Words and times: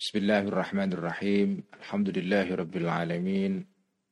بسم 0.00 0.18
الله 0.18 0.38
الرحمن 0.38 0.92
الرحيم 0.92 1.62
الحمد 1.80 2.18
لله 2.18 2.54
رب 2.54 2.76
العالمين 2.76 3.66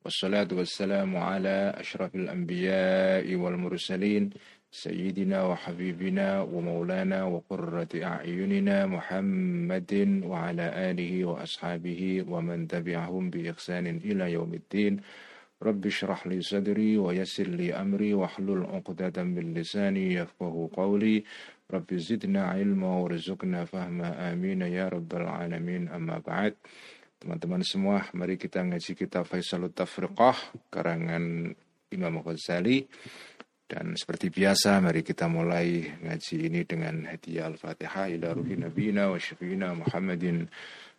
والصلاة 0.05 0.49
والسلام 0.53 1.17
على 1.17 1.75
أشرف 1.77 2.15
الأنبياء 2.15 3.35
والمرسلين 3.35 4.31
سيدنا 4.71 5.43
وحبيبنا 5.45 6.41
ومولانا 6.43 7.25
وقرة 7.25 7.89
أعيننا 7.95 8.87
محمد 8.87 9.93
وعلى 10.25 10.91
آله 10.91 11.25
وأصحابه 11.25 12.25
ومن 12.29 12.69
تبعهم 12.69 13.31
بإحسان 13.31 13.87
إلى 13.87 14.33
يوم 14.33 14.55
الدين 14.55 15.01
رب 15.62 15.86
اشرح 15.86 16.28
لي 16.28 16.42
صدري 16.42 16.98
ويسر 16.98 17.48
لي 17.50 17.74
أمري 17.74 18.14
واحلل 18.14 18.64
عقدة 18.66 19.24
من 19.24 19.54
لساني 19.54 20.14
يفقه 20.14 20.70
قولي 20.74 21.24
رب 21.74 21.90
زدنا 21.94 22.44
علما 22.46 23.02
warzuqna 23.02 23.66
fahma 23.66 24.14
amin 24.30 24.62
ya 24.70 24.88
rabbal 24.88 25.26
alamin 25.26 25.90
amma 25.90 26.22
ba'd 26.22 26.54
teman-teman 27.18 27.66
semua 27.66 28.06
mari 28.14 28.38
kita 28.38 28.62
ngaji 28.62 28.94
kitab 28.94 29.26
Faisalut 29.26 29.74
Tafriqah 29.74 30.38
karangan 30.70 31.52
Imam 31.90 32.22
Ghazali 32.22 32.86
dan 33.68 34.00
seperti 34.00 34.32
biasa 34.32 34.80
mari 34.80 35.04
kita 35.04 35.28
mulai 35.28 35.84
ngaji 36.06 36.36
ini 36.48 36.64
dengan 36.64 37.04
hadiah 37.04 37.52
Al-Fatihah 37.52 38.14
ila 38.16 38.32
ruhi 38.32 38.56
nabiyina 38.56 39.12
wa 39.12 39.20
syafiina 39.20 39.76
Muhammadin 39.76 40.48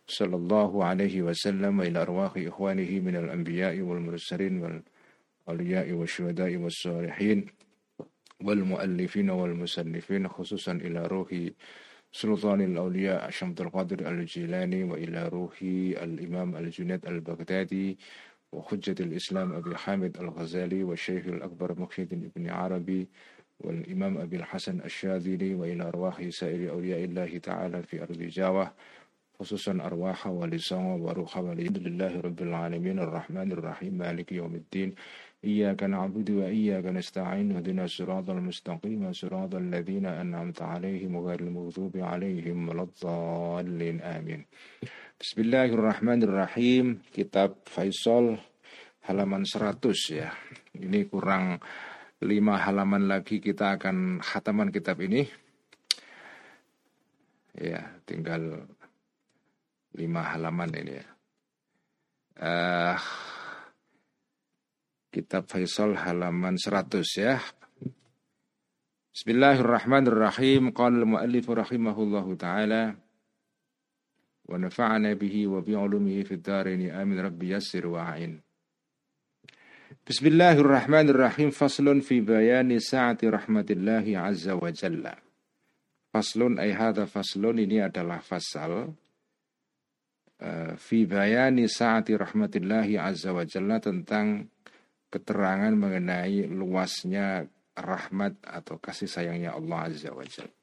صلى 0.06 0.36
الله 0.36 0.84
عليه 0.84 1.22
وسلم 1.22 1.80
إلى 1.80 2.02
أرواح 2.02 2.32
إخوانه 2.36 3.00
من 3.00 3.16
الأنبياء 3.16 3.80
والمرسلين 3.80 4.82
والأولياء 5.48 5.92
والشهداء 5.92 6.56
والصالحين 6.56 7.46
والمؤلفين 8.42 9.30
والمسلفين 9.30 10.28
خصوصا 10.28 10.72
إلى 10.72 11.06
روح 11.06 11.28
سلطان 12.12 12.60
الأولياء 12.60 13.30
شمس 13.30 13.60
القادر 13.60 14.08
الجيلاني 14.08 14.84
وإلى 14.84 15.28
روح 15.28 15.62
الإمام 15.62 16.56
الجنيد 16.56 17.06
البغدادي 17.06 17.98
وحجة 18.52 18.94
الإسلام 19.00 19.52
أبي 19.52 19.76
حامد 19.76 20.16
الغزالي 20.16 20.84
والشيخ 20.84 21.26
الأكبر 21.26 21.80
مخيد 21.80 22.32
بن 22.36 22.50
عربي 22.50 23.08
والإمام 23.60 24.18
أبي 24.18 24.36
الحسن 24.36 24.80
الشاذلي 24.80 25.54
وإلى 25.54 25.82
أرواح 25.88 26.28
سائر 26.28 26.70
أولياء 26.70 27.04
الله 27.04 27.38
تعالى 27.38 27.82
في 27.82 28.02
أرض 28.02 28.18
جاوة 28.18 28.72
خصوصا 29.39 29.71
أرواح 29.71 30.27
ولسان 30.27 30.99
وروح 30.99 31.37
والحمد 31.37 31.77
لله 31.87 32.13
رب 32.27 32.39
العالمين 32.41 32.99
الرحمن 32.99 33.51
الرحيم 33.51 33.93
مالك 33.95 34.31
يوم 34.35 34.55
الدين 34.55 34.89
إياك 35.43 35.83
نعبد 35.83 36.29
وإياك 36.31 36.85
نستعين 36.85 37.55
اهدنا 37.55 37.83
الصراط 37.87 38.27
المستقيم 38.29 39.01
صراط 39.15 39.55
الذين 39.55 40.05
أنعمت 40.05 40.59
عليهم 40.61 41.11
غير 41.17 41.39
المغضوب 41.39 41.93
عليهم 41.97 42.57
ولا 42.69 42.83
الضالين 42.83 43.97
آمين 44.03 44.41
Bismillahirrahmanirrahim 45.19 46.99
Kitab 47.15 47.63
Faisal 47.63 48.39
halaman 49.07 49.47
100 49.47 49.79
ya 50.11 50.35
Ini 50.75 51.07
kurang 51.07 51.63
5 52.19 52.27
halaman 52.43 53.07
lagi 53.07 53.39
kita 53.39 53.79
akan 53.79 54.19
khataman 54.19 54.67
kitab 54.67 54.99
ini 54.99 55.23
Ya 57.55 57.99
tinggal 58.03 58.67
lima 59.94 60.34
halaman 60.34 60.70
ini 60.74 60.94
ya. 60.98 61.06
Uh, 62.34 62.98
kitab 65.14 65.46
Faisal 65.46 65.94
halaman 65.94 66.58
100 66.58 67.06
ya. 67.14 67.38
Bismillahirrahmanirrahim. 69.14 70.74
Qala 70.74 71.06
al-muallif 71.06 71.46
rahimahullahu 71.46 72.34
taala 72.34 72.98
wa 74.44 74.58
nafa'ana 74.58 75.14
bihi 75.14 75.46
wa 75.46 75.62
bi 75.62 75.78
'ulumihi 75.78 76.26
fid 76.26 76.42
dharain 76.42 76.90
amin 76.90 77.22
rabbi 77.22 77.54
yassir 77.54 77.86
wa'in. 77.86 78.42
Bismillahirrahmanirrahim. 80.02 81.54
Faslun 81.54 82.02
fi 82.02 82.18
bayani 82.18 82.82
sa'ati 82.82 83.30
rahmatillahi 83.30 84.18
azza 84.18 84.58
wa 84.58 84.66
jalla. 84.74 85.14
Faslun 86.10 86.58
ay 86.58 86.74
hadha 86.74 87.06
faslun 87.06 87.62
ini 87.62 87.78
adalah 87.78 88.18
fasal 88.18 88.90
fi 90.76 90.98
bayani 91.06 91.70
saati 91.70 92.18
rahmatillahi 92.18 92.98
azza 92.98 93.30
wa 93.30 93.46
jalla 93.46 93.78
tentang 93.78 94.50
keterangan 95.08 95.70
mengenai 95.72 96.50
luasnya 96.50 97.46
rahmat 97.74 98.42
atau 98.42 98.82
kasih 98.82 99.06
sayangnya 99.06 99.54
Allah 99.54 99.90
azza 99.90 100.10
wa 100.10 100.26
jalla. 100.26 100.54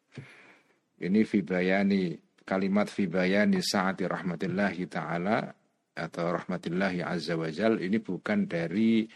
Ini 1.01 1.21
fi 1.25 1.39
bayani 1.41 2.13
kalimat 2.43 2.91
fi 2.91 3.07
bayani 3.07 3.63
saati 3.63 4.05
rahmatillahi 4.05 4.83
taala 4.91 5.49
atau 5.95 6.25
rahmatillahi 6.35 7.03
azza 7.03 7.35
wa 7.39 7.47
jalla 7.47 7.79
ini 7.79 7.99
bukan 7.99 8.47
dari 8.47 9.07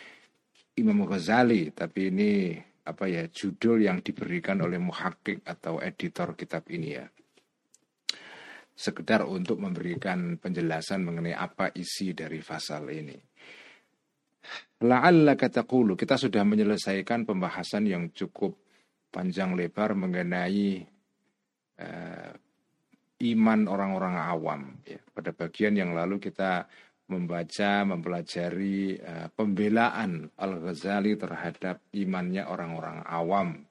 Imam 0.75 1.07
Ghazali 1.07 1.71
tapi 1.71 2.11
ini 2.11 2.31
apa 2.85 3.09
ya 3.09 3.25
judul 3.31 3.87
yang 3.87 4.03
diberikan 4.03 4.61
oleh 4.61 4.77
muhakkik 4.77 5.41
atau 5.47 5.81
editor 5.81 6.37
kitab 6.37 6.67
ini 6.69 6.99
ya 6.99 7.05
sekedar 8.75 9.23
untuk 9.23 9.63
memberikan 9.63 10.35
penjelasan 10.35 11.07
mengenai 11.07 11.31
apa 11.31 11.71
isi 11.71 12.11
dari 12.11 12.43
pasal 12.43 12.91
ini. 12.91 13.15
La'alla 14.83 15.33
taqulu 15.39 15.95
kita 15.95 16.19
sudah 16.19 16.43
menyelesaikan 16.43 17.23
pembahasan 17.23 17.87
yang 17.87 18.11
cukup 18.11 18.53
panjang 19.09 19.55
lebar 19.55 19.95
mengenai 19.95 20.83
uh, 21.79 22.31
iman 23.23 23.59
orang-orang 23.71 24.15
awam. 24.19 24.61
Ya, 24.83 24.99
pada 25.15 25.31
bagian 25.31 25.79
yang 25.79 25.95
lalu 25.95 26.19
kita 26.19 26.67
membaca, 27.07 27.87
mempelajari 27.87 28.99
uh, 28.99 29.27
pembelaan 29.31 30.27
Al-Ghazali 30.35 31.15
terhadap 31.15 31.79
imannya 31.95 32.43
orang-orang 32.43 33.07
awam 33.07 33.63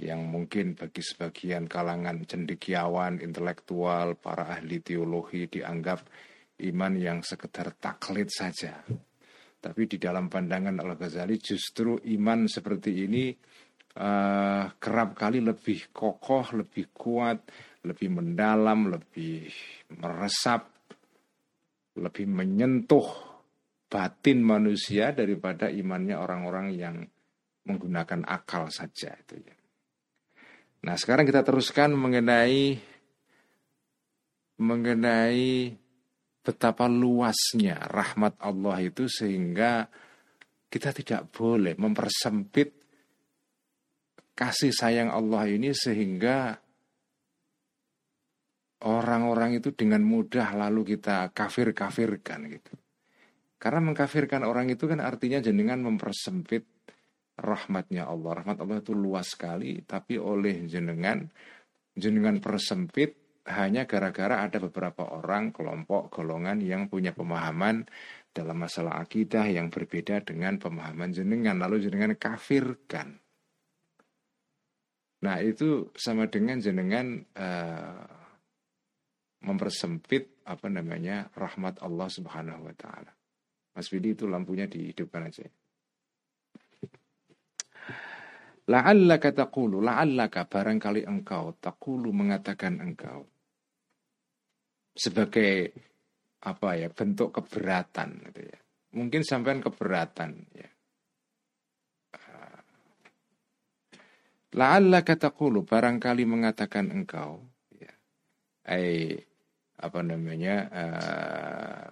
yang 0.00 0.26
mungkin 0.26 0.74
bagi 0.74 1.00
sebagian 1.00 1.70
kalangan 1.70 2.26
cendekiawan, 2.26 3.22
intelektual, 3.22 4.18
para 4.18 4.58
ahli 4.58 4.82
teologi 4.82 5.46
dianggap 5.46 6.02
iman 6.62 6.92
yang 6.98 7.18
sekedar 7.22 7.74
taklid 7.78 8.30
saja. 8.30 8.82
Tapi 9.64 9.82
di 9.88 9.96
dalam 9.96 10.28
pandangan 10.28 10.76
Al-Ghazali 10.76 11.40
justru 11.40 11.96
iman 11.96 12.44
seperti 12.44 13.08
ini 13.08 13.32
uh, 13.96 14.68
kerap 14.76 15.16
kali 15.16 15.40
lebih 15.40 15.88
kokoh, 15.88 16.52
lebih 16.52 16.92
kuat, 16.92 17.40
lebih 17.88 18.12
mendalam, 18.12 18.92
lebih 18.92 19.48
meresap, 19.96 20.68
lebih 21.96 22.26
menyentuh 22.28 23.08
batin 23.88 24.42
manusia 24.44 25.14
daripada 25.14 25.70
imannya 25.70 26.18
orang-orang 26.18 26.66
yang 26.74 26.96
menggunakan 27.64 28.26
akal 28.28 28.68
saja 28.68 29.16
itu 29.16 29.40
ya. 29.40 29.54
Nah, 30.84 31.00
sekarang 31.00 31.24
kita 31.24 31.40
teruskan 31.40 31.96
mengenai 31.96 32.76
mengenai 34.60 35.72
betapa 36.44 36.84
luasnya 36.86 37.80
rahmat 37.88 38.36
Allah 38.44 38.84
itu 38.84 39.08
sehingga 39.08 39.88
kita 40.68 40.92
tidak 40.92 41.32
boleh 41.32 41.72
mempersempit 41.80 42.68
kasih 44.36 44.76
sayang 44.76 45.08
Allah 45.08 45.48
ini 45.48 45.72
sehingga 45.72 46.52
orang-orang 48.84 49.56
itu 49.56 49.72
dengan 49.72 50.04
mudah 50.04 50.52
lalu 50.52 50.98
kita 50.98 51.32
kafir-kafirkan 51.32 52.40
gitu. 52.52 52.74
Karena 53.56 53.80
mengkafirkan 53.80 54.44
orang 54.44 54.68
itu 54.68 54.84
kan 54.84 55.00
artinya 55.00 55.40
jenengan 55.40 55.80
mempersempit 55.80 56.73
rahmatnya 57.38 58.06
Allah. 58.06 58.42
Rahmat 58.42 58.58
Allah 58.62 58.78
itu 58.80 58.94
luas 58.94 59.34
sekali, 59.34 59.82
tapi 59.82 60.18
oleh 60.18 60.66
jenengan, 60.70 61.26
jenengan 61.94 62.38
persempit 62.38 63.42
hanya 63.44 63.84
gara-gara 63.84 64.40
ada 64.46 64.56
beberapa 64.56 65.04
orang, 65.04 65.52
kelompok, 65.52 66.08
golongan 66.08 66.64
yang 66.64 66.88
punya 66.88 67.12
pemahaman 67.12 67.84
dalam 68.32 68.56
masalah 68.56 68.98
akidah 69.04 69.44
yang 69.46 69.68
berbeda 69.68 70.24
dengan 70.24 70.56
pemahaman 70.56 71.12
jenengan. 71.12 71.60
Lalu 71.60 71.84
jenengan 71.90 72.16
kafirkan. 72.16 73.20
Nah 75.24 75.40
itu 75.40 75.92
sama 75.96 76.28
dengan 76.28 76.60
jenengan 76.60 77.24
uh, 77.36 78.04
mempersempit 79.44 80.44
apa 80.44 80.68
namanya 80.68 81.32
rahmat 81.32 81.80
Allah 81.80 82.08
Subhanahu 82.08 82.68
Wa 82.68 82.74
Taala. 82.76 83.12
Mas 83.74 83.88
Widi 83.90 84.12
itu 84.12 84.28
lampunya 84.28 84.68
dihidupkan 84.68 85.24
aja. 85.28 85.48
La'allaka 88.64 89.28
taqulu, 89.36 89.84
la'allaka 89.84 90.48
barangkali 90.48 91.04
engkau, 91.04 91.52
taqulu 91.60 92.08
mengatakan 92.16 92.80
engkau. 92.80 93.28
Sebagai 94.94 95.74
apa 96.44 96.68
ya, 96.80 96.88
bentuk 96.88 97.34
keberatan 97.34 98.24
gitu 98.30 98.40
ya. 98.48 98.58
Mungkin 98.94 99.20
sampean 99.26 99.60
keberatan 99.60 100.48
ya. 100.54 100.68
La'allaka 104.54 105.18
taqulu, 105.18 105.66
barangkali 105.66 106.24
mengatakan 106.24 106.94
engkau 106.94 107.42
ya. 107.74 107.90
Ai 108.70 109.18
apa 109.74 110.00
namanya 110.00 110.56
uh, 110.70 111.90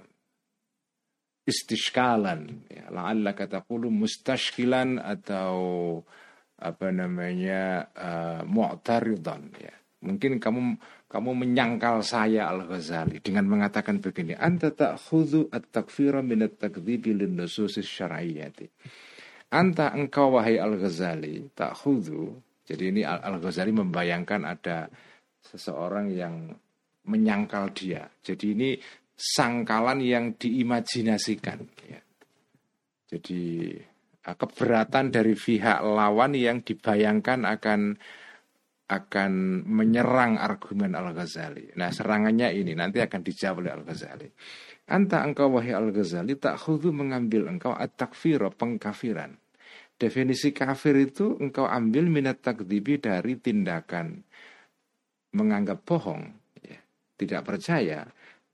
istishkalan 1.42 2.62
ya 2.70 2.86
la'allaka 2.94 3.50
taqulu 3.50 3.90
mustashkilan 3.90 5.02
atau 5.02 5.54
apa 6.62 6.94
namanya 6.94 7.90
uh, 7.92 8.40
mu'taridan 8.46 9.50
ya 9.58 9.74
mungkin 10.02 10.38
kamu 10.38 10.78
kamu 11.10 11.30
menyangkal 11.36 12.00
saya 12.00 12.48
Al-Ghazali 12.48 13.20
dengan 13.20 13.50
mengatakan 13.50 14.00
begini 14.00 14.38
anta 14.38 14.72
ta'khudhu 14.72 15.52
at-takfira 15.52 16.24
min 16.24 16.46
at-takdzibi 16.46 17.12
lin-nusus 17.18 17.82
anta 19.52 19.92
engkau 19.92 20.38
wahai 20.38 20.56
Al-Ghazali 20.62 21.52
ta'khudhu 21.52 22.38
jadi 22.64 22.84
ini 22.94 23.02
Al-Ghazali 23.04 23.74
membayangkan 23.74 24.42
ada 24.46 24.86
seseorang 25.42 26.14
yang 26.14 26.54
menyangkal 27.02 27.74
dia 27.74 28.06
jadi 28.22 28.46
ini 28.54 28.70
sangkalan 29.22 30.02
yang 30.02 30.24
diimajinasikan. 30.34 31.62
Ya. 31.86 32.00
Jadi 33.06 33.76
keberatan 34.22 35.10
dari 35.10 35.34
pihak 35.34 35.82
lawan 35.82 36.38
yang 36.38 36.62
dibayangkan 36.62 37.42
akan 37.42 37.98
akan 38.92 39.32
menyerang 39.64 40.36
argumen 40.36 40.92
Al-Ghazali. 40.92 41.74
Nah 41.80 41.88
serangannya 41.88 42.52
ini 42.52 42.76
nanti 42.76 43.00
akan 43.00 43.20
dijawab 43.24 43.64
oleh 43.64 43.72
Al-Ghazali. 43.72 44.28
Anta 44.92 45.24
engkau 45.24 45.48
wahai 45.48 45.72
Al-Ghazali 45.72 46.36
tak 46.36 46.60
khudu 46.60 46.92
mengambil 46.92 47.48
engkau 47.48 47.72
at-takfiro 47.72 48.52
pengkafiran. 48.52 49.32
Definisi 49.96 50.50
kafir 50.52 50.98
itu 50.98 51.38
engkau 51.40 51.64
ambil 51.64 52.10
minat 52.10 52.42
takdibi 52.42 52.98
dari 52.98 53.38
tindakan 53.38 54.20
menganggap 55.32 55.86
bohong, 55.88 56.28
ya, 56.60 56.76
tidak 57.16 57.46
percaya, 57.46 58.04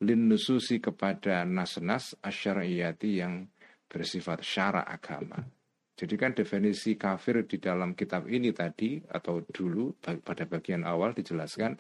lin 0.04 0.30
nususi 0.30 0.78
kepada 0.78 1.42
nas-nas 1.42 2.14
asyariyati 2.22 3.10
yang 3.18 3.48
bersifat 3.90 4.44
syara 4.44 4.86
agama. 4.86 5.57
Jadi 5.98 6.14
kan 6.14 6.30
definisi 6.30 6.94
kafir 6.94 7.42
di 7.42 7.58
dalam 7.58 7.98
kitab 7.98 8.30
ini 8.30 8.54
tadi 8.54 9.02
atau 9.02 9.42
dulu 9.42 9.98
pada 9.98 10.46
bagian 10.46 10.86
awal 10.86 11.10
dijelaskan 11.10 11.74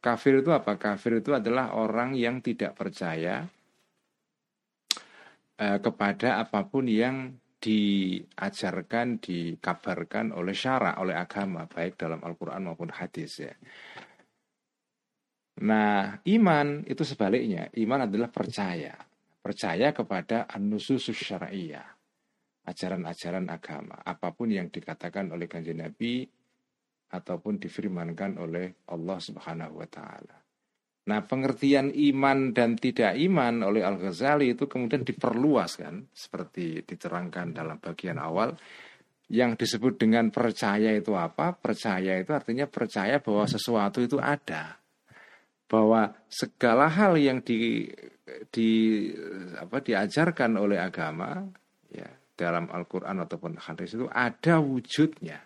kafir 0.00 0.40
itu 0.40 0.50
apa? 0.54 0.80
Kafir 0.80 1.20
itu 1.20 1.36
adalah 1.36 1.76
orang 1.76 2.16
yang 2.16 2.40
tidak 2.40 2.72
percaya 2.78 3.44
eh, 5.60 5.78
kepada 5.84 6.40
apa 6.40 6.64
pun 6.64 6.88
yang 6.88 7.36
diajarkan, 7.58 9.18
dikabarkan 9.18 10.30
oleh 10.30 10.54
syara, 10.54 10.94
oleh 11.02 11.18
agama, 11.18 11.66
baik 11.66 11.98
dalam 11.98 12.22
Al-Quran 12.22 12.70
maupun 12.70 12.94
hadis 12.94 13.42
ya. 13.42 13.52
Nah, 15.58 16.22
iman 16.22 16.86
itu 16.86 17.02
sebaliknya. 17.02 17.66
Iman 17.74 18.06
adalah 18.06 18.30
percaya. 18.30 18.94
Percaya 19.42 19.90
kepada 19.90 20.46
syara'iyah. 20.46 21.97
Ajaran-ajaran 22.68 23.48
agama. 23.48 23.96
Apa 24.04 24.36
pun 24.36 24.52
yang 24.52 24.68
dikatakan 24.68 25.32
oleh 25.32 25.48
kanjeng 25.48 25.80
Nabi 25.80 26.28
ataupun 27.08 27.56
difirmankan 27.56 28.36
oleh 28.36 28.84
Allah 28.92 29.16
Subhanahu 29.16 29.80
wa 29.80 29.88
taala. 29.88 30.36
Nah, 31.08 31.24
pengertian 31.24 31.88
iman 31.88 32.52
dan 32.52 32.76
tidak 32.76 33.16
iman 33.16 33.64
oleh 33.64 33.80
Al-Ghazali 33.80 34.52
itu 34.52 34.68
kemudian 34.68 35.08
diperluas 35.08 35.80
kan, 35.80 36.04
seperti 36.12 36.84
diterangkan 36.84 37.56
dalam 37.56 37.80
bagian 37.80 38.20
awal. 38.20 38.52
Yang 39.32 39.64
disebut 39.64 39.96
dengan 39.96 40.28
percaya 40.28 40.92
itu 40.92 41.16
apa? 41.16 41.56
Percaya 41.56 42.20
itu 42.20 42.32
artinya 42.36 42.68
percaya 42.68 43.24
bahwa 43.24 43.48
sesuatu 43.48 44.04
itu 44.04 44.20
ada 44.20 44.76
bahwa 45.68 46.16
segala 46.32 46.88
hal 46.88 47.20
yang 47.20 47.44
di 47.44 47.84
di 48.48 48.70
apa 49.60 49.84
diajarkan 49.84 50.56
oleh 50.56 50.80
agama 50.80 51.44
dalam 52.38 52.70
Al-Qur'an 52.70 53.18
ataupun 53.18 53.58
hadis 53.58 53.98
itu 53.98 54.06
ada 54.06 54.62
wujudnya. 54.62 55.42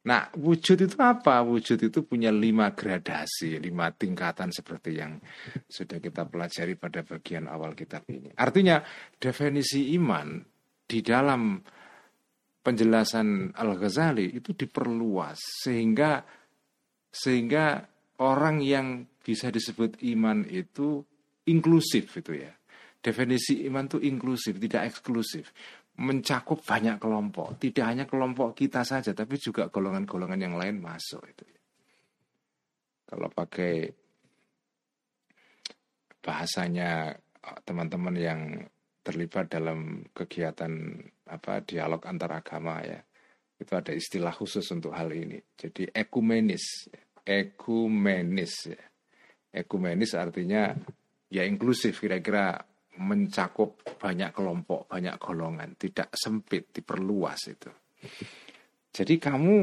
Nah, 0.00 0.32
wujud 0.32 0.80
itu 0.80 0.96
apa? 0.96 1.44
Wujud 1.44 1.76
itu 1.76 2.00
punya 2.08 2.32
lima 2.32 2.72
gradasi, 2.72 3.60
lima 3.60 3.92
tingkatan 3.92 4.48
seperti 4.48 4.96
yang 4.96 5.20
sudah 5.68 6.00
kita 6.00 6.24
pelajari 6.24 6.80
pada 6.80 7.04
bagian 7.04 7.44
awal 7.44 7.76
kitab 7.76 8.08
ini. 8.08 8.32
Artinya, 8.32 8.80
definisi 9.20 9.92
iman 10.00 10.40
di 10.88 11.04
dalam 11.04 11.60
penjelasan 12.64 13.52
Al-Ghazali 13.52 14.40
itu 14.40 14.56
diperluas 14.56 15.36
sehingga 15.68 16.24
sehingga 17.12 17.84
orang 18.24 18.64
yang 18.64 19.04
bisa 19.20 19.52
disebut 19.52 20.00
iman 20.16 20.48
itu 20.48 21.04
inklusif 21.44 22.08
itu 22.16 22.40
ya. 22.40 22.52
Definisi 23.00 23.64
iman 23.64 23.88
itu 23.88 23.98
inklusif, 24.04 24.60
tidak 24.60 24.92
eksklusif. 24.92 25.56
Mencakup 26.00 26.60
banyak 26.60 27.00
kelompok. 27.00 27.56
Tidak 27.56 27.84
hanya 27.84 28.04
kelompok 28.04 28.52
kita 28.56 28.84
saja, 28.84 29.16
tapi 29.16 29.40
juga 29.40 29.72
golongan-golongan 29.72 30.40
yang 30.40 30.54
lain 30.56 30.80
masuk 30.80 31.24
itu. 31.24 31.44
Ya. 31.48 31.60
Kalau 33.08 33.28
pakai 33.32 33.88
bahasanya 36.20 37.16
eh, 37.16 37.58
teman-teman 37.64 38.16
yang 38.20 38.40
terlibat 39.00 39.48
dalam 39.48 40.04
kegiatan 40.12 41.00
apa 41.32 41.64
dialog 41.64 42.04
antar 42.04 42.44
agama 42.44 42.84
ya 42.84 43.00
itu 43.56 43.72
ada 43.72 43.96
istilah 43.96 44.28
khusus 44.28 44.68
untuk 44.76 44.92
hal 44.92 45.08
ini 45.08 45.40
jadi 45.56 45.88
ekumenis 45.88 46.92
ekumenis. 47.30 48.70
Ekumenis 49.50 50.12
artinya 50.14 50.74
ya 51.30 51.42
inklusif 51.46 51.98
kira-kira 52.02 52.58
mencakup 53.00 53.80
banyak 53.96 54.30
kelompok, 54.36 54.86
banyak 54.86 55.16
golongan, 55.16 55.74
tidak 55.80 56.12
sempit, 56.12 56.68
diperluas 56.70 57.40
itu. 57.48 57.70
Jadi 58.92 59.14
kamu 59.16 59.56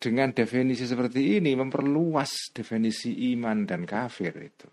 dengan 0.00 0.34
definisi 0.34 0.88
seperti 0.88 1.38
ini 1.38 1.54
memperluas 1.54 2.50
definisi 2.50 3.34
iman 3.36 3.62
dan 3.68 3.86
kafir 3.86 4.34
itu. 4.34 4.68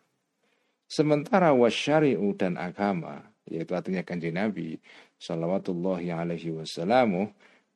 Sementara 0.87 1.51
wasyari'u 1.51 2.31
dan 2.39 2.55
agama, 2.55 3.19
yaitu 3.45 3.75
artinya 3.75 4.01
kanji 4.07 4.31
Nabi 4.31 4.79
Salawatullahi 5.19 6.09
alaihi 6.15 6.55
wasallamu 6.55 7.27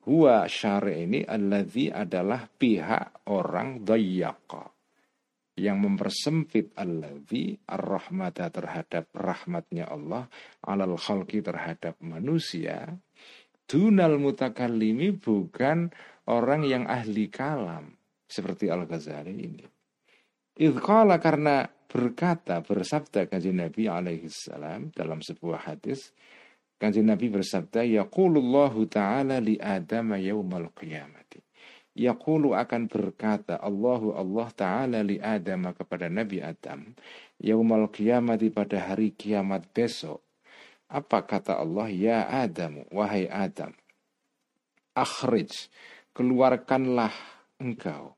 Huwa 0.02 0.50
syari 0.50 1.06
ini 1.06 1.22
adalah 1.94 2.50
pihak 2.50 3.30
orang 3.30 3.86
dayyaqa 3.86 4.81
yang 5.62 5.78
mempersempit 5.78 6.74
alladhi 6.74 7.54
ar-rahmata 7.70 8.50
terhadap 8.50 9.14
rahmatnya 9.14 9.86
Allah 9.86 10.26
alal 10.66 10.98
khalqi 10.98 11.46
terhadap 11.46 12.02
manusia 12.02 12.90
dunal 13.70 14.18
mutakallimi 14.18 15.14
bukan 15.14 15.94
orang 16.26 16.66
yang 16.66 16.90
ahli 16.90 17.30
kalam 17.30 17.94
seperti 18.26 18.74
Al-Ghazali 18.74 19.34
ini. 19.38 19.66
Idqala 20.58 21.22
karena 21.22 21.70
berkata 21.86 22.66
bersabda 22.66 23.30
kajian 23.30 23.62
Nabi 23.62 23.86
alaihi 23.86 24.28
salam 24.34 24.90
dalam 24.92 25.22
sebuah 25.22 25.70
hadis 25.70 26.12
Kanjeng 26.82 27.14
Nabi 27.14 27.30
bersabda, 27.30 27.86
Yaqulullahu 27.86 28.90
ta'ala 28.90 29.38
li 29.38 29.54
Adam 29.62 30.18
yaumal 30.18 30.74
qiyamati. 30.74 31.38
Yaqulu 31.92 32.56
akan 32.56 32.88
berkata 32.88 33.60
Allahu 33.60 34.16
Allah 34.16 34.48
Ta'ala 34.56 35.00
li 35.04 35.20
Adam 35.20 35.76
kepada 35.76 36.08
Nabi 36.08 36.40
Adam. 36.40 36.96
Yaumal 37.44 37.92
qiyamati 37.92 38.48
pada 38.48 38.92
hari 38.92 39.12
kiamat 39.12 39.68
besok. 39.76 40.24
Apa 40.92 41.24
kata 41.24 41.60
Allah? 41.60 41.88
Ya 41.92 42.28
Adam, 42.28 42.84
wahai 42.92 43.28
Adam. 43.28 43.76
Akhrij, 44.96 45.72
keluarkanlah 46.16 47.12
engkau. 47.60 48.16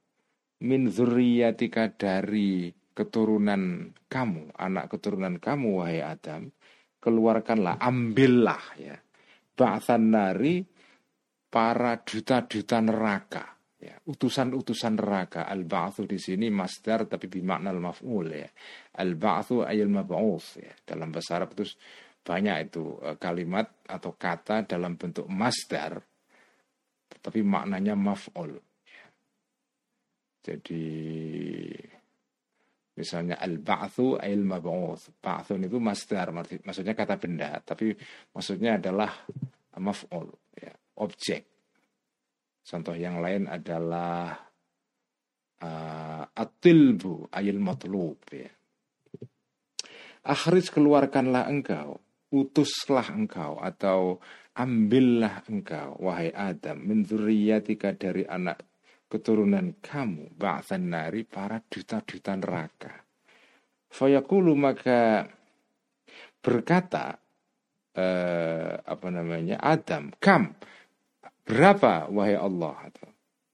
Min 0.63 0.89
zuriyatika 0.89 1.94
dari 1.94 2.74
keturunan 2.94 3.94
kamu, 4.10 4.53
anak 4.58 4.94
keturunan 4.94 5.38
kamu, 5.42 5.82
wahai 5.82 6.01
Adam 6.01 6.53
keluarkanlah, 7.03 7.84
ambillah 7.84 8.63
ya. 8.80 8.96
Ba'than 9.53 10.15
nari 10.15 10.63
para 11.51 12.00
duta-duta 12.00 12.80
neraka. 12.80 13.52
Ya, 13.83 13.99
utusan-utusan 14.07 14.95
neraka. 14.95 15.43
Al-ba'thu 15.43 16.07
di 16.07 16.15
sini 16.15 16.47
masdar 16.47 17.03
tapi 17.03 17.27
bimakna 17.27 17.75
al-maf'ul 17.75 18.31
ya. 18.31 18.47
Al-ba'thu 18.95 19.67
ayil 19.67 19.91
mab'uth 19.91 20.63
ya. 20.63 20.71
Dalam 20.87 21.11
bahasa 21.11 21.43
Arab 21.43 21.51
itu 21.51 21.67
banyak 22.23 22.71
itu 22.71 22.95
e, 23.03 23.19
kalimat 23.19 23.67
atau 23.83 24.15
kata 24.15 24.63
dalam 24.63 24.95
bentuk 24.95 25.27
masdar 25.27 25.99
tapi 27.19 27.43
maknanya 27.43 27.99
maf'ul. 27.99 28.55
Ya. 28.87 29.05
Jadi 30.47 30.83
Misalnya 32.93 33.41
al-ba'thu 33.41 34.21
ayil 34.21 34.45
mab'uth. 34.45 35.17
Ba'thun 35.17 35.65
itu 35.65 35.81
masdar, 35.81 36.29
maksudnya 36.29 36.93
kata 36.93 37.17
benda, 37.17 37.57
tapi 37.65 37.89
maksudnya 38.37 38.77
adalah 38.77 39.09
maf'ul, 39.81 40.29
ya, 40.53 40.69
objek. 41.01 41.52
Contoh 42.63 42.96
yang 42.96 43.20
lain 43.20 43.51
adalah 43.51 44.32
uh, 45.60 46.24
atilbu 46.32 47.27
ayil 47.27 47.60
matlub 47.60 48.24
ya. 48.32 48.48
akhrij 50.24 50.72
keluarkanlah 50.72 51.51
engkau, 51.51 52.00
utuslah 52.32 53.12
engkau 53.12 53.60
atau 53.60 54.24
ambillah 54.55 55.43
engkau 55.51 56.00
wahai 56.00 56.32
Adam 56.32 56.79
min 56.79 57.03
dari 57.03 58.24
anak 58.24 58.63
keturunan 59.12 59.77
kamu 59.77 60.34
ba'than 60.34 60.89
nari 60.89 61.22
para 61.27 61.62
duta-duta 61.62 62.34
neraka. 62.34 62.93
Fayaqulu 63.93 64.58
maka 64.58 65.29
berkata 66.41 67.13
eh, 67.93 68.74
apa 68.74 69.08
namanya 69.13 69.62
Adam, 69.62 70.10
kam 70.17 70.58
berapa 71.43 72.07
wahai 72.09 72.35
Allah? 72.39 72.89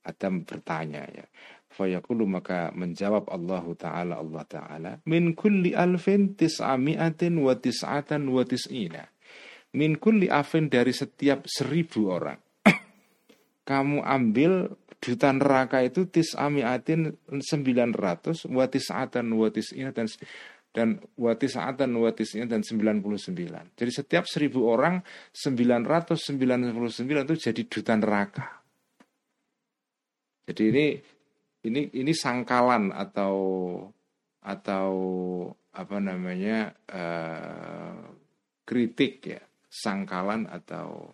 Adam 0.05 0.41
bertanya 0.47 1.05
ya. 1.11 1.25
Fayaqulu 1.69 2.25
maka 2.25 2.73
menjawab 2.73 3.29
Allah 3.29 3.61
Ta'ala 3.77 4.13
Allah 4.17 4.43
Ta'ala 4.49 4.91
Min 5.05 5.37
kulli 5.37 5.77
alfin 5.77 6.33
tis'ami'atin 6.33 7.37
wa 7.37 7.53
tis'atan 7.53 8.25
wa 8.25 8.41
tis'ina. 8.41 9.05
Min 9.77 10.01
kulli 10.01 10.25
alfin 10.27 10.65
dari 10.65 10.89
setiap 10.89 11.45
seribu 11.45 12.09
orang. 12.09 12.41
Kamu 13.69 14.01
ambil 14.01 14.73
duta 14.99 15.29
neraka 15.31 15.79
itu 15.85 16.09
tis'ami'atin 16.09 17.15
900 17.31 18.49
wa 18.49 18.65
tis'atan 18.65 19.25
wa 19.29 19.47
tis'ina 19.53 19.93
dan 19.93 20.09
dan 20.69 21.01
wati 21.17 21.49
saatan 21.49 21.97
watisnya 21.97 22.45
dan 22.45 22.61
99. 22.61 23.01
Jadi 23.73 23.91
setiap 23.91 24.29
seribu 24.29 24.69
orang 24.69 25.01
999 25.33 27.25
itu 27.25 27.35
jadi 27.49 27.61
duta 27.65 27.93
neraka. 27.97 28.45
Jadi 30.45 30.63
ini 30.69 30.85
ini 31.65 31.81
ini 31.93 32.13
sangkalan 32.13 32.93
atau 32.93 33.35
atau 34.45 34.91
apa 35.73 35.97
namanya 36.01 36.73
uh, 36.89 38.09
kritik 38.65 39.13
ya 39.25 39.41
sangkalan 39.69 40.49
atau 40.49 41.13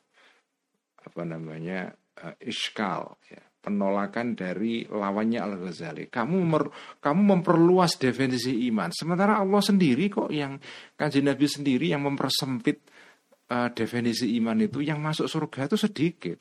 apa 1.03 1.21
namanya 1.21 1.91
uh, 2.23 2.35
iskal 2.41 3.19
ya 3.27 3.44
penolakan 3.65 4.37
dari 4.37 4.85
lawannya 4.85 5.41
Al 5.41 5.57
Ghazali. 5.57 6.05
Kamu 6.05 6.37
mer, 6.45 6.69
kamu 7.01 7.21
memperluas 7.33 7.97
definisi 7.97 8.69
iman, 8.69 8.93
sementara 8.93 9.41
Allah 9.41 9.65
sendiri 9.65 10.05
kok 10.13 10.29
yang 10.29 10.61
kanjeng 10.93 11.25
Nabi 11.25 11.49
sendiri 11.49 11.89
yang 11.89 12.05
mempersempit 12.05 12.85
uh, 13.49 13.73
definisi 13.73 14.37
iman 14.37 14.61
itu 14.61 14.85
yang 14.85 15.01
masuk 15.01 15.25
surga 15.25 15.73
itu 15.73 15.77
sedikit. 15.81 16.37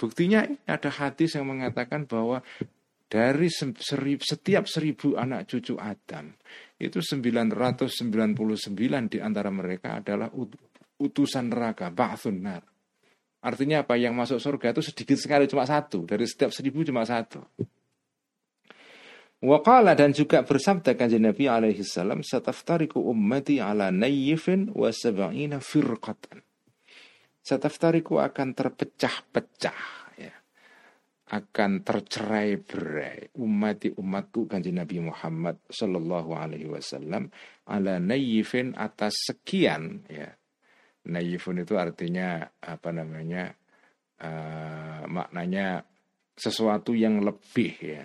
Buktinya 0.00 0.48
ada 0.64 0.88
hadis 0.88 1.36
yang 1.36 1.44
mengatakan 1.44 2.08
bahwa 2.08 2.40
dari 3.10 3.50
serib, 3.52 4.22
setiap 4.22 4.70
seribu 4.70 5.18
anak 5.18 5.50
cucu 5.50 5.74
Adam 5.76 6.30
itu 6.80 7.02
999 7.02 7.90
di 9.10 9.18
antara 9.18 9.50
mereka 9.52 10.00
adalah 10.00 10.30
utusan 10.96 11.50
neraka, 11.50 11.90
ba'thun 11.90 12.38
nar. 12.38 12.69
Artinya 13.40 13.80
apa? 13.80 13.96
Yang 13.96 14.14
masuk 14.16 14.38
surga 14.38 14.76
itu 14.76 14.82
sedikit 14.84 15.16
sekali, 15.16 15.48
cuma 15.48 15.64
satu. 15.64 16.04
Dari 16.04 16.28
setiap 16.28 16.52
seribu 16.52 16.84
cuma 16.84 17.08
satu. 17.08 17.40
Waqala 19.40 19.96
dan 19.96 20.12
juga 20.12 20.44
bersabda 20.44 20.92
kanjeng 21.00 21.24
Nabi 21.24 21.48
alaihi 21.48 21.80
salam 21.80 22.20
sataftariku 22.20 23.00
ummati 23.00 23.56
ala 23.56 23.88
nayyifin 23.88 24.68
wa 24.76 24.92
sab'ina 24.92 25.64
firqatan. 25.64 26.44
Sataftariku 27.40 28.20
akan 28.20 28.52
terpecah-pecah 28.52 29.80
ya. 30.20 30.34
Akan 31.32 31.80
tercerai-berai 31.80 33.32
ummati 33.40 33.96
umatku 33.96 34.44
kanjeng 34.44 34.76
Nabi 34.76 35.00
Muhammad 35.00 35.56
sallallahu 35.72 36.36
alaihi 36.36 36.68
wasallam 36.68 37.32
ala 37.64 37.96
nayyifin 37.96 38.76
atas 38.76 39.16
sekian 39.24 40.04
ya 40.12 40.36
naifun 41.08 41.64
itu 41.64 41.80
artinya 41.80 42.44
apa 42.60 42.92
namanya 42.92 43.54
uh, 44.20 45.02
maknanya 45.08 45.80
sesuatu 46.36 46.92
yang 46.92 47.20
lebih 47.24 47.72
ya. 47.80 48.04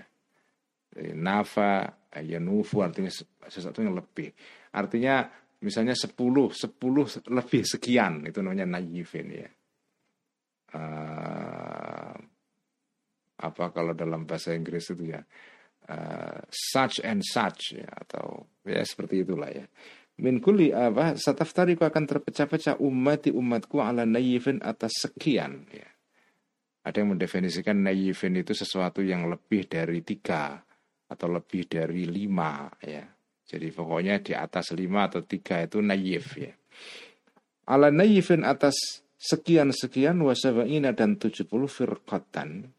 Nafa 0.96 1.92
yanufu 2.24 2.80
artinya 2.80 3.12
sesuatu 3.52 3.84
yang 3.84 4.00
lebih. 4.00 4.32
Artinya 4.72 5.28
misalnya 5.60 5.92
sepuluh 5.92 6.56
sepuluh 6.56 7.04
lebih 7.28 7.68
sekian 7.68 8.24
itu 8.24 8.40
namanya 8.40 8.80
naifin 8.80 9.28
ya. 9.28 9.50
Uh, 10.76 12.16
apa 13.36 13.64
kalau 13.76 13.92
dalam 13.92 14.24
bahasa 14.24 14.56
Inggris 14.56 14.92
itu 14.92 15.12
ya 15.12 15.20
uh, 15.92 16.40
such 16.48 17.04
and 17.04 17.24
such 17.24 17.76
ya 17.76 17.88
atau 17.92 18.48
ya 18.64 18.80
seperti 18.84 19.28
itulah 19.28 19.52
ya 19.52 19.68
min 20.16 20.40
kulli 20.40 20.72
apa 20.72 21.20
sataftariku 21.20 21.84
akan 21.84 22.04
terpecah-pecah 22.08 22.80
ummati 22.80 23.36
umatku 23.36 23.84
ala 23.84 24.08
nayyifin 24.08 24.64
atas 24.64 25.04
sekian 25.04 25.68
ya. 25.72 25.88
Ada 26.86 27.02
yang 27.02 27.18
mendefinisikan 27.18 27.82
nayyifin 27.82 28.38
itu 28.38 28.54
sesuatu 28.54 29.02
yang 29.02 29.26
lebih 29.26 29.66
dari 29.66 30.06
tiga 30.06 30.62
atau 31.10 31.28
lebih 31.28 31.66
dari 31.66 32.06
lima 32.06 32.70
ya. 32.80 33.04
Jadi 33.46 33.68
pokoknya 33.74 34.22
di 34.22 34.34
atas 34.34 34.74
lima 34.74 35.10
atau 35.10 35.26
tiga 35.26 35.62
itu 35.66 35.82
nayyif 35.82 36.26
ya. 36.38 36.54
Ala 37.70 37.90
nayyifin 37.90 38.46
atas 38.46 39.02
sekian-sekian 39.18 40.22
wasabaina 40.22 40.94
dan 40.94 41.18
tujuh 41.18 41.50
puluh 41.50 41.66
firqatan 41.66 42.70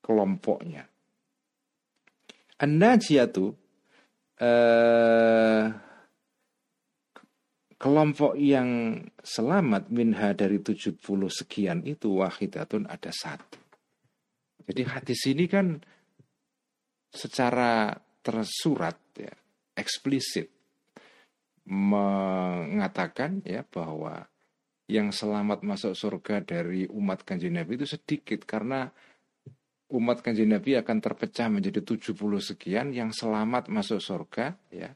kelompoknya. 0.00 0.88
An-najiyatu 2.56 3.52
eh, 4.40 5.64
kelompok 7.76 8.36
yang 8.40 9.00
selamat 9.20 9.92
minha 9.92 10.32
dari 10.32 10.60
70 10.60 11.00
sekian 11.28 11.84
itu 11.84 12.20
wahidatun 12.20 12.88
ada 12.88 13.12
satu. 13.12 13.60
Jadi 14.66 14.82
hadis 14.82 15.20
ini 15.30 15.46
kan 15.46 15.78
secara 17.12 17.94
tersurat 18.24 18.98
ya, 19.14 19.30
eksplisit 19.78 20.50
mengatakan 21.66 23.42
ya 23.46 23.62
bahwa 23.62 24.26
yang 24.86 25.10
selamat 25.10 25.66
masuk 25.66 25.98
surga 25.98 26.42
dari 26.42 26.86
umat 26.86 27.26
kanjeng 27.26 27.58
Nabi 27.58 27.74
itu 27.74 27.86
sedikit 27.90 28.46
karena 28.46 28.86
umat 29.90 30.22
kanjeng 30.22 30.50
Nabi 30.50 30.78
akan 30.78 30.98
terpecah 31.02 31.50
menjadi 31.50 31.82
70 31.82 32.14
sekian 32.38 32.94
yang 32.94 33.10
selamat 33.10 33.66
masuk 33.70 33.98
surga 33.98 34.54
ya 34.70 34.94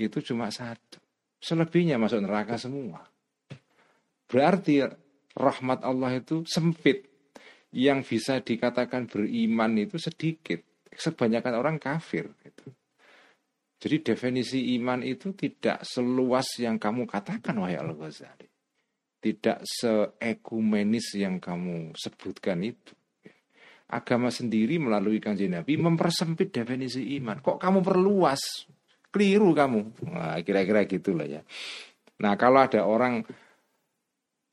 itu 0.00 0.20
cuma 0.24 0.48
satu. 0.48 1.07
Selebihnya 1.38 1.96
masuk 2.02 2.22
neraka 2.22 2.58
semua. 2.58 3.06
Berarti 4.26 4.82
rahmat 5.38 5.86
Allah 5.86 6.18
itu 6.18 6.42
sempit. 6.44 7.06
Yang 7.68 8.16
bisa 8.16 8.40
dikatakan 8.40 9.06
beriman 9.06 9.76
itu 9.78 9.96
sedikit. 10.00 10.60
Sebanyakan 10.90 11.54
orang 11.54 11.76
kafir. 11.78 12.26
Gitu. 12.42 12.68
Jadi 13.78 13.96
definisi 14.02 14.74
iman 14.74 15.06
itu 15.06 15.30
tidak 15.38 15.86
seluas 15.86 16.58
yang 16.58 16.82
kamu 16.82 17.06
katakan 17.06 17.54
wahai 17.62 17.78
Al-Ghazali. 17.78 18.50
Tidak 19.18 19.62
seekumenis 19.62 21.06
yang 21.18 21.38
kamu 21.38 21.94
sebutkan 21.94 22.62
itu. 22.66 22.94
Agama 23.88 24.28
sendiri 24.28 24.76
melalui 24.76 25.22
kanjeng 25.22 25.54
Nabi 25.54 25.78
mempersempit 25.78 26.52
definisi 26.52 27.16
iman. 27.16 27.40
Kok 27.40 27.56
kamu 27.56 27.78
perluas? 27.80 28.68
Keliru 29.12 29.56
kamu. 29.56 29.80
Nah, 30.12 30.38
kira-kira 30.44 30.84
gitulah 30.84 31.26
ya. 31.26 31.42
Nah, 32.18 32.34
kalau 32.34 32.64
ada 32.64 32.84
orang 32.84 33.22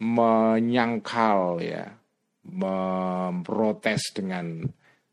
menyangkal 0.01 1.63
ya, 1.63 1.87
memprotes 2.45 4.11
dengan 4.13 4.61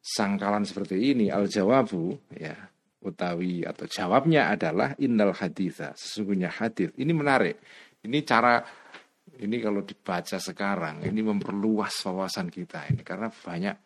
sangkalan 0.03 0.67
seperti 0.67 1.15
ini, 1.15 1.31
al 1.31 1.47
jawabu 1.47 2.19
ya, 2.35 2.55
utawi 3.03 3.63
atau 3.65 3.87
jawabnya 3.87 4.53
adalah 4.53 4.95
innal 4.99 5.33
haditha, 5.33 5.95
sesungguhnya 5.95 6.51
hadis. 6.51 6.93
Ini 6.99 7.13
menarik. 7.15 7.57
Ini 8.03 8.19
cara 8.27 8.59
ini 9.43 9.57
kalau 9.59 9.81
dibaca 9.83 10.37
sekarang 10.37 11.03
ini 11.09 11.25
memperluas 11.25 12.05
wawasan 12.05 12.53
kita 12.53 12.85
ini 12.93 13.01
karena 13.01 13.33
banyak 13.33 13.77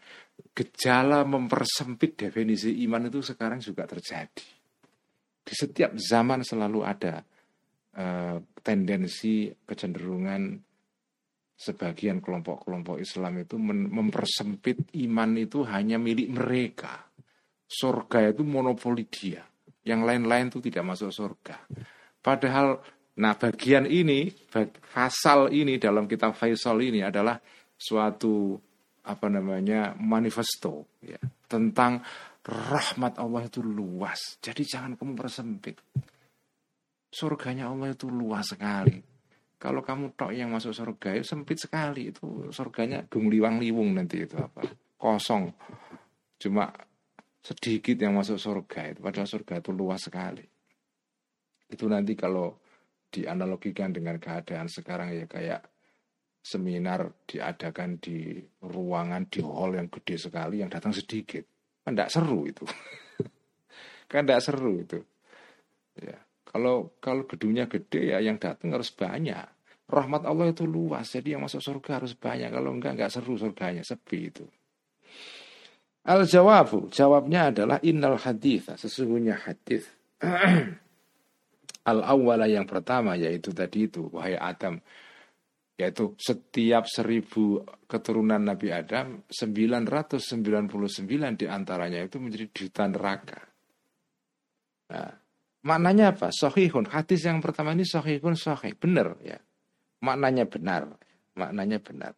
gejala 0.53 1.23
mempersempit 1.23 2.19
definisi 2.19 2.83
iman 2.85 3.09
itu 3.09 3.23
sekarang 3.23 3.63
juga 3.63 3.87
terjadi 3.87 4.56
di 5.47 5.55
setiap 5.55 5.95
zaman 5.95 6.43
selalu 6.43 6.83
ada 6.83 7.23
uh, 7.95 8.37
tendensi 8.67 9.47
kecenderungan 9.63 10.59
sebagian 11.57 12.19
kelompok-kelompok 12.19 12.99
Islam 12.99 13.47
itu 13.47 13.57
mempersempit 13.63 14.93
iman 15.07 15.31
itu 15.39 15.63
hanya 15.65 15.97
milik 15.97 16.35
mereka. 16.35 17.07
Surga 17.65 18.35
itu 18.35 18.43
monopoli 18.43 19.07
dia. 19.07 19.47
Yang 19.87 20.01
lain-lain 20.03 20.51
itu 20.51 20.59
tidak 20.67 20.85
masuk 20.85 21.15
surga. 21.15 21.57
Padahal 22.21 22.83
nah 23.17 23.33
bagian 23.33 23.89
ini 23.89 24.29
pasal 24.93 25.49
ini 25.55 25.81
dalam 25.81 26.05
kitab 26.05 26.37
Faisal 26.37 26.85
ini 26.85 27.01
adalah 27.01 27.41
suatu 27.73 28.61
apa 29.07 29.31
namanya 29.31 29.95
manifesto 29.97 30.99
ya 31.01 31.17
tentang 31.47 32.03
rahmat 32.47 33.19
Allah 33.19 33.43
itu 33.51 33.59
luas. 33.61 34.39
Jadi 34.39 34.63
jangan 34.63 34.95
kamu 34.95 35.19
persempit. 35.19 35.77
surganya 37.07 37.73
Allah 37.73 37.97
itu 37.97 38.13
luas 38.13 38.45
sekali. 38.53 39.01
Kalau 39.57 39.81
kamu 39.81 40.13
tok 40.21 40.37
yang 40.37 40.53
masuk 40.53 40.77
surga 40.77 41.17
itu 41.17 41.25
sempit 41.33 41.57
sekali 41.57 42.13
itu 42.13 42.53
surganya 42.53 43.09
gung 43.09 43.33
liwung 43.33 43.97
nanti 43.97 44.29
itu 44.29 44.37
apa 44.37 44.69
kosong 45.01 45.49
cuma 46.37 46.69
sedikit 47.41 47.97
yang 47.97 48.21
masuk 48.21 48.37
surga 48.37 48.93
itu 48.93 49.01
padahal 49.01 49.25
surga 49.25 49.65
itu 49.65 49.71
luas 49.73 50.05
sekali 50.05 50.45
itu 51.73 51.85
nanti 51.89 52.13
kalau 52.13 52.61
dianalogikan 53.09 53.97
dengan 53.97 54.21
keadaan 54.21 54.69
sekarang 54.69 55.17
ya 55.17 55.25
kayak 55.25 55.65
seminar 56.45 57.25
diadakan 57.25 57.97
di 57.97 58.37
ruangan 58.61 59.25
di 59.31 59.41
hall 59.41 59.73
yang 59.73 59.89
gede 59.89 60.21
sekali 60.21 60.61
yang 60.61 60.69
datang 60.69 60.93
sedikit 60.93 61.56
kan 61.87 61.95
tidak 61.95 62.11
seru 62.11 62.51
itu. 62.51 62.67
Kan 64.11 64.27
tidak 64.27 64.43
seru 64.43 64.83
itu. 64.83 64.99
Ya 66.03 66.19
kalau 66.43 66.99
kalau 66.99 67.23
gedungnya 67.31 67.71
gede 67.71 68.11
ya 68.11 68.19
yang 68.19 68.43
datang 68.43 68.75
harus 68.75 68.91
banyak. 68.91 69.47
Rahmat 69.87 70.27
Allah 70.27 70.51
itu 70.51 70.67
luas 70.67 71.15
jadi 71.15 71.39
yang 71.39 71.47
masuk 71.47 71.63
surga 71.63 72.03
harus 72.03 72.19
banyak. 72.19 72.51
Kalau 72.51 72.75
enggak 72.75 72.99
enggak 72.99 73.11
seru 73.15 73.39
surganya 73.39 73.87
sepi 73.87 74.35
itu. 74.35 74.43
Al 76.07 76.27
jawabu 76.27 76.91
jawabnya 76.91 77.55
adalah 77.55 77.79
innal 77.87 78.19
hadith 78.19 78.71
sesungguhnya 78.83 79.43
hadis 79.43 79.87
al 81.87 82.03
awwala 82.03 82.51
yang 82.51 82.67
pertama 82.67 83.15
yaitu 83.15 83.55
tadi 83.55 83.87
itu 83.87 84.11
wahai 84.11 84.35
Adam 84.35 84.83
yaitu 85.77 86.17
setiap 86.17 86.89
seribu 86.89 87.61
keturunan 87.85 88.41
Nabi 88.41 88.73
Adam 88.73 89.21
999 89.29 90.25
di 91.37 91.47
antaranya 91.47 92.01
itu 92.01 92.17
menjadi 92.17 92.49
duta 92.49 92.89
neraka. 92.89 93.41
Nah, 94.89 95.13
maknanya 95.69 96.17
apa? 96.17 96.33
Sohihun. 96.33 96.89
Hadis 96.89 97.29
yang 97.29 97.45
pertama 97.45 97.77
ini 97.77 97.85
sohihun 97.85 98.41
sohih. 98.41 98.73
Benar 98.73 99.21
ya. 99.21 99.37
Maknanya 100.01 100.49
benar. 100.49 100.97
Maknanya 101.37 101.79
benar. 101.85 102.17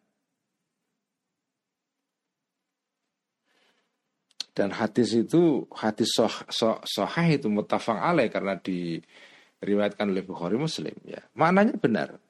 Dan 4.55 4.71
hadis 4.71 5.15
itu 5.15 5.67
hadis 5.75 6.15
soh, 6.15 6.31
soh, 6.47 6.79
sohih 6.87 7.39
itu 7.39 7.51
mutafang 7.51 7.99
alaih 7.99 8.31
karena 8.31 8.55
diriwayatkan 8.55 10.07
oleh 10.07 10.23
Bukhari 10.23 10.55
Muslim 10.55 10.95
ya. 11.03 11.19
Maknanya 11.35 11.75
benar 11.75 12.28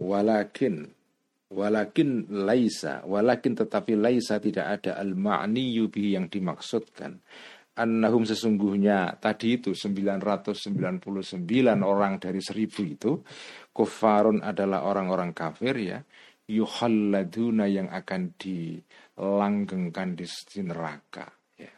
walakin. 0.00 0.92
Walakin 1.46 2.26
laisa. 2.42 3.06
Walakin 3.06 3.54
tetapi 3.54 3.94
laisa 3.94 4.42
tidak 4.42 4.80
ada. 4.80 4.98
Al 4.98 5.14
ma'niyu 5.14 5.86
bihi 5.88 6.18
yang 6.18 6.26
dimaksudkan. 6.26 7.22
Annahum 7.76 8.24
sesungguhnya 8.24 9.20
tadi 9.20 9.60
itu 9.60 9.76
999 9.76 11.44
orang 11.84 12.16
dari 12.16 12.40
seribu 12.40 12.80
itu 12.80 13.20
kufarun 13.68 14.40
adalah 14.40 14.88
orang-orang 14.88 15.36
kafir 15.36 15.76
ya. 15.76 16.00
Yuhalladuna 16.46 17.68
yang 17.68 17.92
akan 17.92 18.38
dilanggengkan 18.38 20.16
di 20.16 20.26
neraka 20.62 21.26
ya. 21.58 21.74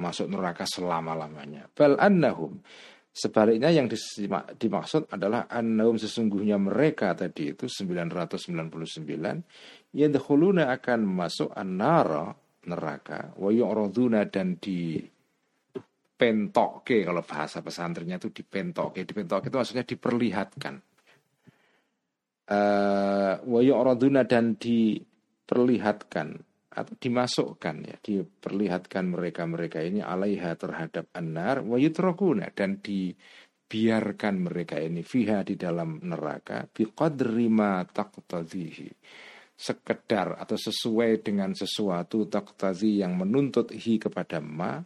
masuk 0.00 0.32
neraka 0.32 0.64
selama-lamanya. 0.64 1.68
Bal 1.68 2.00
annahum 2.00 2.56
Sebaliknya 3.18 3.74
yang 3.74 3.90
dimaksud 4.54 5.10
adalah 5.10 5.50
annahum 5.50 5.98
sesungguhnya 5.98 6.54
mereka 6.54 7.18
tadi 7.18 7.50
itu 7.50 7.66
999 7.66 8.70
yadkhuluna 9.90 10.70
akan 10.78 11.00
masuk 11.02 11.50
annara 11.50 12.30
neraka 12.70 13.34
wa 13.34 13.50
yu'raduna 13.50 14.22
dan 14.30 14.54
di 14.62 15.02
pentoke 16.14 17.02
kalau 17.02 17.26
bahasa 17.26 17.58
pesantrennya 17.58 18.22
itu 18.22 18.30
dipentoke 18.30 19.02
dipentoke 19.02 19.50
itu 19.50 19.58
maksudnya 19.58 19.82
diperlihatkan. 19.82 20.78
Uh, 22.48 23.34
wa 23.50 23.60
yu'raduna 23.60 24.30
dan 24.30 24.54
diperlihatkan 24.54 26.38
atau 26.78 26.94
dimasukkan 26.94 27.76
ya 27.82 27.96
diperlihatkan 27.98 29.10
mereka-mereka 29.10 29.82
ini 29.82 30.00
alaiha 30.00 30.54
terhadap 30.54 31.10
anar 31.12 31.66
wa 31.66 31.74
yutrakuna 31.74 32.54
dan 32.54 32.78
dibiarkan 32.78 34.34
mereka 34.46 34.78
ini 34.78 35.02
fiha 35.02 35.42
di 35.42 35.58
dalam 35.58 35.98
neraka 36.06 36.70
biqadri 36.70 37.50
ma 37.50 37.82
taqtadhihi 37.82 38.90
sekedar 39.58 40.38
atau 40.38 40.54
sesuai 40.54 41.18
dengan 41.26 41.50
sesuatu 41.50 42.30
taqtadhi 42.30 43.02
yang 43.02 43.18
menuntut 43.18 43.74
hi 43.74 43.98
kepada 43.98 44.38
ma 44.38 44.78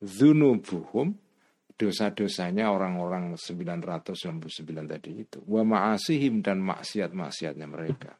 dzunubuhum 0.00 1.12
dosa-dosanya 1.78 2.74
orang-orang 2.74 3.38
999 3.38 4.66
tadi 4.90 5.10
itu. 5.14 5.38
Wa 5.46 5.62
ma'asihim 5.62 6.42
dan 6.42 6.58
maksiat-maksiatnya 6.58 7.66
mereka 7.70 8.18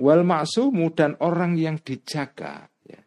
Wal 0.00 0.24
maksumu 0.24 0.96
dan 0.96 1.20
orang 1.20 1.60
yang 1.60 1.76
dijaga 1.76 2.64
ya, 2.88 3.00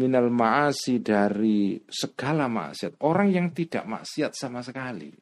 minal 0.00 0.32
maasi 0.32 1.04
dari 1.04 1.76
segala 1.84 2.48
maksiat, 2.48 3.04
orang 3.04 3.28
yang 3.28 3.46
tidak 3.52 3.84
maksiat 3.84 4.32
sama 4.32 4.64
sekali. 4.64 5.12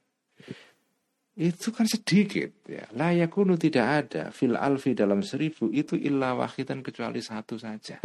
Itu 1.40 1.72
kan 1.74 1.88
sedikit 1.90 2.62
ya. 2.68 2.86
Layakunu 2.94 3.58
tidak 3.58 3.86
ada 3.86 4.22
fil 4.30 4.54
alfi 4.54 4.94
dalam 4.94 5.24
seribu 5.24 5.72
itu 5.74 5.98
illa 5.98 6.36
wahidan 6.36 6.84
kecuali 6.84 7.18
satu 7.18 7.58
saja. 7.58 7.98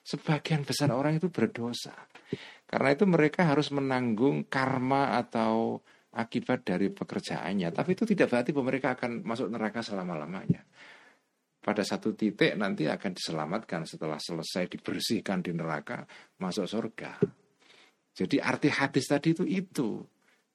Sebagian 0.00 0.64
besar 0.64 0.90
orang 0.90 1.20
itu 1.20 1.28
berdosa. 1.28 1.94
Karena 2.66 2.88
itu 2.94 3.04
mereka 3.04 3.46
harus 3.46 3.68
menanggung 3.70 4.48
karma 4.48 5.18
atau 5.18 5.82
akibat 6.14 6.66
dari 6.66 6.88
pekerjaannya. 6.88 7.68
Tapi 7.70 7.90
itu 7.94 8.08
tidak 8.08 8.32
berarti 8.32 8.50
mereka 8.56 8.96
akan 8.96 9.22
masuk 9.28 9.52
neraka 9.52 9.84
selama-lamanya 9.84 10.64
pada 11.60 11.84
satu 11.84 12.16
titik 12.16 12.56
nanti 12.56 12.88
akan 12.88 13.12
diselamatkan 13.12 13.84
setelah 13.84 14.16
selesai 14.16 14.64
dibersihkan 14.72 15.44
di 15.44 15.52
neraka 15.52 16.08
masuk 16.40 16.64
surga. 16.64 17.20
Jadi 18.16 18.36
arti 18.40 18.68
hadis 18.72 19.06
tadi 19.06 19.36
itu 19.36 19.44
itu. 19.44 20.00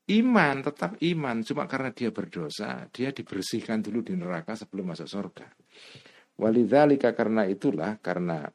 Iman 0.06 0.62
tetap 0.62 1.02
iman 1.02 1.42
cuma 1.42 1.66
karena 1.66 1.90
dia 1.90 2.14
berdosa, 2.14 2.86
dia 2.94 3.10
dibersihkan 3.10 3.82
dulu 3.82 4.06
di 4.06 4.14
neraka 4.14 4.54
sebelum 4.54 4.94
masuk 4.94 5.10
surga. 5.10 5.48
Walidzalika 6.38 7.14
karena 7.18 7.50
itulah 7.50 7.98
karena 8.02 8.46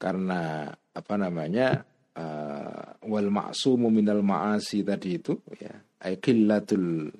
karena 0.00 0.68
apa 0.72 1.14
namanya 1.16 1.84
uh, 2.16 3.04
wal 3.04 3.28
ma'sumu 3.28 3.88
minal 3.92 4.24
ma'asi 4.24 4.84
tadi 4.84 5.16
itu 5.16 5.36
ya 5.60 5.76
aikillatul 6.04 7.12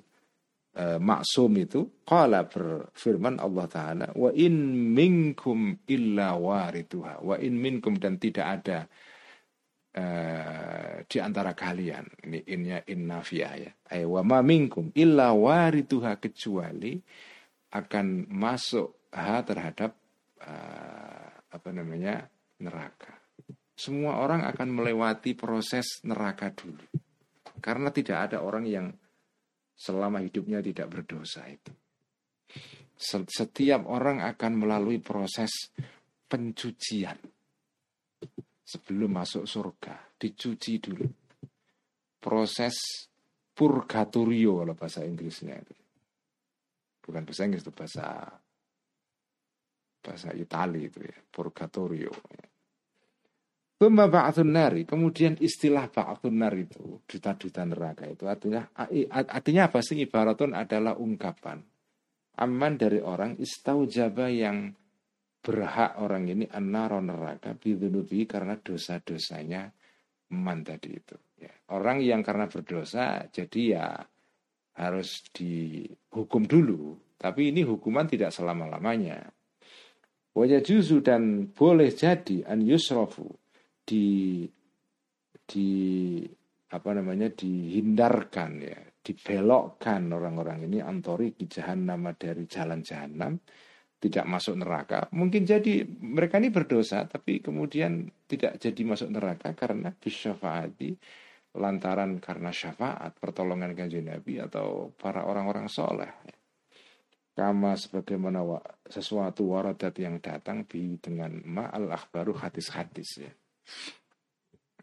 uh, 0.77 0.99
maksum 1.01 1.51
itu 1.59 2.03
qala 2.07 2.47
berfirman 2.47 3.39
Allah 3.41 3.65
taala 3.67 4.07
wa 4.15 4.31
in 4.31 4.71
minkum 4.95 5.79
illa 5.87 6.35
warituha 6.37 7.19
wa 7.23 7.35
in 7.39 7.59
minkum 7.59 7.97
dan 7.99 8.15
tidak 8.21 8.47
ada 8.61 8.79
uh, 9.97 10.95
di 11.07 11.17
antara 11.19 11.51
kalian. 11.51 12.05
Ini 12.27 12.39
innya 12.47 12.79
innafiyah 12.87 13.53
ya. 13.59 13.71
Ay 13.91 14.07
wa 14.07 14.23
ma 14.23 14.39
minkum 14.39 14.91
illa 14.95 15.35
warituha 15.35 16.19
kecuali 16.19 16.99
akan 17.71 18.27
masuk 18.31 19.11
ha 19.15 19.43
terhadap 19.43 19.91
uh, 20.43 21.27
apa 21.51 21.69
namanya 21.71 22.27
neraka. 22.63 23.11
Semua 23.75 24.21
orang 24.21 24.45
akan 24.45 24.69
melewati 24.77 25.33
proses 25.33 26.05
neraka 26.05 26.53
dulu. 26.53 26.85
Karena 27.61 27.89
tidak 27.89 28.29
ada 28.29 28.45
orang 28.45 28.65
yang 28.69 28.93
selama 29.81 30.21
hidupnya 30.21 30.61
tidak 30.61 30.93
berdosa 30.93 31.41
itu. 31.49 31.73
Setiap 33.01 33.89
orang 33.89 34.21
akan 34.21 34.61
melalui 34.61 35.01
proses 35.01 35.73
pencucian 36.29 37.17
sebelum 38.61 39.09
masuk 39.09 39.49
surga, 39.49 40.21
dicuci 40.21 40.73
dulu. 40.77 41.09
Proses 42.21 43.09
purgatorio 43.57 44.61
kalau 44.61 44.77
bahasa 44.77 45.01
Inggrisnya 45.01 45.57
itu. 45.57 45.73
Bukan 47.01 47.25
bahasa 47.25 47.49
Inggris 47.49 47.65
itu 47.65 47.73
bahasa 47.73 48.29
bahasa 50.05 50.29
Itali 50.37 50.85
itu 50.85 51.01
ya, 51.01 51.17
purgatorio. 51.33 52.13
Tumma 53.81 54.05
ba'atun 54.05 54.53
nari. 54.53 54.85
Kemudian 54.85 55.41
istilah 55.41 55.89
ba'atun 55.89 56.37
nari 56.37 56.69
itu, 56.69 57.01
duta-duta 57.01 57.65
neraka 57.65 58.05
itu 58.05 58.29
artinya 58.29 58.69
artinya 59.09 59.73
apa 59.73 59.81
sih? 59.81 60.05
Ibaratun 60.05 60.53
adalah 60.53 61.01
ungkapan. 61.01 61.57
Aman 62.45 62.77
dari 62.77 63.01
orang 63.01 63.41
istaujaba 63.41 64.29
yang 64.29 64.69
berhak 65.41 65.97
orang 65.97 66.29
ini 66.29 66.45
annaro 66.45 67.01
neraka 67.01 67.57
bidunubi 67.57 68.29
karena 68.29 68.53
dosa-dosanya 68.53 69.73
man 70.37 70.61
tadi 70.61 70.89
itu. 70.93 71.17
Ya. 71.41 71.49
Orang 71.73 72.05
yang 72.05 72.21
karena 72.21 72.45
berdosa 72.45 73.33
jadi 73.33 73.61
ya 73.65 73.97
harus 74.77 75.25
dihukum 75.33 76.45
dulu. 76.45 77.01
Tapi 77.17 77.49
ini 77.49 77.65
hukuman 77.65 78.05
tidak 78.05 78.29
selama-lamanya. 78.29 79.25
Wajah 80.37 80.61
juzu 80.61 81.01
dan 81.01 81.49
boleh 81.49 81.89
jadi 81.89 82.45
an 82.45 82.61
yusrofu 82.61 83.40
di 83.85 84.45
di 85.41 85.69
apa 86.71 86.89
namanya 86.95 87.27
dihindarkan 87.27 88.51
ya, 88.63 88.79
dibelokkan 89.03 90.07
orang-orang 90.13 90.71
ini 90.71 90.79
antori 90.79 91.35
nama 91.75 92.15
dari 92.15 92.47
jalan 92.47 92.79
jahanam 92.79 93.35
tidak 94.01 94.25
masuk 94.25 94.57
neraka. 94.57 95.05
Mungkin 95.13 95.45
jadi 95.45 95.85
mereka 95.85 96.41
ini 96.41 96.49
berdosa 96.49 97.05
tapi 97.05 97.43
kemudian 97.43 98.09
tidak 98.25 98.57
jadi 98.57 98.81
masuk 98.81 99.13
neraka 99.13 99.53
karena 99.53 99.93
bisyafaati 99.93 100.97
lantaran 101.61 102.17
karena 102.23 102.49
syafaat 102.49 103.19
pertolongan 103.19 103.75
kanjeng 103.75 104.07
Nabi 104.07 104.39
atau 104.39 104.95
para 104.95 105.27
orang-orang 105.27 105.67
soleh 105.67 106.07
kama 107.31 107.79
sebagaimana 107.79 108.43
sesuatu 108.87 109.55
waradat 109.55 109.95
yang 109.99 110.19
datang 110.19 110.67
bi 110.67 110.99
dengan 110.99 111.39
ma'al 111.43 111.91
akhbaru 111.91 112.35
hadis-hadis 112.37 113.09
ya. 113.23 113.31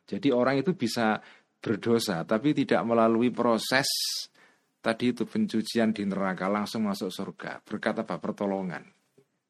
Jadi 0.08 0.32
orang 0.32 0.64
itu 0.64 0.72
bisa 0.72 1.20
berdosa 1.58 2.22
tapi 2.22 2.54
tidak 2.54 2.80
melalui 2.86 3.34
proses 3.34 3.90
tadi 4.78 5.10
itu 5.12 5.26
pencucian 5.26 5.90
di 5.92 6.06
neraka 6.06 6.46
langsung 6.48 6.86
masuk 6.86 7.10
surga. 7.10 7.60
Berkata 7.60 8.06
apa? 8.06 8.16
Pertolongan. 8.16 8.86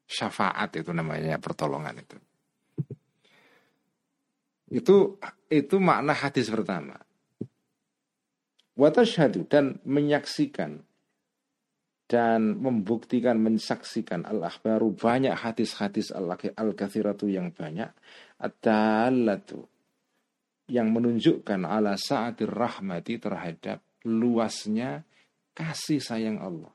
Syafaat 0.09 0.73
itu 0.75 0.89
namanya 0.89 1.37
pertolongan 1.37 2.01
itu. 2.01 2.17
Itu 4.69 5.17
itu 5.49 5.75
makna 5.77 6.13
hadis 6.13 6.49
pertama. 6.49 6.97
Watashhadu 8.73 9.45
dan 9.49 9.77
menyaksikan 9.85 10.81
dan 12.09 12.57
membuktikan 12.57 13.37
mensaksikan 13.37 14.25
al-akhbaru. 14.25 14.97
Banyak 14.97 15.35
hadis-hadis 15.45 16.09
al-kathiratu 16.57 17.29
yang 17.29 17.53
banyak 17.53 17.93
ad-dallatu 18.39 19.67
yang 20.69 20.93
menunjukkan 20.93 21.65
ala 21.65 21.99
sa'atir 21.99 22.47
rahmati 22.47 23.19
terhadap 23.19 23.83
luasnya 24.05 25.03
kasih 25.51 25.99
sayang 25.99 26.39
Allah. 26.39 26.71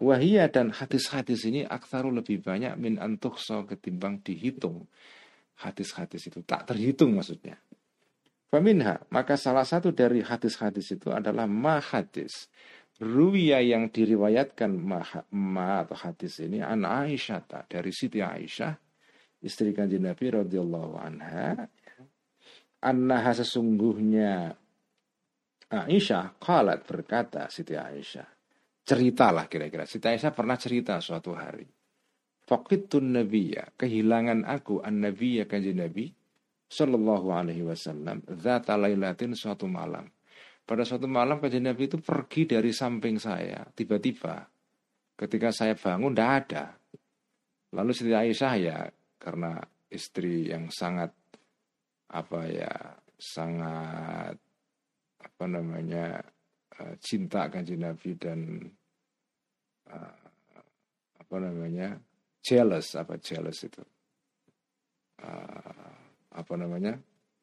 Wahia 0.00 0.48
dan 0.48 0.72
hadis-hadis 0.72 1.44
ini 1.44 1.62
aksaru 1.62 2.08
lebih 2.08 2.40
banyak 2.40 2.72
min 2.80 2.96
antukhso 2.96 3.68
ketimbang 3.68 4.24
dihitung. 4.24 4.88
Hadis-hadis 5.60 6.32
itu 6.32 6.40
tak 6.40 6.72
terhitung 6.72 7.12
maksudnya. 7.12 7.60
Faminha, 8.48 9.04
maka 9.12 9.36
salah 9.36 9.62
satu 9.62 9.92
dari 9.92 10.24
hadis-hadis 10.24 10.96
itu 10.96 11.12
adalah 11.12 11.44
ma 11.44 11.78
hadis. 11.78 12.48
Ruwiya 12.98 13.60
yang 13.60 13.92
diriwayatkan 13.92 14.72
ma, 14.72 15.04
ma 15.36 15.84
atau 15.84 15.96
hadis 16.00 16.40
ini 16.40 16.64
an 16.64 16.88
Aisyah 16.88 17.68
dari 17.68 17.92
Siti 17.92 18.24
Aisyah 18.24 18.89
istri 19.40 19.72
kanjeng 19.72 20.04
Nabi 20.04 20.26
radhiyallahu 20.32 20.94
anha 21.00 21.68
annaha 22.84 23.32
sesungguhnya 23.36 24.54
Aisyah 25.70 26.40
qalat 26.40 26.84
berkata 26.84 27.46
Siti 27.52 27.76
Aisyah 27.76 28.28
ceritalah 28.84 29.46
kira-kira 29.46 29.84
Siti 29.84 30.08
Aisyah 30.08 30.32
pernah 30.32 30.56
cerita 30.56 31.00
suatu 31.00 31.36
hari 31.36 31.66
Faqitun 32.50 33.14
nabiyya 33.14 33.78
kehilangan 33.78 34.42
aku 34.42 34.82
an 34.82 35.06
nabiyya 35.06 35.46
kanjeng 35.46 35.78
Nabi 35.78 36.10
Shallallahu 36.70 37.28
Alaihi 37.34 37.66
Wasallam 37.66 38.22
zata 38.38 38.78
lailatin 38.78 39.34
suatu 39.34 39.66
malam. 39.66 40.06
Pada 40.62 40.86
suatu 40.86 41.10
malam 41.10 41.42
kajian 41.42 41.66
Nabi 41.66 41.90
itu 41.90 41.98
pergi 41.98 42.46
dari 42.46 42.70
samping 42.70 43.18
saya. 43.18 43.66
Tiba-tiba 43.74 44.46
ketika 45.18 45.50
saya 45.50 45.74
bangun 45.74 46.14
tidak 46.14 46.30
ada. 46.46 46.64
Lalu 47.74 47.90
Siti 47.90 48.14
Aisyah 48.14 48.54
ya 48.58 48.86
karena 49.20 49.60
istri 49.92 50.48
yang 50.48 50.72
sangat 50.72 51.12
apa 52.10 52.40
ya 52.48 52.72
sangat 53.20 54.34
apa 55.20 55.44
namanya 55.44 56.24
eh, 56.80 56.96
cinta 57.04 57.52
kanjeng 57.52 57.84
Nabi 57.84 58.16
dan 58.16 58.64
uh, 59.92 60.24
apa 61.20 61.36
namanya 61.36 62.00
jealous 62.40 62.96
apa 62.96 63.20
jealous 63.20 63.60
itu. 63.60 63.84
Uh, 65.20 65.92
apa 66.32 66.54
namanya 66.56 66.96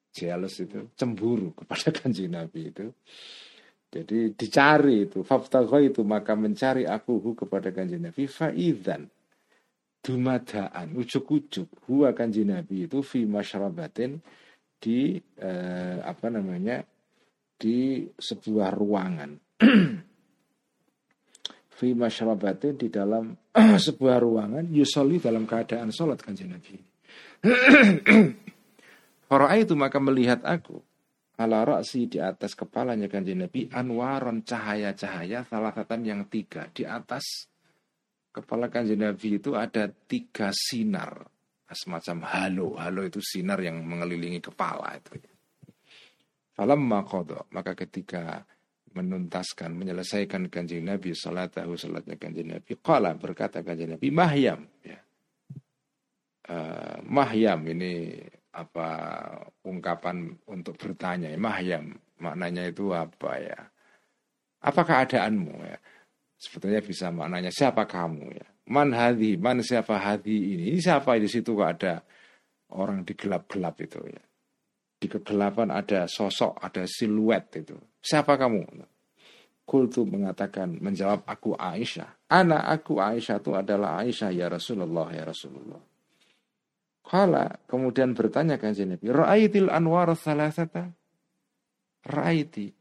jealous 0.09 0.57
itu 0.57 0.89
cemburu 0.97 1.53
kepada 1.53 1.93
kanjeng 2.01 2.33
Nabi 2.33 2.73
itu. 2.73 2.89
Jadi 3.87 4.35
dicari 4.35 5.07
itu 5.07 5.23
faftago 5.23 5.79
itu 5.79 6.03
maka 6.03 6.35
mencari 6.35 6.83
aku 6.83 7.21
hu 7.21 7.29
kepada 7.37 7.71
kanjeng 7.71 8.03
Nabi 8.03 8.27
faizan 8.27 9.07
dumadaan 10.01 10.95
ujuk-ujuk 10.95 11.67
huwa 11.89 12.13
kanjeng 12.15 12.53
Nabi 12.53 12.87
itu 12.87 13.03
fi 13.03 13.27
masyarabatin 13.27 14.21
di 14.77 15.17
eh, 15.17 15.97
apa 16.01 16.29
namanya 16.29 16.85
di 17.57 18.05
sebuah 18.13 18.69
ruangan. 18.77 19.31
Fi 21.77 21.93
masyarabatin 21.93 22.73
di 22.77 22.89
dalam 22.89 23.37
sebuah 23.85 24.17
ruangan 24.21 24.65
yusoli 24.69 25.19
dalam 25.21 25.45
keadaan 25.45 25.91
sholat 25.93 26.21
kanjeng 26.21 26.49
Nabi. 26.53 26.77
Itu 29.61 29.75
maka 29.77 29.99
melihat 30.01 30.41
aku 30.45 30.81
ala 31.37 31.61
ra'si 31.61 32.09
di 32.09 32.17
atas 32.17 32.57
kepalanya 32.57 33.05
kanjeng 33.05 33.45
Nabi 33.45 33.69
anwaron 33.69 34.41
cahaya-cahaya 34.41 35.45
salah 35.45 35.69
satu 35.69 36.01
yang 36.01 36.25
tiga 36.29 36.65
di 36.73 36.81
atas 36.81 37.45
kepala 38.37 38.69
kanjeng 38.69 39.01
Nabi 39.01 39.41
itu 39.41 39.57
ada 39.57 39.89
tiga 39.89 40.53
sinar. 40.53 41.25
Semacam 41.67 42.23
halo. 42.31 42.79
Halo 42.79 43.03
itu 43.03 43.19
sinar 43.19 43.59
yang 43.59 43.83
mengelilingi 43.83 44.39
kepala 44.39 44.95
itu. 44.95 45.19
Falam 46.53 46.81
makodo 46.85 47.49
maka 47.53 47.77
ketika 47.77 48.41
menuntaskan 48.95 49.77
menyelesaikan 49.77 50.49
kanjeng 50.49 50.87
Nabi 50.87 51.13
salatahu 51.13 51.77
salatnya 51.77 52.17
kanjeng 52.17 52.49
Nabi 52.49 52.81
kala 52.81 53.13
berkata 53.13 53.61
kanjeng 53.61 53.97
Nabi 53.97 54.07
mahyam. 54.09 54.65
Ya. 54.81 54.99
Uh, 56.47 57.03
mahyam 57.03 57.59
ini 57.67 58.23
apa 58.55 58.89
ungkapan 59.67 60.33
untuk 60.47 60.79
bertanya. 60.79 61.29
Mahyam 61.35 61.93
maknanya 62.23 62.69
itu 62.71 62.95
apa 62.95 63.31
ya? 63.37 63.59
Apakah 64.63 65.05
keadaanmu? 65.05 65.53
Ya 65.61 65.77
sebetulnya 66.37 66.81
bisa 66.85 67.09
maknanya 67.09 67.49
siapa 67.49 67.89
kamu? 67.89 68.25
Ya. 68.31 68.47
Man 68.69 68.93
hadi 68.93 69.35
man 69.35 69.59
siapa 69.65 69.97
hadi 69.97 70.55
ini? 70.55 70.63
Ini 70.71 70.79
siapa? 70.79 71.17
Di 71.17 71.27
situ 71.27 71.57
kok 71.57 71.67
ada 71.67 72.05
orang 72.77 73.03
di 73.03 73.17
gelap-gelap 73.17 73.75
itu 73.81 73.99
ya. 74.05 74.23
Di 74.97 75.05
kegelapan 75.09 75.69
ada 75.73 76.05
sosok 76.09 76.57
ada 76.61 76.85
siluet 76.85 77.53
itu. 77.57 77.77
Siapa 78.01 78.37
kamu? 78.37 78.61
Kultu 79.67 80.07
mengatakan 80.07 80.79
menjawab 80.79 81.27
aku 81.27 81.53
Aisyah. 81.59 82.31
Anak 82.31 82.63
aku 82.71 83.03
Aisyah 83.03 83.37
itu 83.43 83.51
adalah 83.51 83.99
Aisyah 83.99 84.31
ya 84.31 84.47
Rasulullah 84.47 85.11
ya 85.11 85.27
Rasulullah. 85.27 85.83
Kala 87.07 87.63
kemudian 87.71 88.11
bertanya 88.11 88.59
kan 88.59 88.75
Nabi, 88.75 89.07
Ra'aitil 89.07 89.71
anwar 89.71 90.11
salasata? 90.11 90.91
Ra'aiti. 92.03 92.76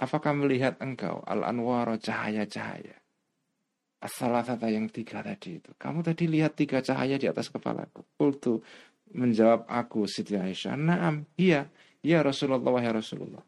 Apakah 0.00 0.32
melihat 0.32 0.80
engkau 0.80 1.20
al-anwar 1.28 1.92
cahaya-cahaya? 2.00 2.96
As-salasata 4.00 4.72
yang 4.72 4.88
tiga 4.88 5.20
tadi 5.20 5.60
itu. 5.60 5.76
Kamu 5.76 6.00
tadi 6.00 6.24
lihat 6.24 6.56
tiga 6.56 6.80
cahaya 6.80 7.20
di 7.20 7.28
atas 7.28 7.52
kepalaku. 7.52 8.00
Kultu 8.16 8.64
menjawab 9.12 9.68
aku 9.68 10.08
Siti 10.08 10.40
Aisyah. 10.40 10.72
Naam, 10.72 11.28
iya. 11.36 11.68
Ya 12.00 12.24
Rasulullah, 12.24 12.80
ya 12.80 12.96
Rasulullah. 12.96 13.44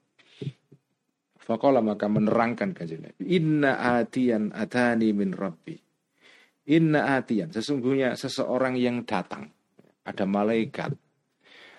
Fakola 1.42 1.80
maka 1.80 2.06
menerangkan 2.06 2.76
kajian. 2.76 3.16
Inna 3.24 3.98
atiyan 3.98 4.52
atani 4.52 5.10
min 5.16 5.32
Rabbi. 5.32 5.74
Inna 6.68 7.16
atiyan. 7.18 7.48
Sesungguhnya 7.48 8.14
seseorang 8.14 8.78
yang 8.78 9.02
datang 9.08 9.50
ada 10.06 10.28
malaikat 10.28 10.94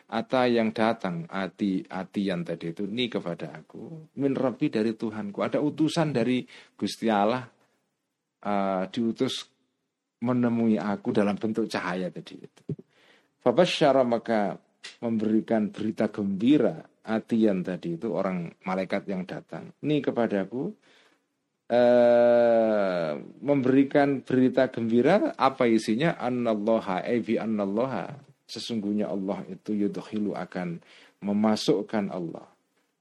atau 0.10 0.46
yang 0.46 0.76
datang 0.76 1.26
ati 1.32 1.86
ati 1.88 2.22
yang 2.28 2.44
tadi 2.46 2.76
itu 2.76 2.84
ni 2.86 3.08
kepada 3.08 3.56
aku 3.56 4.12
min 4.20 4.36
rabbi 4.36 4.68
dari 4.70 4.94
Tuhanku. 4.94 5.39
Ada 5.42 5.63
utusan 5.63 6.12
dari 6.12 6.44
Gusti 6.76 7.08
Allah 7.08 7.44
uh, 8.44 8.84
diutus 8.92 9.48
menemui 10.24 10.80
aku 10.80 11.12
dalam 11.12 11.36
bentuk 11.36 11.68
cahaya 11.68 12.12
tadi 12.12 12.39
itu. 12.39 12.63
Fabasyara 13.44 14.08
maka 14.08 14.56
memberikan 15.04 15.72
berita 15.72 16.08
gembira 16.08 16.80
yang 17.36 17.60
tadi 17.60 18.00
itu 18.00 18.08
orang 18.16 18.48
malaikat 18.63 19.04
yang 19.12 19.28
datang. 19.28 19.72
Ini 19.84 20.00
kepadaku 20.00 20.72
Uh, 21.63 23.24
memberikan 23.39 24.20
berita 24.22 24.68
gembira 24.68 25.32
apa 25.39 25.63
isinya? 25.66 26.20
Annallaha 26.20 27.02
evi 27.08 27.39
annallaha 27.39 28.13
sesungguhnya 28.54 29.10
Allah 29.10 29.42
itu 29.50 29.74
yudhilu 29.74 30.38
akan 30.38 30.78
memasukkan 31.26 32.13
Allah 32.13 32.46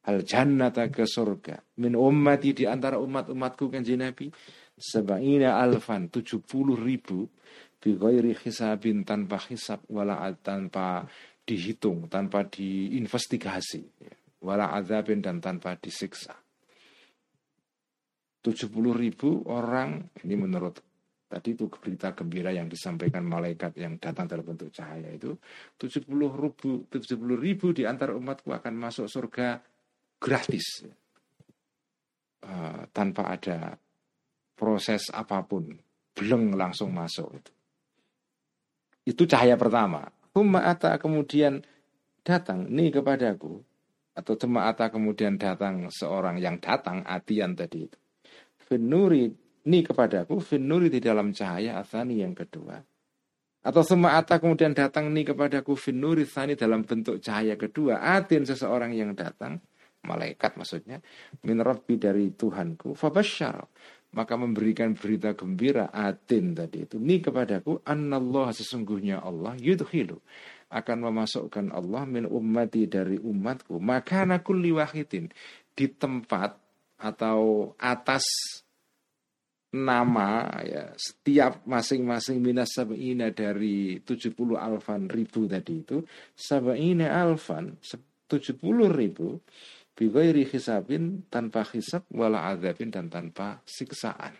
al 0.09 0.25
jannata 0.25 0.89
ke 0.89 1.05
surga 1.05 1.61
min 1.79 1.93
ummati 1.93 2.57
di 2.57 2.65
antara 2.65 2.97
umat-umatku 2.97 3.69
kan 3.69 3.85
Nabi 3.85 4.33
sebaina 4.81 5.61
alfan 5.61 6.09
70 6.09 6.49
ribu 6.81 7.29
bi 7.83 7.95
hisabin 8.33 9.05
tanpa 9.05 9.37
hisab 9.47 9.85
wala 9.93 10.33
tanpa 10.41 11.05
dihitung 11.45 12.09
tanpa 12.09 12.47
diinvestigasi 12.47 13.83
wala 14.43 14.75
azabin 14.75 15.23
dan 15.23 15.39
tanpa 15.39 15.79
disiksa. 15.79 16.35
70 18.43 18.75
ribu 18.99 19.47
orang 19.47 20.11
ini 20.27 20.35
menurut 20.35 20.83
tadi 21.33 21.57
itu 21.57 21.73
berita 21.73 22.13
gembira 22.13 22.53
yang 22.53 22.69
disampaikan 22.69 23.25
malaikat 23.25 23.73
yang 23.81 23.97
datang 23.97 24.29
dalam 24.29 24.45
bentuk 24.45 24.69
cahaya 24.69 25.09
itu 25.09 25.33
70 25.81 26.05
ribu 26.13 26.85
70 26.93 27.17
ribu 27.41 27.73
di 27.73 27.89
antara 27.89 28.13
umatku 28.13 28.53
akan 28.53 28.75
masuk 28.77 29.09
surga 29.09 29.65
gratis. 30.21 30.85
Uh, 32.43 32.91
tanpa 32.91 33.39
ada 33.39 33.79
proses 34.59 35.09
apa 35.15 35.47
pun 35.47 35.79
belum 36.13 36.59
langsung 36.59 36.91
masuk 36.91 37.39
itu. 37.39 37.53
Itu 39.15 39.23
cahaya 39.31 39.55
pertama. 39.55 40.11
Humma 40.35 40.67
ata 40.67 40.99
kemudian 40.99 41.63
datang 42.27 42.67
nih 42.67 42.99
kepadaku 42.99 43.63
atau 44.13 44.35
ata 44.59 44.91
kemudian 44.93 45.39
datang 45.39 45.89
seorang 45.89 46.37
yang 46.43 46.59
datang 46.59 47.07
atian 47.07 47.57
tadi 47.57 47.89
itu. 47.89 47.99
Finuri 48.67 49.31
ini 49.63 49.87
kepadaku 49.87 50.43
finuri 50.43 50.91
di 50.91 50.99
dalam 50.99 51.31
cahaya 51.31 51.79
asani 51.79 52.23
yang 52.23 52.35
kedua. 52.35 52.83
Atau 53.63 53.87
ata 53.87 54.43
kemudian 54.43 54.75
datang 54.75 55.15
ini 55.15 55.23
kepadaku 55.23 55.79
finuri 55.79 56.27
sani 56.27 56.59
dalam 56.59 56.83
bentuk 56.83 57.23
cahaya 57.23 57.55
kedua. 57.55 58.03
Atin 58.03 58.43
seseorang 58.43 58.91
yang 58.91 59.15
datang 59.15 59.63
malaikat 60.03 60.59
maksudnya 60.59 60.99
min 61.47 61.63
rabbi 61.63 61.95
dari 61.95 62.35
Tuhanku. 62.35 62.99
Fabasyar 62.99 63.63
maka 64.13 64.35
memberikan 64.35 64.93
berita 64.99 65.33
gembira 65.39 65.95
atin 65.95 66.59
tadi 66.59 66.85
itu. 66.85 66.99
Ini 66.99 67.23
kepadaku 67.23 67.87
annallah 67.87 68.51
sesungguhnya 68.51 69.23
Allah 69.23 69.55
yudhilu 69.57 70.19
akan 70.73 70.99
memasukkan 71.07 71.71
Allah 71.71 72.03
min 72.05 72.27
ummati 72.27 72.91
dari 72.91 73.17
umatku. 73.23 73.79
Maka 73.79 74.27
kulli 74.43 74.75
wahidin. 74.75 75.31
Di 75.73 75.89
tempat 75.89 76.53
atau 77.01 77.73
atas 77.81 78.25
nama 79.73 80.53
ya 80.61 80.93
setiap 81.01 81.65
masing-masing 81.65 82.45
minas 82.45 82.77
sab'ina 82.77 83.33
dari 83.33 84.05
70 84.05 84.37
alfan 84.53 85.09
ribu 85.09 85.49
tadi 85.49 85.81
itu 85.81 86.05
sab'ina 86.37 87.09
alfan 87.09 87.81
70 87.81 88.61
ribu 88.93 89.41
bighairi 89.97 90.45
hisabin 90.49 91.25
tanpa 91.29 91.65
hisab 91.73 92.05
wala 92.13 92.49
azabin 92.53 92.89
dan 92.89 93.13
tanpa 93.13 93.61
siksaan. 93.69 94.33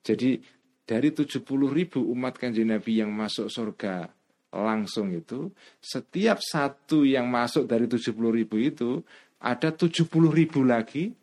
Jadi 0.00 0.38
dari 0.86 1.14
70 1.14 1.46
ribu 1.70 2.02
umat 2.10 2.38
kanjeng 2.38 2.70
Nabi 2.70 3.02
yang 3.02 3.14
masuk 3.14 3.50
surga 3.50 4.10
langsung 4.50 5.14
itu 5.14 5.54
setiap 5.78 6.42
satu 6.42 7.06
yang 7.06 7.30
masuk 7.30 7.70
dari 7.70 7.86
70 7.86 8.10
ribu 8.34 8.58
itu 8.58 8.98
ada 9.38 9.70
70 9.70 10.10
ribu 10.34 10.66
lagi 10.66 11.14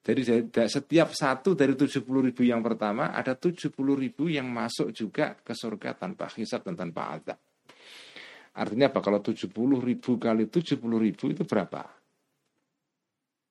jadi 0.00 0.48
setiap 0.64 1.12
satu 1.12 1.52
dari 1.52 1.76
70 1.76 2.08
ribu 2.08 2.40
yang 2.40 2.64
pertama 2.64 3.12
ada 3.12 3.36
70 3.36 3.68
ribu 3.76 4.32
yang 4.32 4.48
masuk 4.48 4.96
juga 4.96 5.36
ke 5.36 5.52
surga 5.52 5.92
tanpa 5.92 6.24
hisab 6.32 6.64
dan 6.64 6.72
tanpa 6.72 7.20
azab. 7.20 7.36
Artinya 8.56 8.88
apa? 8.88 9.04
Kalau 9.04 9.20
70 9.20 9.52
ribu 9.76 10.16
kali 10.16 10.48
70 10.48 10.80
ribu 10.96 11.24
itu 11.28 11.44
berapa? 11.44 11.84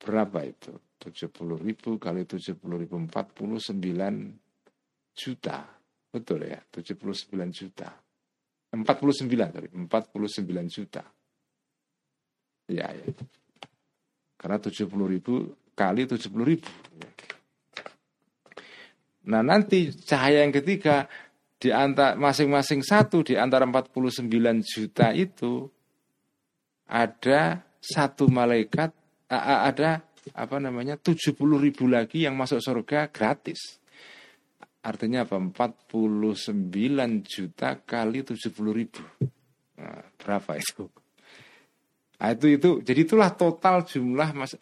Berapa 0.01 0.39
itu? 0.41 0.73
70 0.97 1.29
ribu 1.61 2.01
kali 2.01 2.25
70 2.25 2.57
ribu 2.57 2.97
49 2.97 5.13
juta. 5.13 5.57
Betul 6.09 6.49
ya? 6.49 6.57
79 6.73 7.29
juta. 7.53 7.93
49 8.73 9.53
sorry, 9.53 9.69
49 9.69 10.65
juta. 10.69 11.05
Ya, 12.69 12.89
ya. 12.89 13.05
Karena 14.39 14.57
70 14.57 14.87
ribu 15.09 15.33
kali 15.79 16.03
70 16.03 16.27
ribu. 16.43 16.67
Nah 19.31 19.39
nanti 19.39 19.95
cahaya 20.03 20.43
yang 20.43 20.51
ketiga 20.51 21.07
di 21.55 21.71
antara 21.71 22.19
masing-masing 22.19 22.83
satu 22.83 23.23
di 23.23 23.39
antara 23.39 23.63
49 23.63 24.27
juta 24.63 25.15
itu 25.15 25.71
ada 26.91 27.63
satu 27.79 28.27
malaikat 28.27 28.91
ada 29.31 30.03
apa 30.35 30.57
namanya 30.59 30.99
70 30.99 31.35
ribu 31.37 31.87
lagi 31.87 32.27
yang 32.27 32.35
masuk 32.35 32.59
surga 32.59 33.07
gratis. 33.07 33.79
Artinya 34.79 35.27
apa? 35.27 35.35
49 35.37 37.23
juta 37.23 37.79
kali 37.83 38.23
70 38.23 38.51
ribu. 38.71 39.03
Nah, 39.79 40.03
berapa 40.19 40.55
itu? 40.55 40.87
Nah, 42.19 42.35
itu 42.35 42.45
itu 42.51 42.69
jadi 42.83 42.99
itulah 43.07 43.31
total 43.31 43.87
jumlah 43.87 44.35
mas 44.35 44.55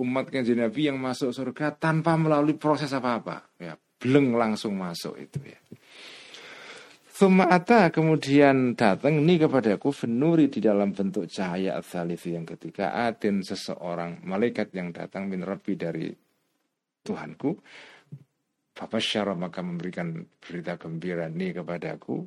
umat 0.00 0.32
kanjeng 0.32 0.62
Nabi 0.62 0.88
yang 0.88 0.96
masuk 0.96 1.34
surga 1.34 1.76
tanpa 1.76 2.16
melalui 2.16 2.56
proses 2.56 2.92
apa-apa. 2.92 3.56
Ya, 3.60 3.76
belum 4.00 4.36
langsung 4.38 4.78
masuk 4.78 5.18
itu 5.20 5.38
ya. 5.42 5.60
Sumata 7.12 7.92
kemudian 7.92 8.74
datang 8.74 9.20
ini 9.20 9.38
kepadaku 9.38 9.92
fenuri 9.94 10.48
di 10.48 10.58
dalam 10.58 10.90
bentuk 10.90 11.28
cahaya 11.28 11.78
asalifi 11.78 12.34
yang 12.34 12.48
ketiga 12.48 12.96
atin 13.06 13.44
seseorang 13.44 14.24
malaikat 14.26 14.72
yang 14.74 14.90
datang 14.90 15.28
min 15.28 15.44
Rabbi 15.44 15.76
dari 15.78 16.10
Tuhanku 17.04 17.50
Bapak 18.72 18.98
syarah 19.04 19.36
maka 19.36 19.60
memberikan 19.60 20.24
berita 20.40 20.80
gembira 20.80 21.28
ini 21.28 21.52
kepadaku 21.52 22.24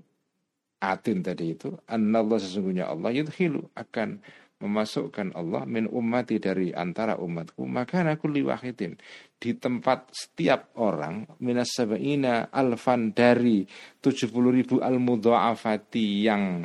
atin 0.80 1.26
tadi 1.26 1.58
itu 1.58 1.74
Allah 1.90 2.38
sesungguhnya 2.38 2.86
Allah 2.86 3.10
yudhilu 3.10 3.66
akan 3.74 4.22
memasukkan 4.56 5.36
Allah 5.36 5.68
min 5.68 5.84
ummati 5.92 6.40
dari 6.40 6.72
antara 6.72 7.20
umatku 7.20 7.68
maka 7.68 8.08
aku 8.08 8.32
liwahidin 8.32 8.96
di 9.36 9.52
tempat 9.60 10.16
setiap 10.16 10.72
orang 10.80 11.28
minas 11.44 11.76
sabaina 11.76 12.48
alfan 12.56 13.12
dari 13.12 13.68
70 14.00 14.32
ribu 14.56 14.80
al 14.80 14.96
mudhaafati 14.96 16.08
yang 16.24 16.64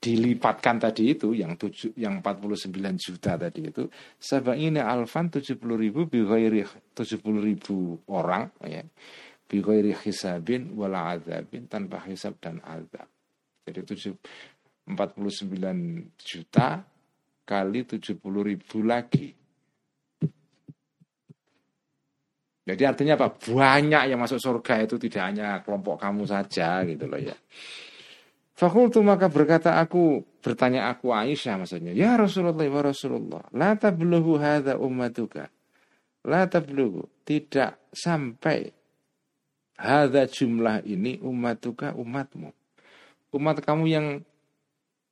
dilipatkan 0.00 0.80
tadi 0.80 1.12
itu 1.12 1.36
yang 1.36 1.60
tujuh, 1.60 1.92
yang 2.00 2.24
49 2.24 2.72
juta 2.96 3.36
tadi 3.36 3.68
itu 3.68 3.84
sabaina 4.16 4.88
alfan 4.88 5.28
70 5.28 5.60
ribu 5.76 6.08
bighairi 6.08 6.64
70 6.96 7.20
ribu 7.44 8.00
orang 8.08 8.48
ya 8.64 8.80
hisabin 10.00 10.72
wala 10.72 11.12
azabin 11.12 11.68
tanpa 11.68 12.00
hisab 12.08 12.40
dan 12.40 12.64
azab 12.64 13.04
jadi 13.68 13.84
7 13.84 14.16
49 14.88 16.16
juta 16.16 16.82
kali 17.50 17.82
70 17.82 18.22
ribu 18.22 18.78
lagi. 18.86 19.34
Jadi 22.62 22.82
artinya 22.86 23.18
apa? 23.18 23.34
Banyak 23.34 24.06
yang 24.06 24.22
masuk 24.22 24.38
surga 24.38 24.86
itu 24.86 24.94
tidak 25.02 25.22
hanya 25.26 25.58
kelompok 25.66 25.98
kamu 25.98 26.22
saja 26.30 26.86
gitu 26.86 27.10
loh 27.10 27.18
ya. 27.18 27.34
Fakultu 28.54 29.02
maka 29.02 29.26
berkata 29.26 29.82
aku 29.82 30.22
bertanya 30.38 30.92
aku 30.94 31.10
Aisyah 31.10 31.58
maksudnya 31.58 31.96
ya 31.96 32.14
Rasulullah 32.14 32.60
ya 32.60 32.80
Rasulullah 32.84 33.42
la 33.56 33.72
tablughu 33.72 34.36
hadza 34.36 34.76
ummatuka 34.76 35.48
la 36.28 36.44
tablughu 36.44 37.08
tidak 37.24 37.80
sampai 37.88 38.68
hadza 39.80 40.28
jumlah 40.28 40.84
ini 40.84 41.16
ummatuka 41.24 41.96
umatmu 41.96 42.52
umat 43.32 43.56
kamu 43.62 43.84
yang 43.88 44.06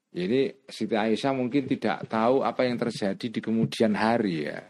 jadi 0.09 0.57
Siti 0.64 0.97
Aisyah 0.97 1.37
mungkin 1.37 1.68
tidak 1.68 2.09
tahu 2.09 2.40
apa 2.40 2.64
yang 2.64 2.81
terjadi 2.81 3.27
di 3.29 3.40
kemudian 3.44 3.92
hari 3.92 4.49
ya. 4.49 4.64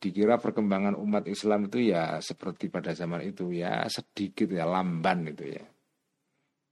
Dikira 0.00 0.40
perkembangan 0.40 0.96
umat 0.96 1.28
Islam 1.28 1.68
itu 1.68 1.92
ya 1.92 2.16
seperti 2.24 2.72
pada 2.72 2.96
zaman 2.96 3.20
itu 3.20 3.52
ya 3.52 3.84
sedikit 3.92 4.48
ya 4.48 4.64
lamban 4.64 5.28
itu 5.28 5.52
ya. 5.52 5.64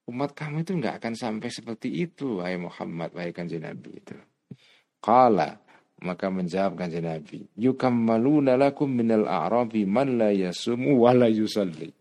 Umat 0.09 0.33
kamu 0.33 0.65
itu 0.65 0.73
nggak 0.81 1.05
akan 1.05 1.13
sampai 1.13 1.53
seperti 1.53 1.93
itu, 1.93 2.41
wahai 2.41 2.57
Muhammad, 2.57 3.13
wahai 3.13 3.29
kanjeng 3.37 3.61
Nabi 3.61 4.01
itu. 4.01 4.17
Kala 5.05 5.61
maka 6.01 6.33
menjawab 6.33 6.81
kanjeng 6.81 7.05
Nabi, 7.05 7.45
yukammaluna 7.61 8.57
lakum 8.57 8.89
minal 8.89 9.29
a'rabi 9.29 9.85
man 9.85 10.17
la 10.17 10.33
yasumu 10.33 10.97
wa 11.05 11.13
la 11.13 11.29
yusalli. 11.29 11.93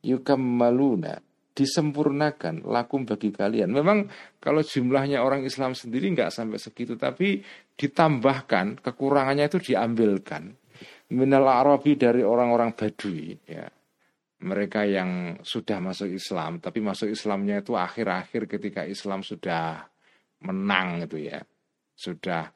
Yukammaluna 0.00 1.20
disempurnakan 1.54 2.66
lakum 2.66 3.06
bagi 3.06 3.30
kalian. 3.30 3.70
Memang 3.70 4.10
kalau 4.42 4.60
jumlahnya 4.60 5.22
orang 5.22 5.46
Islam 5.46 5.72
sendiri 5.72 6.10
nggak 6.10 6.34
sampai 6.34 6.58
segitu, 6.58 6.98
tapi 6.98 7.38
ditambahkan 7.78 8.82
kekurangannya 8.82 9.46
itu 9.46 9.72
diambilkan. 9.72 10.50
Minal 11.14 11.46
Arabi 11.46 11.94
dari 11.94 12.26
orang-orang 12.26 12.74
Badui, 12.74 13.38
ya. 13.46 13.70
Mereka 14.44 14.84
yang 14.84 15.40
sudah 15.40 15.80
masuk 15.80 16.10
Islam, 16.10 16.60
tapi 16.60 16.82
masuk 16.82 17.08
Islamnya 17.08 17.64
itu 17.64 17.78
akhir-akhir 17.78 18.50
ketika 18.50 18.84
Islam 18.84 19.24
sudah 19.24 19.88
menang 20.44 21.08
itu 21.08 21.32
ya, 21.32 21.40
sudah 21.96 22.52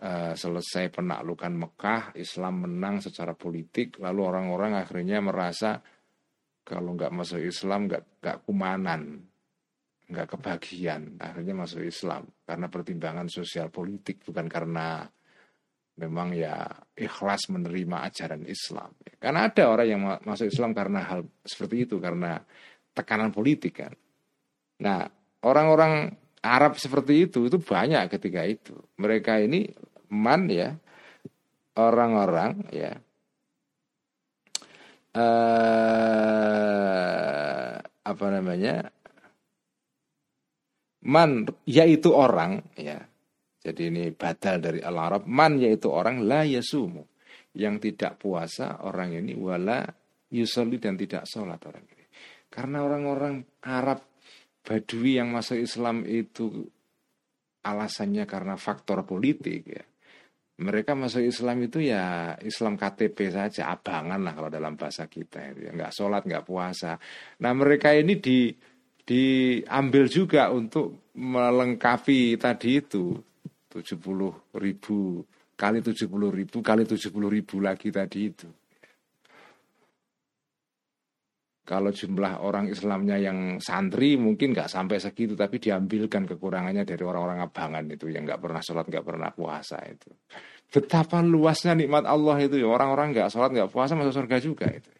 uh, 0.00 0.34
selesai 0.34 0.90
penaklukan 0.90 1.54
Mekah, 1.54 2.18
Islam 2.18 2.66
menang 2.66 2.98
secara 2.98 3.36
politik, 3.38 4.02
lalu 4.02 4.26
orang-orang 4.26 4.74
akhirnya 4.74 5.22
merasa 5.22 5.78
kalau 6.64 6.96
nggak 6.96 7.12
masuk 7.12 7.44
Islam 7.44 7.86
nggak 7.86 8.24
nggak 8.24 8.38
kumanan 8.48 9.20
nggak 10.04 10.36
kebagian 10.36 11.16
akhirnya 11.20 11.54
masuk 11.56 11.84
Islam. 11.84 12.28
Karena 12.44 12.66
pertimbangan 12.68 13.28
sosial 13.28 13.68
politik 13.68 14.24
bukan 14.24 14.48
karena 14.48 15.04
memang 15.94 16.34
ya 16.34 16.66
ikhlas 16.96 17.48
menerima 17.52 18.02
ajaran 18.08 18.42
Islam. 18.48 18.90
Karena 19.20 19.46
ada 19.46 19.64
orang 19.70 19.88
yang 19.88 20.02
masuk 20.24 20.50
Islam 20.50 20.74
karena 20.74 21.00
hal 21.04 21.20
seperti 21.44 21.86
itu 21.88 21.96
karena 22.02 22.40
tekanan 22.92 23.30
politik 23.30 23.84
kan. 23.84 23.92
Nah 24.82 25.06
orang-orang 25.44 26.10
Arab 26.44 26.76
seperti 26.76 27.24
itu 27.24 27.48
itu 27.48 27.56
banyak 27.56 28.10
ketika 28.12 28.44
itu. 28.44 28.76
Mereka 29.00 29.40
ini 29.40 29.68
man 30.12 30.50
ya 30.52 30.76
orang-orang 31.80 32.68
ya 32.70 32.92
eh, 35.14 35.22
apa 37.82 38.26
namanya? 38.30 38.90
Man 41.04 41.46
yaitu 41.68 42.10
orang 42.12 42.62
ya. 42.74 42.98
Jadi 43.64 43.88
ini 43.88 44.12
badal 44.12 44.60
dari 44.60 44.80
al 44.84 44.98
Arab 45.00 45.24
man 45.24 45.56
yaitu 45.56 45.88
orang 45.88 46.20
la 46.26 46.44
yasumu. 46.44 47.06
Yang 47.54 47.90
tidak 47.90 48.18
puasa 48.18 48.82
orang 48.82 49.14
ini 49.14 49.38
wala 49.38 49.86
yusolli 50.34 50.82
dan 50.82 50.98
tidak 50.98 51.22
sholat 51.30 51.62
orang 51.62 51.86
ini. 51.86 52.04
Karena 52.50 52.82
orang-orang 52.82 53.46
Arab 53.62 54.02
Badui 54.64 55.20
yang 55.20 55.30
masuk 55.30 55.60
Islam 55.60 56.02
itu 56.08 56.66
alasannya 57.62 58.24
karena 58.26 58.56
faktor 58.58 59.04
politik 59.04 59.62
ya 59.68 59.84
mereka 60.54 60.94
masuk 60.94 61.26
Islam 61.26 61.66
itu 61.66 61.82
ya 61.82 62.34
Islam 62.38 62.78
KTP 62.78 63.34
saja 63.34 63.74
abangan 63.74 64.22
lah 64.22 64.32
kalau 64.38 64.50
dalam 64.52 64.78
bahasa 64.78 65.10
kita 65.10 65.54
ya 65.58 65.70
nggak 65.74 65.90
sholat 65.90 66.22
nggak 66.22 66.46
puasa 66.46 66.94
nah 67.42 67.50
mereka 67.50 67.90
ini 67.90 68.22
di 68.22 68.54
diambil 69.04 70.08
juga 70.08 70.48
untuk 70.48 71.12
melengkapi 71.14 72.40
tadi 72.40 72.80
itu 72.80 73.18
70 73.68 74.56
ribu 74.56 75.26
kali 75.54 75.78
70 75.82 76.08
ribu 76.30 76.56
kali 76.62 76.82
70 76.86 77.10
ribu 77.30 77.56
lagi 77.60 77.88
tadi 77.90 78.30
itu. 78.30 78.48
Kalau 81.64 81.88
jumlah 81.88 82.44
orang 82.44 82.68
Islamnya 82.68 83.16
yang 83.16 83.56
santri 83.56 84.20
mungkin 84.20 84.52
nggak 84.52 84.68
sampai 84.68 85.00
segitu, 85.00 85.32
tapi 85.32 85.56
diambilkan 85.56 86.28
kekurangannya 86.28 86.84
dari 86.84 87.00
orang-orang 87.00 87.40
abangan 87.40 87.88
itu 87.88 88.12
yang 88.12 88.28
nggak 88.28 88.36
pernah 88.36 88.60
sholat, 88.60 88.84
nggak 88.84 89.00
pernah 89.00 89.32
puasa 89.32 89.80
itu. 89.88 90.12
Betapa 90.68 91.24
luasnya 91.24 91.72
nikmat 91.72 92.04
Allah 92.04 92.36
itu 92.44 92.60
ya 92.60 92.68
orang-orang 92.68 93.16
nggak 93.16 93.32
sholat, 93.32 93.56
nggak 93.56 93.72
puasa 93.72 93.96
masuk 93.96 94.12
surga 94.12 94.36
juga 94.44 94.68
itu. 94.68 94.92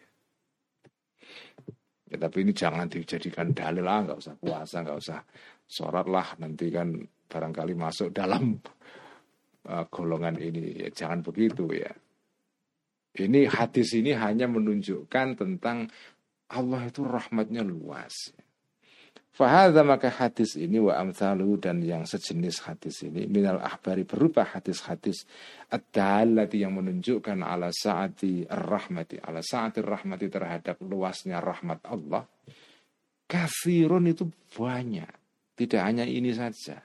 Ya, 2.09 2.17
tapi 2.17 2.41
ini 2.41 2.53
jangan 2.57 2.89
dijadikan 2.89 3.53
dalil 3.53 3.85
lah, 3.85 4.01
nggak 4.09 4.19
usah 4.25 4.33
puasa, 4.33 4.75
nggak 4.81 4.97
usah 4.97 5.19
sholat 5.69 6.09
lah, 6.09 6.33
nanti 6.41 6.73
kan 6.73 6.97
barangkali 7.29 7.77
masuk 7.77 8.09
dalam 8.09 8.57
uh, 9.69 9.85
golongan 9.93 10.41
ini. 10.41 10.81
Ya, 10.81 10.89
jangan 10.89 11.21
begitu 11.21 11.69
ya. 11.77 11.93
Ini 13.15 13.47
hadis 13.47 13.95
ini 13.95 14.11
hanya 14.11 14.43
menunjukkan 14.49 15.39
tentang 15.39 15.87
Allah 16.51 16.85
itu 16.85 17.01
rahmatnya 17.01 17.65
luas. 17.65 18.13
Fahadha 19.35 19.83
maka 19.83 20.07
hadis 20.07 20.55
ini 20.55 20.79
wa 20.79 20.95
amthalu 20.95 21.59
dan 21.59 21.83
yang 21.83 22.07
sejenis 22.07 22.63
hadis 22.63 23.03
ini 23.03 23.27
minal 23.27 23.59
ahbari 23.59 24.07
berupa 24.07 24.47
hadis-hadis 24.47 25.27
ad-dalati 25.67 26.63
yang 26.63 26.79
menunjukkan 26.79 27.43
ala 27.43 27.67
saati 27.67 28.47
rahmati 28.47 29.19
ala 29.19 29.43
saati 29.43 29.83
rahmati 29.83 30.31
terhadap 30.31 30.79
luasnya 30.79 31.43
rahmat 31.43 31.83
Allah. 31.83 32.23
Kasirun 33.27 34.07
itu 34.07 34.23
banyak, 34.55 35.11
tidak 35.59 35.81
hanya 35.83 36.07
ini 36.07 36.31
saja. 36.31 36.79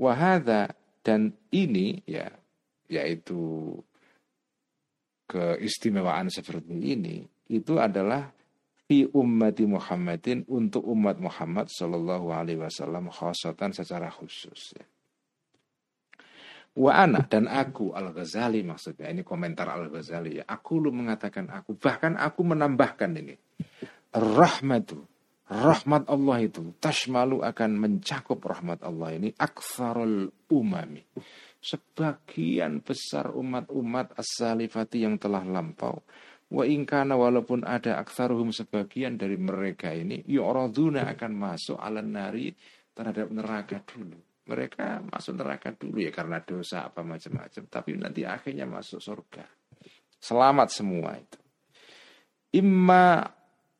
Wahada 0.00 0.72
dan 1.04 1.36
ini 1.52 2.00
ya 2.08 2.32
yaitu 2.88 3.76
keistimewaan 5.28 6.32
seperti 6.32 6.96
ini 6.96 7.28
itu 7.52 7.76
adalah 7.76 8.32
fi 8.92 9.08
ummati 9.08 9.64
Muhammadin 9.64 10.44
untuk 10.52 10.84
umat 10.84 11.16
Muhammad 11.16 11.72
Shallallahu 11.72 12.28
Alaihi 12.28 12.60
Wasallam 12.60 13.08
khosatan 13.08 13.72
secara 13.72 14.12
khusus. 14.12 14.76
Ya. 14.76 14.84
Wa 16.76 17.00
ana 17.00 17.24
dan 17.24 17.48
aku 17.48 17.96
Al 17.96 18.12
Ghazali 18.12 18.60
maksudnya 18.60 19.08
ini 19.08 19.24
komentar 19.24 19.72
Al 19.72 19.88
Ghazali 19.88 20.36
ya. 20.36 20.44
Aku 20.44 20.76
lu 20.76 20.92
mengatakan 20.92 21.48
aku 21.48 21.72
bahkan 21.80 22.20
aku 22.20 22.44
menambahkan 22.44 23.16
ini 23.16 23.32
rahmatu 24.12 25.08
rahmat 25.48 26.12
Allah 26.12 26.44
itu 26.44 26.76
tashmalu 26.76 27.40
akan 27.40 27.70
mencakup 27.80 28.44
rahmat 28.44 28.84
Allah 28.84 29.16
ini 29.16 29.32
aksarul 29.40 30.28
umami 30.52 31.00
sebagian 31.64 32.84
besar 32.84 33.32
umat-umat 33.32 34.20
as-salifati 34.20 35.04
yang 35.04 35.16
telah 35.16 35.44
lampau 35.44 36.04
Wa 36.52 36.68
ingkana 36.68 37.16
walaupun 37.16 37.64
ada 37.64 37.96
aksaruhum 37.96 38.52
sebagian 38.52 39.16
dari 39.16 39.40
mereka 39.40 39.88
ini 39.88 40.20
yu'raduna 40.28 41.08
akan 41.16 41.32
masuk 41.32 41.80
ala 41.80 42.04
nari 42.04 42.52
terhadap 42.92 43.32
neraka 43.32 43.80
dulu. 43.80 44.20
Mereka 44.42 45.08
masuk 45.08 45.40
neraka 45.40 45.72
dulu 45.72 46.04
ya 46.04 46.12
karena 46.12 46.44
dosa 46.44 46.92
apa 46.92 47.00
macam-macam. 47.00 47.62
Tapi 47.72 47.96
nanti 47.96 48.28
akhirnya 48.28 48.68
masuk 48.68 49.00
surga. 49.00 49.48
Selamat 50.20 50.68
semua 50.68 51.16
itu. 51.16 51.40
Imma 52.52 53.24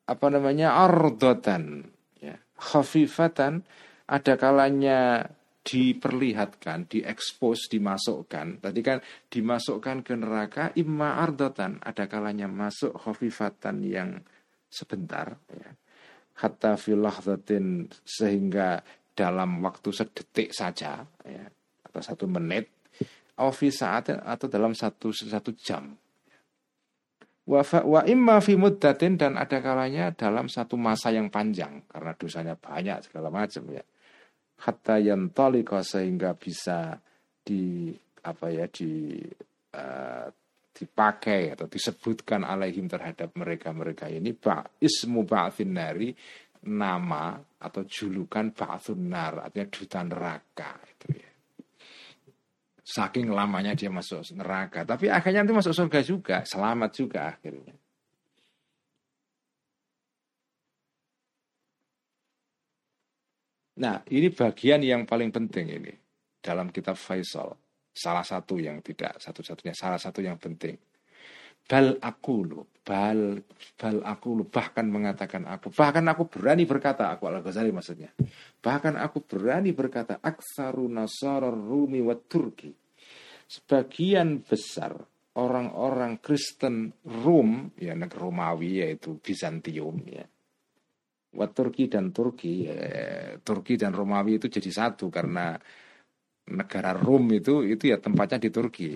apa 0.09 0.27
namanya 0.33 0.81
ardotan 0.81 1.93
ya 2.19 2.41
khafifatan 2.57 3.69
ada 4.09 4.35
kalanya 4.41 5.29
diperlihatkan, 5.63 6.91
diekspos, 6.91 7.71
dimasukkan. 7.71 8.59
Tadi 8.59 8.81
kan 8.83 8.99
dimasukkan 9.31 10.03
ke 10.03 10.15
neraka 10.19 10.75
imma 10.75 11.23
ardatan, 11.23 11.79
ada 11.79 12.11
kalanya 12.11 12.51
masuk 12.51 12.99
khafifatan 12.99 13.87
yang 13.87 14.11
sebentar 14.67 15.39
ya. 15.55 15.71
Hatta 16.43 16.75
filahzatin 16.75 17.87
sehingga 18.03 18.83
dalam 19.15 19.63
waktu 19.63 19.95
sedetik 19.95 20.51
saja 20.51 21.07
ya, 21.23 21.45
atau 21.87 22.01
satu 22.03 22.27
menit 22.27 22.73
fi 23.53 23.69
saat 23.71 24.11
atau 24.11 24.47
dalam 24.47 24.73
satu 24.75 25.11
satu 25.13 25.51
jam. 25.55 25.95
Wa, 27.43 27.63
wa 27.67 28.01
imma 28.07 28.39
fi 28.39 28.55
muddatin 28.55 29.19
dan 29.19 29.35
ada 29.35 29.59
kalanya 29.59 30.15
dalam 30.15 30.47
satu 30.47 30.79
masa 30.79 31.11
yang 31.11 31.27
panjang 31.27 31.83
karena 31.91 32.15
dosanya 32.15 32.55
banyak 32.55 33.03
segala 33.03 33.35
macam 33.35 33.67
ya 33.67 33.83
hatta 34.63 34.99
yantalika 35.03 35.83
sehingga 35.83 36.39
bisa 36.39 36.95
di 37.43 37.91
apa 38.23 38.47
ya 38.55 38.71
di 38.71 39.19
uh, 39.75 40.27
dipakai 40.73 41.53
atau 41.53 41.67
disebutkan 41.67 42.47
alaihim 42.47 42.87
terhadap 42.87 43.35
mereka-mereka 43.35 44.09
ini 44.09 44.33
ba 44.33 44.63
ismu 44.79 45.27
ba'thin 45.27 45.75
nari 45.75 46.11
nama 46.63 47.35
atau 47.39 47.83
julukan 47.83 48.55
ba'thun 48.55 49.11
nar 49.11 49.51
artinya 49.51 49.67
duta 49.67 50.01
neraka 50.07 50.71
itu 50.87 51.07
ya. 51.19 51.31
Saking 52.83 53.31
lamanya 53.31 53.79
dia 53.79 53.89
masuk 53.89 54.27
neraka, 54.35 54.83
tapi 54.83 55.07
akhirnya 55.07 55.47
nanti 55.47 55.55
masuk 55.55 55.71
surga 55.71 56.01
juga, 56.03 56.37
selamat 56.43 56.91
juga 56.91 57.21
akhirnya. 57.31 57.82
Nah, 63.81 64.05
ini 64.13 64.29
bagian 64.29 64.85
yang 64.85 65.09
paling 65.09 65.33
penting 65.33 65.67
ini 65.73 65.93
dalam 66.45 66.69
kitab 66.69 67.01
Faisal. 67.01 67.57
Salah 67.93 68.25
satu 68.25 68.57
yang 68.57 68.81
tidak 68.85 69.21
satu-satunya, 69.21 69.73
salah 69.77 70.01
satu 70.01 70.21
yang 70.21 70.37
penting. 70.37 70.77
Bal 71.63 71.97
aku 72.03 72.37
lu, 72.43 72.61
bal 72.83 73.39
bal 73.79 73.97
aku 74.03 74.29
lu 74.35 74.45
bahkan 74.49 74.89
mengatakan 74.89 75.47
aku, 75.47 75.71
bahkan 75.71 76.03
aku 76.09 76.27
berani 76.27 76.67
berkata 76.67 77.13
aku 77.13 77.29
al 77.31 77.45
Ghazali 77.45 77.71
maksudnya. 77.71 78.11
Bahkan 78.61 78.99
aku 78.99 79.23
berani 79.25 79.71
berkata 79.77 80.19
aksaru 80.19 80.89
nasara 80.89 81.53
Rumi 81.53 82.03
wa 82.03 82.17
Turki. 82.17 82.73
Sebagian 83.47 84.41
besar 84.43 84.97
orang-orang 85.37 86.19
Kristen 86.19 86.97
Rum, 87.05 87.77
ya 87.77 87.93
negara 87.93 88.25
Romawi 88.27 88.83
yaitu 88.83 89.21
Bizantium 89.21 90.01
ya 90.09 90.25
Wat 91.33 91.57
Turki 91.57 91.89
dan 91.89 92.13
Turki, 92.13 92.69
eh, 92.69 93.41
Turki 93.41 93.81
dan 93.81 93.97
Romawi 93.97 94.37
itu 94.37 94.53
jadi 94.53 94.69
satu 94.69 95.09
karena 95.09 95.57
negara 96.53 96.93
Rom 96.93 97.25
itu 97.33 97.65
itu 97.65 97.89
ya 97.89 97.97
tempatnya 97.97 98.37
di 98.37 98.51
Turki. 98.53 98.91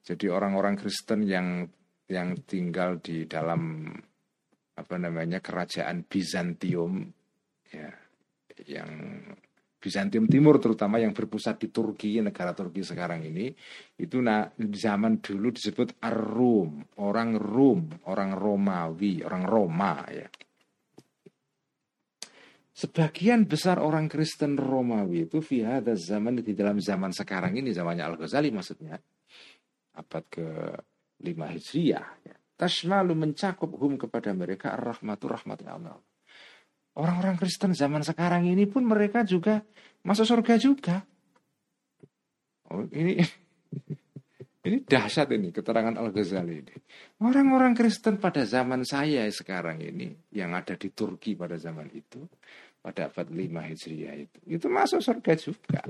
Jadi 0.00 0.26
orang-orang 0.28 0.76
Kristen 0.76 1.24
yang 1.24 1.64
yang 2.10 2.34
tinggal 2.44 2.98
di 2.98 3.24
dalam 3.24 3.86
apa 4.74 4.96
namanya 4.96 5.38
kerajaan 5.38 6.04
Bizantium 6.08 7.06
ya 7.70 7.88
yang 8.66 8.90
Bizantium 9.80 10.28
Timur 10.28 10.60
terutama 10.60 11.00
yang 11.00 11.16
berpusat 11.16 11.56
di 11.64 11.68
Turki 11.72 12.20
negara 12.20 12.52
Turki 12.52 12.84
sekarang 12.84 13.24
ini 13.24 13.48
itu 13.96 14.20
nah 14.20 14.44
zaman 14.56 15.24
dulu 15.24 15.48
disebut 15.54 16.04
Ar-Rum 16.04 17.00
orang 17.00 17.36
Rum 17.40 17.80
orang 18.10 18.36
Romawi 18.36 19.24
orang 19.24 19.44
Roma 19.48 20.04
ya 20.12 20.28
sebagian 22.70 23.44
besar 23.44 23.82
orang 23.82 24.06
Kristen 24.06 24.54
Romawi 24.56 25.26
itu 25.26 25.42
fi 25.42 25.66
zaman 25.94 26.40
di 26.40 26.54
dalam 26.54 26.78
zaman 26.78 27.10
sekarang 27.10 27.58
ini 27.58 27.74
zamannya 27.74 28.04
Al 28.06 28.16
Ghazali 28.16 28.50
maksudnya 28.54 28.98
abad 29.98 30.24
ke 30.30 30.46
5 31.20 31.54
Hijriah 31.54 32.08
ya. 32.24 32.36
Tashmalu 32.60 33.16
mencakup 33.16 33.72
hum 33.80 33.96
kepada 33.96 34.36
mereka 34.36 34.76
rahmatu 34.76 35.32
rahmatnya 35.32 35.80
Allah. 35.80 35.96
Orang-orang 36.92 37.40
Kristen 37.40 37.72
zaman 37.72 38.04
sekarang 38.04 38.44
ini 38.44 38.68
pun 38.68 38.84
mereka 38.84 39.24
juga 39.24 39.64
masuk 40.04 40.28
surga 40.28 40.54
juga. 40.60 40.96
Oh, 42.68 42.84
ini 42.92 43.24
ini 44.60 44.84
dahsyat 44.84 45.32
ini 45.32 45.48
keterangan 45.56 45.96
Al-Ghazali 45.96 46.54
ini. 46.60 46.74
Orang-orang 47.24 47.72
Kristen 47.72 48.20
pada 48.20 48.44
zaman 48.44 48.84
saya 48.84 49.24
sekarang 49.32 49.80
ini 49.80 50.12
yang 50.36 50.52
ada 50.52 50.76
di 50.76 50.92
Turki 50.92 51.32
pada 51.32 51.56
zaman 51.56 51.88
itu 51.96 52.20
pada 52.80 53.08
abad 53.08 53.28
5 53.28 53.40
Hijriah 53.40 54.16
itu 54.20 54.38
itu 54.60 54.66
masuk 54.68 55.00
surga 55.00 55.32
juga. 55.40 55.80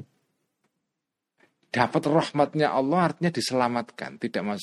Dapat 1.70 2.02
rahmatnya 2.10 2.74
Allah 2.74 3.14
artinya 3.14 3.30
diselamatkan, 3.30 4.18
tidak 4.18 4.42
mas 4.42 4.62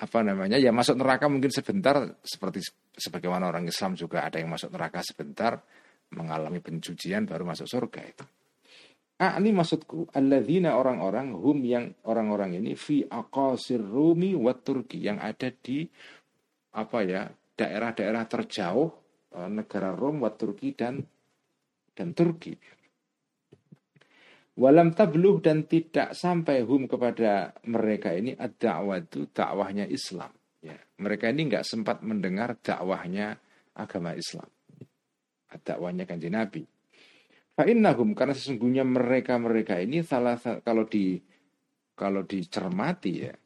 apa 0.00 0.18
namanya 0.24 0.58
ya 0.58 0.74
masuk 0.74 0.98
neraka 0.98 1.30
mungkin 1.30 1.52
sebentar 1.52 2.18
seperti 2.24 2.64
sebagaimana 2.96 3.50
orang 3.50 3.68
Islam 3.68 3.94
juga 3.94 4.26
ada 4.26 4.40
yang 4.40 4.50
masuk 4.50 4.72
neraka 4.72 5.04
sebentar 5.04 5.60
mengalami 6.14 6.58
pencucian 6.58 7.26
baru 7.26 7.46
masuk 7.46 7.66
surga 7.66 8.02
itu. 8.02 8.24
Ah, 9.20 9.36
ini 9.36 9.52
maksudku 9.52 10.16
alladzina 10.16 10.80
orang-orang 10.80 11.36
hum 11.36 11.60
yang 11.60 11.92
orang-orang 12.08 12.56
ini 12.56 12.72
fi 12.72 13.04
aqasir 13.04 13.76
rumi 13.76 14.32
wa 14.32 14.56
turki 14.56 15.04
yang 15.04 15.20
ada 15.20 15.52
di 15.52 15.84
apa 16.72 16.98
ya 17.04 17.28
daerah-daerah 17.52 18.24
terjauh 18.24 18.88
eh, 19.36 19.50
negara 19.52 19.92
Rom 19.92 20.24
wa 20.24 20.32
Turki 20.32 20.72
dan 20.72 21.04
dan 21.92 22.16
Turki. 22.16 22.56
Walam 24.56 24.92
tabluh 24.96 25.40
dan 25.40 25.68
tidak 25.68 26.16
sampai 26.16 26.64
hum 26.64 26.88
kepada 26.88 27.52
mereka 27.68 28.12
ini 28.16 28.32
ad 28.36 28.56
itu 28.56 29.28
dakwahnya 29.32 29.84
Islam. 29.88 30.32
Ya, 30.60 30.76
mereka 31.00 31.32
ini 31.32 31.48
nggak 31.48 31.64
sempat 31.64 32.00
mendengar 32.04 32.56
dakwahnya 32.60 33.36
agama 33.76 34.16
Islam. 34.16 34.48
Dakwahnya 35.48 36.04
kanji 36.04 36.28
Nabi. 36.28 36.79
Fa'innahum 37.60 38.16
karena 38.16 38.32
sesungguhnya 38.32 38.88
mereka-mereka 38.88 39.84
ini 39.84 40.00
salah 40.00 40.40
kalau 40.64 40.88
di 40.88 41.20
kalau 41.92 42.24
dicermati 42.24 43.12
ya, 43.20 43.36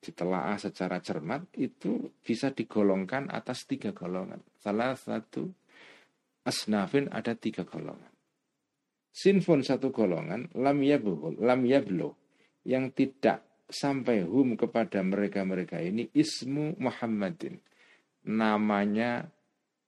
ditelaah 0.00 0.56
secara 0.56 1.04
cermat 1.04 1.52
itu 1.52 2.16
bisa 2.24 2.48
digolongkan 2.48 3.28
atas 3.28 3.68
tiga 3.68 3.92
golongan. 3.92 4.40
Salah 4.56 4.96
satu 4.96 5.52
asnafin 6.48 7.12
ada 7.12 7.36
tiga 7.36 7.68
golongan. 7.68 8.08
Sinfon 9.12 9.60
satu 9.60 9.92
golongan, 9.92 10.48
lam 10.56 10.80
yablo, 10.80 11.36
lam 11.36 11.60
yablo 11.68 12.16
yang 12.64 12.88
tidak 12.96 13.68
sampai 13.68 14.24
hum 14.24 14.56
kepada 14.56 15.04
mereka-mereka 15.04 15.76
ini 15.84 16.08
ismu 16.16 16.72
Muhammadin. 16.80 17.60
Namanya 18.32 19.28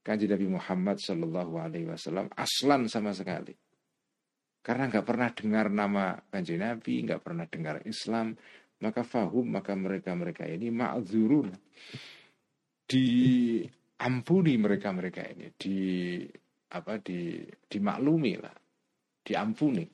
kanji 0.05 0.29
Nabi 0.29 0.53
Muhammad 0.53 1.01
Shallallahu 1.01 1.57
Alaihi 1.57 1.89
Wasallam 1.89 2.29
aslan 2.37 2.85
sama 2.85 3.17
sekali. 3.17 3.70
Karena 4.61 4.93
nggak 4.93 5.07
pernah 5.09 5.29
dengar 5.33 5.67
nama 5.73 6.05
kanji 6.29 6.61
Nabi, 6.61 7.01
nggak 7.09 7.23
pernah 7.25 7.49
dengar 7.49 7.81
Islam, 7.89 8.37
maka 8.85 9.01
fahum, 9.05 9.49
maka 9.49 9.73
mereka-mereka 9.73 10.45
ini 10.45 10.69
ma'zurun. 10.69 11.49
Diampuni 12.85 14.53
mereka-mereka 14.61 15.23
ini, 15.33 15.53
di 15.57 15.77
apa 16.71 17.01
di 17.01 17.41
dimaklumi 17.45 18.35
lah, 18.37 18.57
diampuni. 19.25 19.85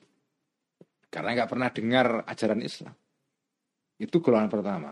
Karena 1.07 1.31
nggak 1.39 1.51
pernah 1.51 1.69
dengar 1.71 2.07
ajaran 2.27 2.61
Islam. 2.61 2.95
Itu 3.97 4.19
golongan 4.21 4.51
pertama. 4.51 4.91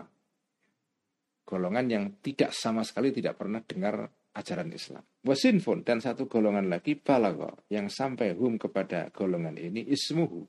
Golongan 1.45 1.85
yang 1.85 2.05
tidak 2.25 2.49
sama 2.55 2.81
sekali 2.81 3.13
tidak 3.13 3.37
pernah 3.37 3.61
dengar 3.61 4.09
ajaran 4.35 4.69
Islam. 4.75 5.03
Wasinfun 5.23 5.87
dan 5.87 6.03
satu 6.03 6.27
golongan 6.27 6.67
lagi 6.67 6.99
balago 6.99 7.65
yang 7.71 7.87
sampai 7.87 8.35
hum 8.35 8.59
kepada 8.59 9.09
golongan 9.15 9.55
ini 9.55 9.87
ismuhu 9.87 10.43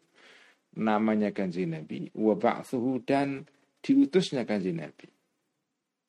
namanya 0.76 1.32
kanji 1.32 1.64
Nabi 1.64 2.12
wa 2.12 2.36
dan 3.06 3.46
diutusnya 3.80 4.44
kanji 4.44 4.74
Nabi. 4.74 5.08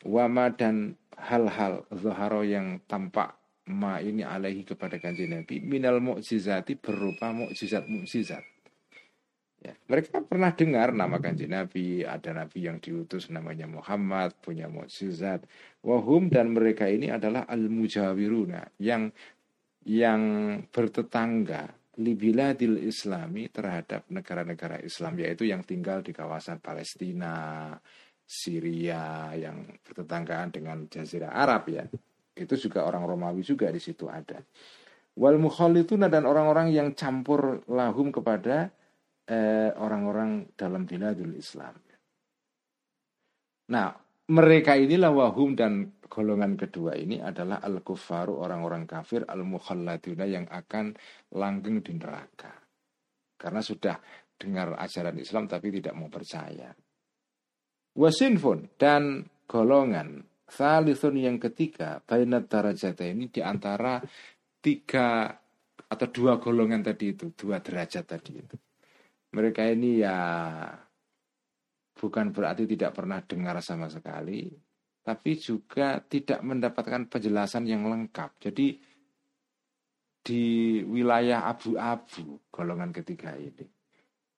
Wama 0.06 0.54
dan 0.54 0.94
hal-hal 1.18 1.90
zaharo 1.90 2.46
yang 2.46 2.86
tampak 2.86 3.34
ma 3.68 4.00
ini 4.00 4.24
alaihi 4.24 4.64
kepada 4.64 5.02
kanji 5.02 5.28
Nabi 5.28 5.60
minal 5.60 6.00
mu'jizati 6.00 6.80
berupa 6.80 7.34
mu'jizat-mu'jizat 7.36 8.57
Ya, 9.58 9.74
mereka 9.90 10.22
pernah 10.22 10.54
dengar 10.54 10.94
nama 10.94 11.18
kanji 11.18 11.50
Nabi, 11.50 12.06
ada 12.06 12.30
Nabi 12.30 12.70
yang 12.70 12.78
diutus 12.78 13.34
namanya 13.34 13.66
Muhammad, 13.66 14.38
punya 14.38 14.70
mukjizat. 14.70 15.42
Wahum 15.82 16.30
dan 16.30 16.54
mereka 16.54 16.86
ini 16.86 17.10
adalah 17.10 17.50
al-mujawiruna 17.50 18.78
yang 18.78 19.10
yang 19.88 20.22
bertetangga 20.70 21.74
libiladil 21.98 22.78
islami 22.86 23.50
terhadap 23.50 24.06
negara-negara 24.14 24.78
Islam 24.86 25.18
yaitu 25.18 25.50
yang 25.50 25.66
tinggal 25.66 26.06
di 26.06 26.14
kawasan 26.14 26.62
Palestina, 26.62 27.74
Syria 28.22 29.34
yang 29.34 29.66
bertetanggaan 29.82 30.54
dengan 30.54 30.86
Jazirah 30.86 31.34
Arab 31.34 31.74
ya. 31.74 31.88
Itu 32.38 32.54
juga 32.60 32.86
orang 32.86 33.02
Romawi 33.10 33.42
juga 33.42 33.74
di 33.74 33.82
situ 33.82 34.06
ada. 34.06 34.38
Wal 35.18 35.42
mukhalituna 35.42 36.06
dan 36.06 36.30
orang-orang 36.30 36.70
yang 36.70 36.94
campur 36.94 37.66
lahum 37.66 38.14
kepada 38.14 38.70
Eh, 39.28 39.76
orang-orang 39.84 40.56
dalam 40.56 40.88
biladul 40.88 41.36
Islam. 41.36 41.76
Nah, 43.68 43.92
mereka 44.32 44.80
inilah 44.80 45.12
wahum 45.12 45.52
dan 45.52 46.00
golongan 46.08 46.56
kedua 46.56 46.96
ini 46.96 47.20
adalah 47.20 47.60
al-kuffaru 47.60 48.40
orang-orang 48.40 48.88
kafir 48.88 49.28
al-mukhalladuna 49.28 50.24
yang 50.24 50.48
akan 50.48 50.96
langgeng 51.36 51.84
di 51.84 51.92
neraka. 52.00 52.56
Karena 53.36 53.60
sudah 53.60 54.00
dengar 54.40 54.80
ajaran 54.80 55.20
Islam 55.20 55.44
tapi 55.52 55.76
tidak 55.76 56.00
mau 56.00 56.08
percaya. 56.08 56.72
Wasinfun 58.00 58.80
dan 58.80 59.28
golongan 59.44 60.24
Salithun 60.48 61.20
yang 61.20 61.36
ketiga 61.44 62.00
Bainat 62.00 62.48
darajat 62.48 62.96
ini 63.04 63.28
di 63.28 63.44
antara 63.44 64.00
tiga 64.64 65.36
atau 65.84 66.08
dua 66.08 66.40
golongan 66.40 66.80
tadi 66.80 67.12
itu, 67.12 67.36
dua 67.36 67.60
derajat 67.60 68.08
tadi 68.08 68.32
itu 68.40 68.56
mereka 69.34 69.68
ini 69.68 70.04
ya 70.04 70.18
bukan 71.98 72.30
berarti 72.30 72.64
tidak 72.70 72.94
pernah 72.94 73.20
dengar 73.26 73.58
sama 73.60 73.90
sekali, 73.90 74.48
tapi 75.02 75.32
juga 75.40 76.00
tidak 76.04 76.40
mendapatkan 76.46 77.10
penjelasan 77.10 77.66
yang 77.66 77.90
lengkap. 77.90 78.38
Jadi 78.38 78.68
di 80.28 80.44
wilayah 80.84 81.48
abu-abu 81.48 82.44
golongan 82.52 82.92
ketiga 82.92 83.32
ini. 83.40 83.64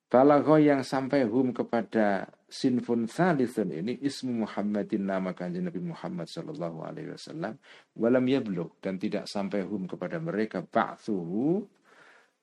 Balago 0.10 0.58
yang 0.58 0.82
sampai 0.82 1.22
hum 1.30 1.54
kepada 1.54 2.26
sinfun 2.50 3.06
salithun 3.06 3.70
ini 3.70 3.94
ismu 4.02 4.42
Muhammadin 4.42 5.06
nama 5.06 5.38
kanjeng 5.38 5.70
Nabi 5.70 5.86
Muhammad 5.86 6.26
Shallallahu 6.26 6.82
Alaihi 6.82 7.14
Wasallam 7.14 7.54
walam 7.94 8.26
yablug 8.26 8.82
dan 8.82 8.98
tidak 8.98 9.30
sampai 9.30 9.62
hum 9.62 9.86
kepada 9.86 10.18
mereka 10.18 10.66
ba'thuhu 10.66 11.62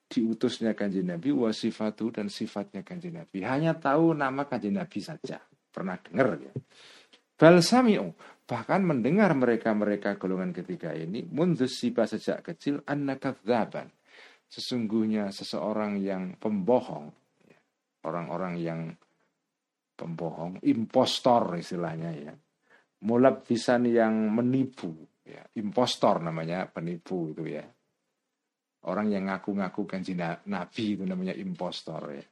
diutusnya 0.07 0.71
kanji 0.71 1.03
Nabi 1.03 1.35
wasifatu 1.35 2.09
dan 2.15 2.31
sifatnya 2.31 2.81
kanji 2.81 3.11
Nabi. 3.11 3.43
Hanya 3.43 3.75
tahu 3.75 4.15
nama 4.15 4.47
kanji 4.47 4.71
Nabi 4.71 4.99
saja. 5.03 5.43
Pernah 5.67 5.99
dengar 5.99 6.39
ya. 6.39 6.53
Balsami'u 7.37 8.07
bahkan 8.47 8.81
mendengar 8.81 9.35
mereka-mereka 9.35 10.15
golongan 10.17 10.55
ketiga 10.55 10.95
ini 10.95 11.21
mundusiba 11.27 12.07
sejak 12.07 12.41
kecil 12.41 12.81
annakadzaban. 12.87 13.91
Sesungguhnya 14.47 15.27
seseorang 15.35 15.99
yang 15.99 16.39
pembohong, 16.39 17.11
ya. 17.51 17.59
orang-orang 18.07 18.55
yang 18.63 18.81
pembohong, 19.91 20.63
impostor 20.63 21.59
istilahnya 21.59 22.11
ya. 22.15 22.33
Mulab 23.03 23.43
bisan 23.43 23.91
yang 23.91 24.31
menipu, 24.31 24.95
ya. 25.27 25.43
impostor 25.59 26.23
namanya 26.23 26.71
penipu 26.71 27.35
itu 27.35 27.43
ya 27.43 27.67
Orang 28.87 29.11
yang 29.11 29.27
ngaku-ngaku 29.27 29.83
kanji 29.83 30.15
Nabi 30.17 30.95
itu 30.95 31.03
namanya 31.03 31.35
impostor 31.35 32.15
ya. 32.15 32.25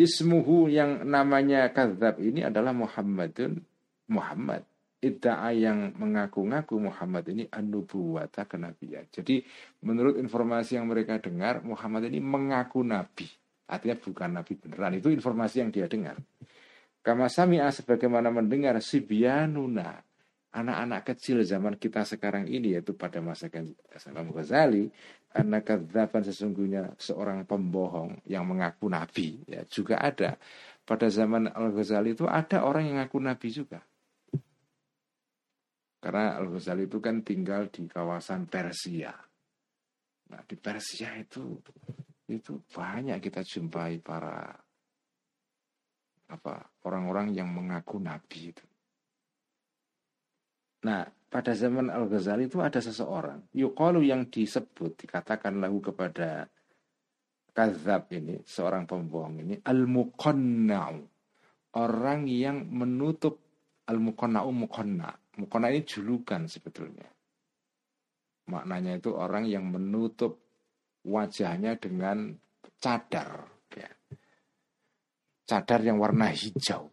Ismuhu 0.00 0.72
yang 0.72 1.04
namanya 1.04 1.68
kadzab 1.76 2.24
ini 2.24 2.40
adalah 2.40 2.72
Muhammadun 2.72 3.60
Muhammad. 4.08 4.64
Idda'a 5.00 5.56
yang 5.56 5.96
mengaku-ngaku 5.96 6.76
Muhammad 6.76 7.24
ini 7.32 7.48
anubuwata 7.48 8.44
kenabian. 8.44 9.08
Jadi 9.08 9.40
menurut 9.84 10.16
informasi 10.20 10.76
yang 10.76 10.88
mereka 10.88 11.16
dengar, 11.20 11.64
Muhammad 11.64 12.08
ini 12.08 12.20
mengaku 12.20 12.84
nabi. 12.84 13.24
Artinya 13.64 13.96
bukan 13.96 14.40
nabi 14.40 14.52
beneran. 14.60 15.00
Itu 15.00 15.08
informasi 15.08 15.64
yang 15.64 15.72
dia 15.72 15.88
dengar. 15.88 16.20
Kama 17.00 17.32
sami'a 17.32 17.72
sebagaimana 17.72 18.28
mendengar 18.28 18.76
Sibianuna 18.84 20.04
anak-anak 20.50 21.14
kecil 21.14 21.46
zaman 21.46 21.78
kita 21.78 22.02
sekarang 22.02 22.50
ini 22.50 22.74
yaitu 22.74 22.98
pada 22.98 23.22
masa 23.22 23.46
Imam 24.10 24.34
Ghazali 24.34 24.90
anak 25.30 25.62
kadzaban 25.62 26.26
sesungguhnya 26.26 26.98
seorang 26.98 27.46
pembohong 27.46 28.18
yang 28.26 28.42
mengaku 28.50 28.90
nabi 28.90 29.38
ya 29.46 29.62
juga 29.70 30.02
ada. 30.02 30.34
Pada 30.82 31.06
zaman 31.06 31.46
Al 31.54 31.70
Ghazali 31.70 32.18
itu 32.18 32.26
ada 32.26 32.66
orang 32.66 32.90
yang 32.90 32.98
mengaku 32.98 33.22
nabi 33.22 33.48
juga. 33.54 33.78
Karena 36.02 36.34
Al 36.34 36.50
Ghazali 36.50 36.90
itu 36.90 36.98
kan 36.98 37.22
tinggal 37.22 37.70
di 37.70 37.86
kawasan 37.86 38.50
Persia. 38.50 39.14
Nah 40.34 40.42
di 40.42 40.56
Persia 40.58 41.14
itu 41.14 41.62
itu 42.26 42.58
banyak 42.74 43.22
kita 43.22 43.46
jumpai 43.46 44.02
para 44.02 44.50
apa 46.30 46.54
orang-orang 46.86 47.34
yang 47.34 47.50
mengaku 47.50 47.98
nabi 47.98 48.54
itu 48.54 48.69
Nah, 50.80 51.04
pada 51.30 51.52
zaman 51.52 51.92
Al-Ghazali 51.92 52.48
itu 52.48 52.58
ada 52.64 52.80
seseorang, 52.80 53.52
yuqalu 53.54 54.08
yang 54.08 54.26
disebut, 54.26 54.96
dikatakan 55.06 55.60
lahu 55.60 55.78
kepada 55.78 56.48
kazab 57.52 58.08
ini, 58.16 58.40
seorang 58.42 58.88
pembohong 58.88 59.44
ini, 59.44 59.54
al-muqanna'u. 59.60 60.98
Orang 61.70 62.26
yang 62.26 62.66
menutup 62.66 63.38
al-muqanna'u 63.86 64.50
muqanna. 64.50 65.14
Muqanna 65.38 65.70
ini 65.70 65.86
julukan 65.86 66.50
sebetulnya. 66.50 67.06
Maknanya 68.50 68.98
itu 68.98 69.14
orang 69.14 69.46
yang 69.46 69.70
menutup 69.70 70.42
wajahnya 71.06 71.78
dengan 71.78 72.34
cadar. 72.82 73.46
Ya. 73.70 73.90
Cadar 75.46 75.80
yang 75.86 76.02
warna 76.02 76.34
hijau. 76.34 76.90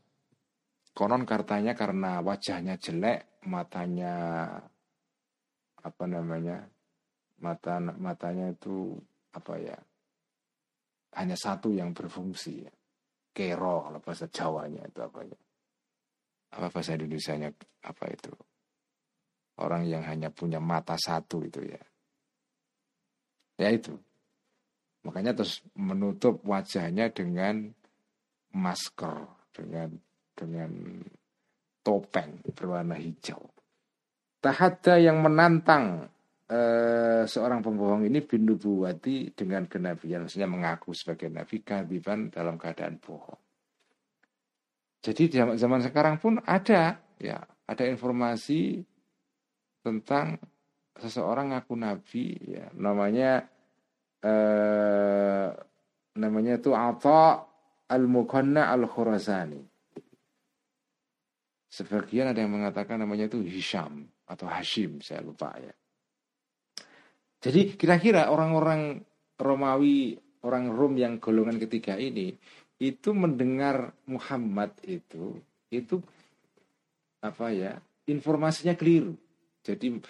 Konon 0.97 1.29
katanya 1.29 1.77
karena 1.77 2.25
wajahnya 2.25 2.73
jelek, 2.81 3.45
matanya 3.45 4.49
apa 5.77 6.03
namanya 6.09 6.65
mata 7.37 7.77
matanya 7.77 8.49
itu 8.49 8.97
apa 9.29 9.61
ya 9.61 9.77
hanya 11.21 11.37
satu 11.37 11.69
yang 11.69 11.93
berfungsi 11.93 12.65
ya. 12.65 12.73
kero 13.29 13.85
kalau 13.85 14.01
bahasa 14.01 14.25
Jawanya 14.25 14.81
itu 14.89 14.97
apa 15.05 15.21
ya. 15.21 15.37
Apa 16.57 16.73
bahasa 16.73 16.97
Indonesia-nya 16.97 17.53
apa 17.85 18.05
itu. 18.09 18.33
Orang 19.61 19.85
yang 19.85 20.01
hanya 20.01 20.33
punya 20.33 20.57
mata 20.57 20.97
satu 20.97 21.45
itu 21.45 21.61
ya. 21.61 21.81
Ya 23.61 23.69
itu. 23.69 23.93
Makanya 25.05 25.37
terus 25.37 25.61
menutup 25.77 26.41
wajahnya 26.41 27.13
dengan 27.13 27.69
masker 28.57 29.29
dengan 29.53 29.93
dengan 30.37 31.01
topeng 31.81 32.45
berwarna 32.53 32.93
hijau. 32.93 33.41
Tahada 34.37 35.01
yang 35.01 35.25
menantang 35.25 36.05
eh, 36.45 37.25
seorang 37.25 37.65
pembohong 37.65 38.05
ini 38.05 38.21
bin 38.21 38.45
nubuwati 38.45 39.33
dengan 39.33 39.65
kenabian, 39.65 40.29
maksudnya 40.29 40.45
mengaku 40.45 40.93
sebagai 40.93 41.33
nabi 41.33 41.65
kadiban 41.65 42.29
dalam 42.29 42.55
keadaan 42.61 43.01
bohong. 43.01 43.41
Jadi 45.01 45.23
di 45.31 45.37
zaman 45.39 45.81
sekarang 45.81 46.21
pun 46.21 46.37
ada 46.43 46.99
ya, 47.17 47.41
ada 47.65 47.83
informasi 47.87 48.83
tentang 49.81 50.37
seseorang 50.97 51.55
ngaku 51.55 51.73
nabi 51.79 52.25
ya, 52.45 52.67
namanya 52.75 53.47
eh, 54.21 55.47
namanya 56.17 56.53
itu 56.57 56.73
Atha 56.73 57.45
al-Mukanna 57.87 58.73
al-Khurasani. 58.73 59.76
Sebagian 61.77 62.33
ada 62.33 62.41
yang 62.41 62.57
mengatakan 62.57 62.97
namanya 62.97 63.29
itu 63.29 63.37
Hisham 63.45 64.09
atau 64.25 64.49
Hashim, 64.49 64.97
saya 64.97 65.21
lupa 65.21 65.53
ya. 65.61 65.69
Jadi 67.37 67.77
kira-kira 67.77 68.33
orang-orang 68.33 68.97
Romawi, 69.37 70.17
orang 70.41 70.73
Rom 70.73 70.97
yang 70.97 71.21
golongan 71.21 71.61
ketiga 71.61 71.93
ini 72.01 72.33
itu 72.81 73.13
mendengar 73.13 73.93
Muhammad 74.09 74.73
itu 74.89 75.37
itu 75.69 76.01
apa 77.21 77.53
ya 77.53 77.77
informasinya 78.09 78.73
keliru. 78.73 79.13
Jadi 79.61 80.01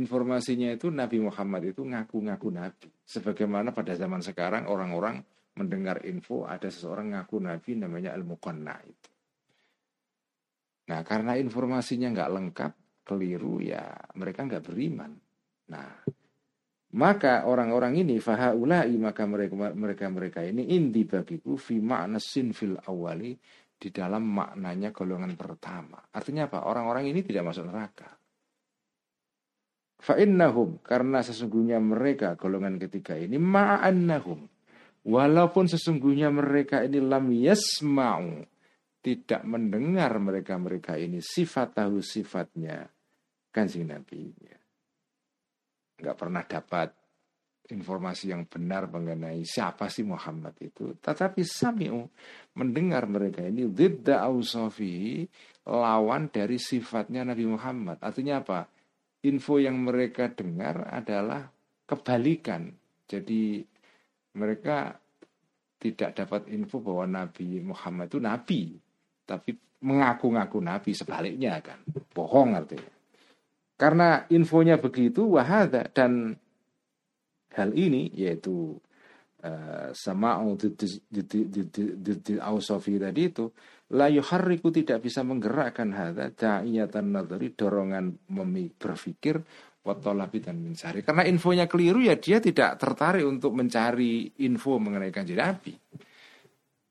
informasinya 0.00 0.72
itu 0.72 0.88
Nabi 0.88 1.20
Muhammad 1.20 1.76
itu 1.76 1.84
ngaku-ngaku 1.84 2.48
Nabi. 2.56 2.88
Sebagaimana 3.04 3.76
pada 3.76 3.92
zaman 3.92 4.24
sekarang 4.24 4.64
orang-orang 4.64 5.20
mendengar 5.60 6.00
info 6.08 6.48
ada 6.48 6.72
seseorang 6.72 7.12
ngaku 7.12 7.36
Nabi 7.36 7.76
namanya 7.76 8.16
Al-Muqanna 8.16 8.80
itu. 8.80 9.15
Nah 10.86 11.00
karena 11.02 11.34
informasinya 11.38 12.14
nggak 12.14 12.32
lengkap, 12.32 12.72
keliru 13.06 13.62
ya 13.62 13.82
mereka 14.18 14.46
nggak 14.46 14.64
beriman. 14.66 15.12
Nah 15.70 15.90
maka 16.96 17.44
orang-orang 17.44 18.06
ini 18.06 18.22
fahaulai 18.22 18.94
maka 18.96 19.28
mereka 19.28 19.54
mereka 19.74 20.04
mereka 20.08 20.40
ini 20.46 20.72
indi 20.72 21.04
bagiku 21.04 21.58
fi 21.58 21.76
makna 21.82 22.16
sinfil 22.16 22.78
awali 22.86 23.36
di 23.76 23.92
dalam 23.92 24.24
maknanya 24.24 24.94
golongan 24.94 25.36
pertama. 25.36 26.00
Artinya 26.08 26.48
apa? 26.48 26.64
Orang-orang 26.64 27.12
ini 27.12 27.20
tidak 27.20 27.52
masuk 27.52 27.68
neraka. 27.68 28.08
Fa'innahum 30.00 30.80
karena 30.80 31.20
sesungguhnya 31.20 31.80
mereka 31.80 32.36
golongan 32.36 32.76
ketiga 32.80 33.16
ini 33.16 33.40
ma'annahum 33.40 34.44
walaupun 35.08 35.64
sesungguhnya 35.66 36.28
mereka 36.28 36.84
ini 36.84 37.00
lam 37.00 37.32
yasma'u 37.32 38.44
tidak 39.06 39.46
mendengar 39.46 40.18
mereka-mereka 40.18 40.98
ini 40.98 41.22
sifat 41.22 41.78
tahu 41.78 42.02
sifatnya 42.02 42.90
kanjeng 43.54 43.86
Nabi. 43.86 44.34
Ya. 44.42 44.58
Nggak 46.02 46.16
pernah 46.18 46.42
dapat 46.42 46.90
informasi 47.70 48.34
yang 48.34 48.50
benar 48.50 48.90
mengenai 48.90 49.46
siapa 49.46 49.86
sih 49.86 50.02
Muhammad 50.02 50.58
itu. 50.58 50.98
Tetapi 50.98 51.38
sami'u 51.46 52.02
mendengar 52.58 53.06
mereka 53.06 53.46
ini 53.46 53.70
didda 53.70 54.26
ausofi 54.26 55.22
lawan 55.70 56.26
dari 56.26 56.58
sifatnya 56.58 57.22
Nabi 57.22 57.46
Muhammad. 57.46 58.02
Artinya 58.02 58.42
apa? 58.42 58.66
Info 59.22 59.62
yang 59.62 59.86
mereka 59.86 60.34
dengar 60.34 60.82
adalah 60.90 61.46
kebalikan. 61.86 62.74
Jadi 63.06 63.62
mereka 64.34 64.98
tidak 65.78 66.18
dapat 66.18 66.50
info 66.50 66.82
bahwa 66.82 67.06
Nabi 67.06 67.62
Muhammad 67.62 68.10
itu 68.10 68.18
Nabi 68.18 68.62
tapi 69.26 69.52
mengaku-ngaku 69.82 70.58
nabi 70.62 70.96
sebaliknya 70.96 71.60
kan. 71.60 71.82
Bohong 72.14 72.56
artinya. 72.56 72.94
Karena 73.76 74.24
infonya 74.32 74.80
begitu 74.80 75.36
wahada 75.36 75.84
dan 75.92 76.32
hal 77.52 77.70
ini 77.76 78.08
yaitu 78.16 78.72
uh, 79.44 79.92
sama 79.92 80.40
ausofi 82.40 82.96
tadi 82.96 83.22
itu 83.28 83.52
la 83.92 84.08
yuharriku 84.08 84.72
tidak 84.72 85.04
bisa 85.04 85.20
menggerakkan 85.20 85.92
hada 85.92 86.32
da'iyatan 86.32 87.06
nadari 87.12 87.52
dorongan 87.52 88.32
memi 88.32 88.72
berpikir 88.72 89.44
watolabi 89.86 90.42
dan 90.42 90.58
mencari. 90.58 91.06
Karena 91.06 91.22
infonya 91.22 91.70
keliru 91.70 92.02
ya 92.02 92.18
dia 92.18 92.42
tidak 92.42 92.80
tertarik 92.80 93.22
untuk 93.22 93.54
mencari 93.54 94.40
info 94.42 94.82
mengenai 94.82 95.14
kanjeng 95.14 95.38
Nabi. 95.38 95.72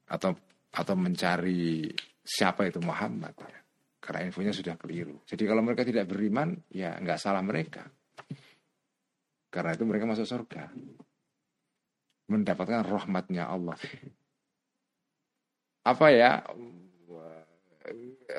Atau 0.06 0.38
atau 0.76 0.96
mencari 0.96 1.92
siapa 2.26 2.66
itu 2.66 2.82
Muhammad 2.82 3.38
ya. 3.38 3.60
Karena 4.02 4.30
infonya 4.30 4.54
sudah 4.54 4.78
keliru. 4.78 5.22
Jadi 5.26 5.50
kalau 5.50 5.66
mereka 5.66 5.82
tidak 5.82 6.06
beriman, 6.10 6.54
ya 6.70 6.98
nggak 6.98 7.18
salah 7.18 7.42
mereka. 7.42 7.90
Karena 9.50 9.74
itu 9.74 9.86
mereka 9.88 10.06
masuk 10.06 10.28
surga. 10.30 10.70
Mendapatkan 12.30 12.86
rahmatnya 12.86 13.50
Allah. 13.50 13.78
Apa 15.86 16.10
ya, 16.14 16.42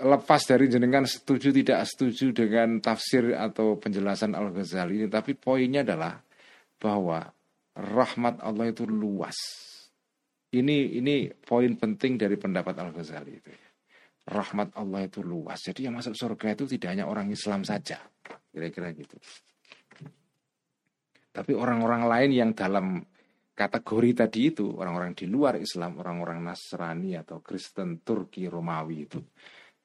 lepas 0.02 0.42
dari 0.46 0.66
jenengan 0.70 1.06
setuju 1.06 1.50
tidak 1.50 1.82
setuju 1.86 2.30
dengan 2.30 2.78
tafsir 2.78 3.34
atau 3.34 3.78
penjelasan 3.78 4.34
Al-Ghazali 4.38 5.02
ini, 5.02 5.08
tapi 5.10 5.34
poinnya 5.34 5.82
adalah 5.86 6.18
bahwa 6.78 7.26
rahmat 7.74 8.38
Allah 8.42 8.70
itu 8.70 8.86
luas. 8.86 9.34
Ini 10.54 11.02
ini 11.02 11.26
poin 11.42 11.74
penting 11.74 12.14
dari 12.14 12.38
pendapat 12.38 12.74
Al-Ghazali 12.78 13.32
itu. 13.34 13.65
Rahmat 14.26 14.74
Allah 14.74 15.06
itu 15.06 15.22
luas. 15.22 15.62
Jadi 15.62 15.86
yang 15.86 15.94
masuk 15.94 16.18
surga 16.18 16.58
itu 16.58 16.66
tidak 16.66 16.98
hanya 16.98 17.06
orang 17.06 17.30
Islam 17.30 17.62
saja. 17.62 18.02
Kira-kira 18.50 18.90
gitu. 18.90 19.14
Tapi 21.30 21.52
orang-orang 21.54 22.08
lain 22.10 22.30
yang 22.32 22.50
dalam 22.56 23.04
kategori 23.52 24.26
tadi 24.26 24.40
itu, 24.50 24.72
orang-orang 24.74 25.12
di 25.14 25.30
luar 25.30 25.60
Islam, 25.60 26.00
orang-orang 26.00 26.42
Nasrani 26.42 27.14
atau 27.14 27.38
Kristen 27.44 28.02
Turki 28.02 28.50
Romawi 28.50 29.06
itu 29.06 29.20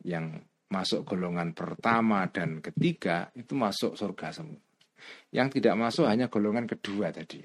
yang 0.08 0.42
masuk 0.72 1.04
golongan 1.04 1.52
pertama 1.52 2.24
dan 2.32 2.64
ketiga 2.64 3.30
itu 3.36 3.54
masuk 3.54 3.94
surga 4.00 4.32
semua. 4.32 4.64
Yang 5.30 5.60
tidak 5.60 5.76
masuk 5.76 6.08
hanya 6.08 6.32
golongan 6.32 6.66
kedua 6.66 7.12
tadi. 7.12 7.44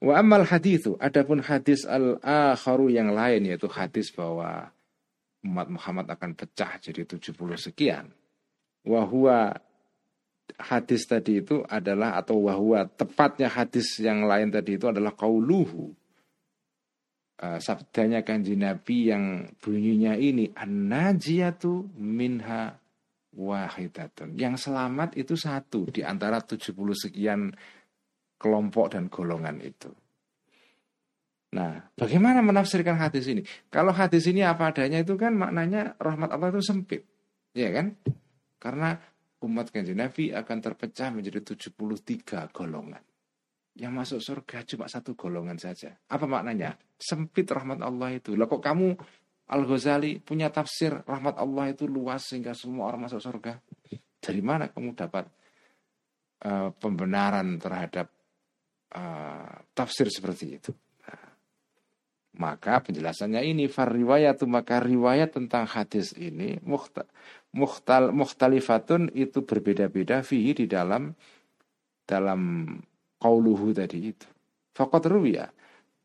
Wa 0.00 0.20
amal 0.20 0.48
hadithu, 0.48 0.96
adapun 0.96 1.44
hadis 1.44 1.84
al-akharu 1.84 2.88
yang 2.92 3.12
lain 3.12 3.48
yaitu 3.48 3.68
hadis 3.68 4.08
bahwa 4.12 4.72
umat 5.46 5.68
Muhammad 5.72 6.06
akan 6.10 6.36
pecah 6.36 6.76
jadi 6.80 7.04
70 7.06 7.32
sekian. 7.56 8.06
wahwa 8.80 9.52
hadis 10.56 11.04
tadi 11.04 11.44
itu 11.44 11.60
adalah 11.68 12.16
atau 12.16 12.48
wahwa 12.48 12.88
tepatnya 12.88 13.52
hadis 13.52 14.00
yang 14.00 14.24
lain 14.24 14.48
tadi 14.48 14.80
itu 14.80 14.88
adalah 14.88 15.12
kauluhu 15.12 15.92
uh, 17.40 17.58
sabdanya 17.60 18.24
kanji 18.24 18.56
Nabi 18.56 19.12
yang 19.12 19.52
bunyinya 19.60 20.16
ini 20.16 20.52
an-najiyatu 20.52 21.96
minha 21.96 22.76
wahidatun. 23.34 24.36
Yang 24.36 24.68
selamat 24.68 25.16
itu 25.16 25.34
satu 25.38 25.88
di 25.88 26.04
antara 26.04 26.42
70 26.42 26.74
sekian 26.94 27.50
kelompok 28.40 28.96
dan 28.96 29.06
golongan 29.08 29.60
itu. 29.60 29.90
Nah, 31.50 31.82
bagaimana 31.98 32.46
menafsirkan 32.46 32.94
hadis 32.94 33.26
ini? 33.26 33.42
Kalau 33.66 33.90
hadis 33.90 34.22
ini 34.30 34.46
apa 34.46 34.70
adanya 34.70 35.02
itu 35.02 35.18
kan 35.18 35.34
maknanya 35.34 35.98
rahmat 35.98 36.30
Allah 36.30 36.54
itu 36.54 36.62
sempit. 36.62 37.02
Ya 37.50 37.74
kan? 37.74 37.98
Karena 38.62 38.94
umat 39.42 39.74
kanjeng 39.74 39.98
Nabi 39.98 40.30
akan 40.30 40.58
terpecah 40.62 41.10
menjadi 41.10 41.42
73 41.42 42.54
golongan. 42.54 43.02
Yang 43.74 43.92
masuk 43.94 44.20
surga 44.22 44.62
cuma 44.62 44.86
satu 44.86 45.18
golongan 45.18 45.58
saja. 45.58 45.90
Apa 46.06 46.30
maknanya? 46.30 46.78
Sempit 46.94 47.50
rahmat 47.50 47.82
Allah 47.82 48.14
itu. 48.14 48.38
Lah 48.38 48.46
kok 48.46 48.62
kamu 48.62 48.94
Al-Ghazali 49.50 50.22
punya 50.22 50.54
tafsir 50.54 51.02
rahmat 51.02 51.34
Allah 51.34 51.74
itu 51.74 51.90
luas 51.90 52.30
sehingga 52.30 52.54
semua 52.54 52.86
orang 52.86 53.10
masuk 53.10 53.18
surga? 53.18 53.58
Dari 54.22 54.38
mana 54.38 54.70
kamu 54.70 54.94
dapat 54.94 55.26
uh, 56.46 56.70
pembenaran 56.78 57.58
terhadap 57.58 58.06
uh, 58.94 59.66
tafsir 59.74 60.06
seperti 60.06 60.46
itu? 60.54 60.70
Maka 62.38 62.78
penjelasannya 62.86 63.42
ini 63.42 63.66
farriwayatu 63.66 64.46
maka 64.46 64.78
riwayat 64.78 65.34
tentang 65.34 65.66
hadis 65.66 66.14
ini 66.14 66.62
muhtal 66.62 68.14
muhtalifatun 68.14 69.10
itu 69.18 69.42
berbeda-beda 69.42 70.22
fihi 70.22 70.54
di 70.54 70.66
dalam 70.70 71.10
dalam 72.06 72.74
qauluhu 73.18 73.74
tadi 73.74 74.14
itu. 74.14 74.28
Faqat 74.78 75.10
ruwiya 75.10 75.50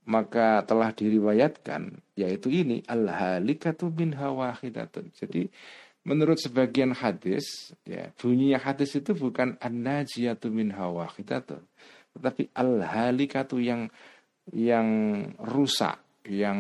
maka 0.06 0.66
telah 0.66 0.94
diriwayatkan 0.94 2.02
yaitu 2.18 2.50
ini 2.50 2.82
al 2.90 3.06
halikatu 3.06 3.94
min 3.94 4.18
hawahidatun. 4.18 5.14
Jadi 5.14 5.50
menurut 6.06 6.38
sebagian 6.38 6.94
hadis 6.94 7.74
ya 7.82 8.14
bunyinya 8.14 8.62
hadis 8.62 8.94
itu 8.94 9.18
bukan 9.18 9.58
an-najiyatu 9.58 10.54
min 10.54 10.70
hawahidatun 10.70 11.66
tetapi 12.16 12.54
al 12.54 12.86
halikatu 12.86 13.58
yang 13.58 13.90
yang 14.54 14.88
rusak 15.42 16.05
yang 16.30 16.60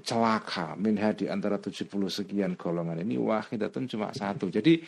celaka 0.00 0.74
minha 0.76 1.12
di 1.12 1.28
antara 1.28 1.60
70 1.60 1.88
sekian 2.08 2.56
golongan 2.56 3.00
ini 3.04 3.20
wahidatun 3.20 3.88
cuma 3.88 4.12
satu. 4.12 4.48
Jadi 4.48 4.80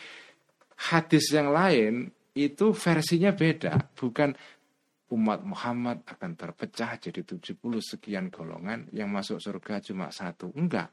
hadis 0.89 1.29
yang 1.31 1.53
lain 1.53 2.09
itu 2.35 2.75
versinya 2.75 3.31
beda, 3.31 3.95
bukan 3.95 4.35
umat 5.13 5.45
Muhammad 5.45 6.01
akan 6.03 6.31
terpecah 6.33 6.97
jadi 6.97 7.21
70 7.21 7.61
sekian 7.79 8.33
golongan 8.33 8.89
yang 8.91 9.07
masuk 9.13 9.37
surga 9.37 9.79
cuma 9.85 10.09
satu. 10.09 10.49
Enggak. 10.57 10.89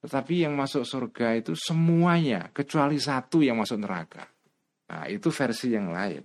Tetapi 0.00 0.46
yang 0.46 0.56
masuk 0.56 0.84
surga 0.86 1.36
itu 1.36 1.52
semuanya 1.52 2.48
kecuali 2.50 2.96
satu 2.96 3.44
yang 3.44 3.60
masuk 3.60 3.78
neraka. 3.80 4.24
Nah, 4.86 5.10
itu 5.10 5.28
versi 5.34 5.74
yang 5.74 5.90
lain. 5.90 6.22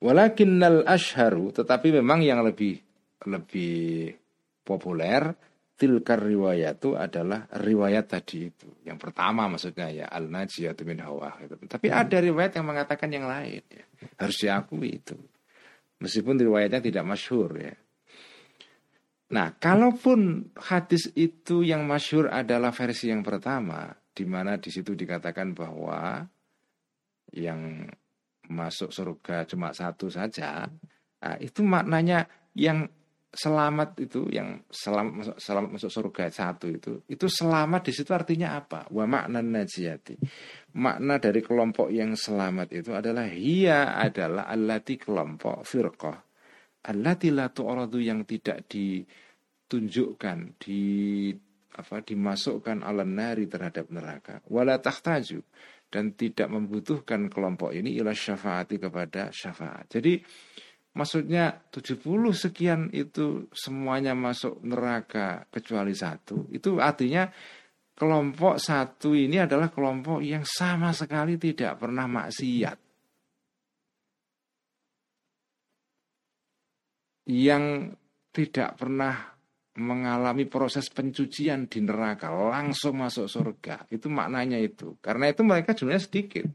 Walakinnal 0.00 0.88
ashharu 0.88 1.52
tetapi 1.52 1.92
memang 2.00 2.24
yang 2.24 2.40
lebih 2.40 2.80
lebih 3.28 4.16
populer 4.64 5.36
tilkar 5.80 6.20
riwayat 6.20 6.76
itu 6.76 6.92
adalah 6.92 7.48
riwayat 7.56 8.04
tadi 8.08 8.52
itu. 8.52 8.68
Yang 8.84 8.98
pertama 9.00 9.48
maksudnya 9.48 9.88
ya 9.88 10.06
al 10.12 10.28
najiyatu 10.28 10.84
min 10.84 11.00
hawa 11.00 11.40
gitu. 11.40 11.56
Tapi 11.64 11.88
ada 11.88 12.20
riwayat 12.20 12.56
yang 12.56 12.68
mengatakan 12.68 13.08
yang 13.08 13.24
lain 13.24 13.64
ya. 13.68 13.84
Harus 14.20 14.36
diakui 14.40 15.00
itu. 15.00 15.16
Meskipun 16.00 16.36
riwayatnya 16.36 16.80
tidak 16.80 17.04
masyhur 17.04 17.52
ya. 17.56 17.76
Nah, 19.30 19.54
kalaupun 19.56 20.50
hadis 20.58 21.12
itu 21.14 21.62
yang 21.62 21.86
masyhur 21.86 22.28
adalah 22.28 22.74
versi 22.74 23.14
yang 23.14 23.22
pertama, 23.22 23.94
di 24.10 24.26
mana 24.26 24.58
di 24.58 24.74
situ 24.74 24.98
dikatakan 24.98 25.54
bahwa 25.54 26.26
yang 27.30 27.86
masuk 28.50 28.90
surga 28.90 29.46
cuma 29.46 29.70
satu 29.70 30.10
saja, 30.10 30.66
nah, 31.22 31.36
itu 31.38 31.62
maknanya 31.62 32.26
yang 32.58 32.90
selamat 33.30 33.94
itu 34.02 34.26
yang 34.34 34.58
selamat 34.66 35.12
masuk 35.14 35.36
selamat 35.38 35.70
masuk 35.78 35.90
surga 35.94 36.24
satu 36.34 36.66
itu 36.66 36.92
itu 37.06 37.26
selamat 37.30 37.86
di 37.86 37.92
situ 37.94 38.10
artinya 38.10 38.58
apa? 38.58 38.90
Wa 38.90 39.06
makna 39.06 39.38
najiyati. 39.38 40.18
Makna 40.74 41.22
dari 41.22 41.38
kelompok 41.38 41.94
yang 41.94 42.18
selamat 42.18 42.74
itu 42.74 42.90
adalah 42.90 43.30
hia 43.30 43.94
adalah 43.94 44.50
allati 44.50 44.98
kelompok 44.98 45.62
firqah. 45.62 46.18
Allati 46.90 47.30
la 47.30 47.46
tu'radu 47.52 48.02
yang 48.02 48.26
tidak 48.26 48.66
ditunjukkan 48.66 50.38
di 50.58 50.82
apa 51.70 52.02
dimasukkan 52.02 52.82
ala 52.82 53.06
nari 53.06 53.46
terhadap 53.46 53.94
neraka. 53.94 54.42
Wala 54.50 54.82
tahtaju 54.82 55.38
dan 55.90 56.14
tidak 56.14 56.46
membutuhkan 56.46 57.26
kelompok 57.26 57.74
ini 57.74 57.98
ila 57.98 58.14
syafaati 58.14 58.78
kepada 58.78 59.34
syafaat. 59.34 59.90
Jadi 59.90 60.22
maksudnya 60.94 61.50
70 61.68 61.98
sekian 62.30 62.80
itu 62.94 63.50
semuanya 63.50 64.14
masuk 64.14 64.62
neraka 64.62 65.44
kecuali 65.50 65.90
satu. 65.92 66.46
Itu 66.54 66.78
artinya 66.78 67.26
kelompok 67.98 68.62
satu 68.62 69.12
ini 69.18 69.42
adalah 69.42 69.68
kelompok 69.68 70.22
yang 70.22 70.46
sama 70.46 70.94
sekali 70.94 71.36
tidak 71.36 71.82
pernah 71.82 72.06
maksiat. 72.06 72.78
Yang 77.30 77.94
tidak 78.30 78.78
pernah 78.78 79.39
mengalami 79.78 80.50
proses 80.50 80.90
pencucian 80.90 81.70
di 81.70 81.78
neraka 81.84 82.34
langsung 82.34 82.98
masuk 82.98 83.30
surga. 83.30 83.86
Itu 83.92 84.10
maknanya 84.10 84.58
itu. 84.58 84.98
Karena 84.98 85.30
itu 85.30 85.46
mereka 85.46 85.76
jumlahnya 85.76 86.02
sedikit. 86.02 86.46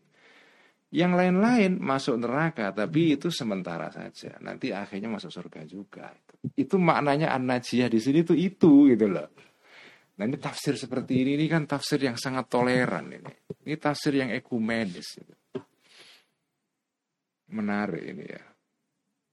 Yang 0.91 1.11
lain-lain 1.15 1.71
masuk 1.79 2.19
neraka 2.19 2.71
tapi 2.75 3.15
itu 3.15 3.31
sementara 3.31 3.91
saja. 3.91 4.35
Nanti 4.43 4.75
akhirnya 4.75 5.07
masuk 5.11 5.31
surga 5.31 5.63
juga. 5.67 6.11
Itu, 6.55 6.77
maknanya 6.77 7.33
an-najiyah 7.33 7.89
di 7.89 7.99
sini 7.99 8.21
itu 8.21 8.35
itu 8.37 8.91
gitu 8.91 9.07
loh. 9.09 9.27
Nah 10.15 10.23
ini 10.23 10.39
tafsir 10.39 10.79
seperti 10.79 11.25
ini 11.25 11.35
ini 11.35 11.45
kan 11.51 11.67
tafsir 11.67 11.99
yang 11.99 12.15
sangat 12.15 12.47
toleran 12.47 13.11
ini. 13.11 13.31
Ini 13.67 13.75
tafsir 13.75 14.15
yang 14.15 14.31
ekumenis. 14.31 15.19
Gitu. 15.19 15.35
menarik 17.45 18.01
ini 18.01 18.25
ya 18.25 18.54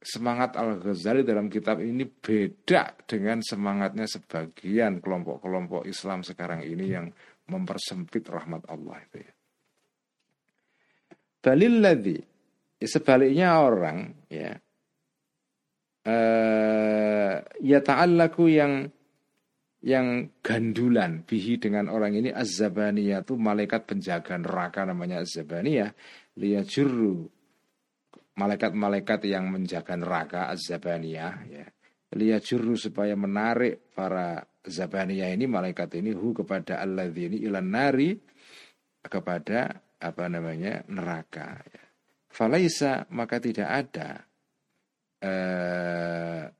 semangat 0.03 0.59
Al-Ghazali 0.59 1.23
dalam 1.23 1.47
kitab 1.47 1.79
ini 1.79 2.05
beda 2.05 3.07
dengan 3.07 3.39
semangatnya 3.41 4.05
sebagian 4.11 4.99
kelompok-kelompok 4.99 5.87
Islam 5.87 6.27
sekarang 6.27 6.67
ini 6.67 6.87
yang 6.91 7.07
mempersempit 7.49 8.27
rahmat 8.27 8.67
Allah 8.67 8.99
itu 9.09 9.19
ya. 9.23 9.33
Ya 12.83 12.89
sebaliknya 12.91 13.63
orang 13.63 14.27
ya 14.27 14.59
uh, 16.07 17.35
ya 17.63 17.79
ta'allaku 17.79 18.51
yang 18.51 18.91
yang 19.83 20.31
gandulan 20.43 21.27
bihi 21.27 21.59
dengan 21.59 21.91
orang 21.91 22.15
ini 22.15 22.31
az-zabaniyah 22.31 23.27
itu 23.27 23.35
malaikat 23.35 23.87
penjaga 23.87 24.39
neraka 24.39 24.87
namanya 24.87 25.23
az-zabaniyah 25.23 25.95
liyajurru 26.39 27.27
malaikat-malaikat 28.37 29.25
yang 29.29 29.53
menjaga 29.53 29.97
neraka 29.97 30.49
az-zabaniyah 30.53 31.35
ya. 31.49 31.67
Liyajurru 32.13 32.77
supaya 32.77 33.17
menarik 33.17 33.81
para 33.97 34.45
zabaniyah 34.65 35.33
ini 35.33 35.47
malaikat 35.49 35.95
ini 35.97 36.13
hu 36.13 36.37
kepada 36.37 36.77
alladzini 36.85 37.41
ilan 37.41 37.73
nari 37.73 38.21
kepada 39.01 39.81
apa 39.97 40.29
namanya 40.29 40.85
neraka 40.93 41.57
ya. 41.65 41.81
Falaisa 42.33 43.05
maka 43.13 43.41
tidak 43.41 43.69
ada 43.69 44.25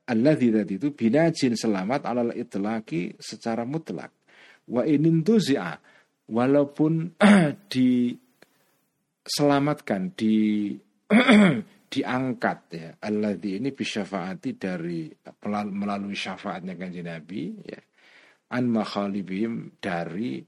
alladzi 0.07 0.55
tadi 0.55 0.79
itu 0.79 0.95
binajin 0.95 1.59
selamat 1.59 2.07
alal 2.07 2.31
itlaki 2.31 3.11
secara 3.19 3.67
mutlak. 3.67 4.15
Wa 4.71 4.87
inin 4.87 5.19
tuzi'a 5.19 5.75
walaupun 6.31 7.19
diselamatkan 7.73 10.15
di 10.15 10.71
diangkat 11.93 12.59
ya. 12.73 12.89
Alladzi 12.97 13.61
ini 13.61 13.69
bisyafaati 13.69 14.51
dari 14.57 15.09
melalui 15.45 16.17
syafaatnya 16.17 16.73
kanjeng 16.73 17.05
Nabi 17.05 17.41
ya. 17.65 17.81
An 18.53 18.69
makhalibim 18.69 19.77
dari 19.81 20.41